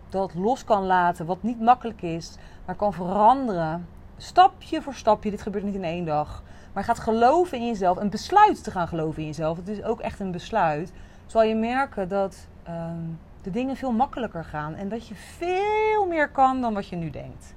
dat 0.10 0.34
los 0.34 0.64
kan 0.64 0.84
laten, 0.84 1.26
wat 1.26 1.44
niet 1.44 1.62
makkelijk 1.62 2.02
is, 2.02 2.36
maar 2.66 2.76
kan 2.76 2.94
veranderen, 2.94 3.88
stapje 4.18 4.82
voor 4.82 4.94
stapje, 4.94 5.30
dit 5.30 5.42
gebeurt 5.42 5.64
niet 5.64 5.76
in 5.76 5.84
één 5.84 6.06
dag, 6.06 6.44
maar 6.76 6.84
gaat 6.84 7.00
geloven 7.00 7.58
in 7.58 7.68
jezelf, 7.68 7.98
een 7.98 8.10
besluit 8.10 8.64
te 8.64 8.72
gaan 8.72 8.88
geloven 8.88 9.22
in 9.22 9.28
jezelf, 9.28 9.58
het 9.58 9.68
is 9.68 9.84
ook 9.84 10.00
echt 10.00 10.20
een 10.20 10.32
besluit, 10.32 10.92
zal 11.26 11.44
je 11.44 11.56
merken 11.56 12.08
dat 12.08 12.48
ehm, 12.64 13.04
de 13.42 13.52
dingen 13.52 13.76
veel 13.76 13.92
makkelijker 13.92 14.44
gaan 14.44 14.76
en 14.76 14.90
dat 14.90 15.08
je 15.08 15.16
veel 15.16 16.06
meer 16.08 16.30
kan 16.30 16.62
dan 16.62 16.74
wat 16.74 16.88
je 16.88 16.96
nu 16.96 17.10
denkt. 17.10 17.54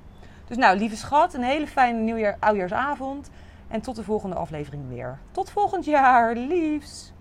Dus 0.46 0.56
nou, 0.56 0.78
lieve 0.78 0.96
schat, 0.96 1.34
een 1.34 1.42
hele 1.42 1.66
fijne 1.66 1.98
nieuwjaar, 1.98 2.36
oudjaarsavond 2.40 3.30
en 3.68 3.80
tot 3.80 3.96
de 3.96 4.02
volgende 4.02 4.36
aflevering 4.36 4.88
weer. 4.88 5.18
Tot 5.30 5.50
volgend 5.50 5.84
jaar, 5.84 6.34
liefs! 6.34 7.12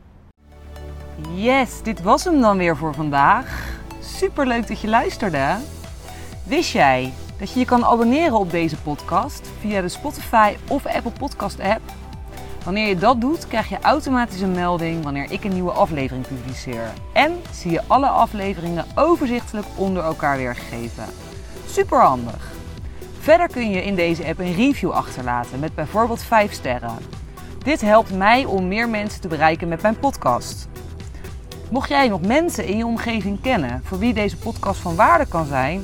Yes, 1.34 1.84
dit 1.84 2.02
was 2.02 2.24
hem 2.24 2.42
dan 2.42 2.58
weer 2.58 2.78
voor 2.78 2.94
vandaag. 2.94 3.80
Super 4.02 4.48
leuk 4.48 4.68
dat 4.68 4.80
je 4.80 4.88
luisterde. 4.88 5.56
Wist 6.44 6.72
jij 6.72 7.14
dat 7.38 7.52
je 7.52 7.60
je 7.60 7.66
kan 7.66 7.86
abonneren 7.86 8.40
op 8.40 8.52
deze 8.52 8.78
podcast 8.78 9.50
via 9.60 9.82
de 9.82 9.90
Spotify 9.90 10.56
of 10.68 10.86
Apple 10.86 11.12
Podcast 11.12 11.60
app. 11.60 11.82
Wanneer 12.64 12.88
je 12.88 12.98
dat 12.98 13.22
doet, 13.22 13.48
krijg 13.48 13.70
je 13.70 13.80
automatisch 13.82 14.42
een 14.42 14.52
melding 14.52 15.04
wanneer 15.04 15.32
ik 15.32 15.44
een 15.44 15.54
nieuwe 15.54 15.72
aflevering 15.72 16.28
publiceer. 16.28 16.94
En 17.14 17.42
zie 17.52 17.72
je 17.72 17.82
alle 17.88 18.08
afleveringen 18.08 18.86
overzichtelijk 18.96 19.66
onder 19.76 20.04
elkaar 20.04 20.38
weergegeven. 20.38 21.06
Super 21.66 22.02
handig. 22.02 22.52
Verder 23.20 23.48
kun 23.48 23.70
je 23.70 23.84
in 23.84 23.96
deze 23.96 24.26
app 24.26 24.40
een 24.40 24.56
review 24.56 24.92
achterlaten 24.92 25.60
met 25.60 25.76
bijvoorbeeld 25.76 26.24
5 26.24 26.54
sterren. 26.54 26.98
Dit 27.64 27.82
helpt 27.82 28.14
mij 28.14 28.46
om 28.46 28.68
meer 28.68 28.90
mensen 28.90 29.22
te 29.22 29.28
bereiken 29.28 29.68
met 29.68 29.82
mijn 29.82 30.00
podcast. 30.00 30.68
Mocht 31.70 31.90
jij 31.90 32.08
nog 32.08 32.22
mensen 32.22 32.66
in 32.66 32.78
je 32.78 32.86
omgeving 32.86 33.42
kennen 33.42 33.82
voor 33.84 34.00
wie 34.00 34.14
deze 34.14 34.38
podcast 34.38 34.80
van 34.80 34.96
waarde 34.96 35.28
kan 35.28 35.46
zijn, 35.46 35.84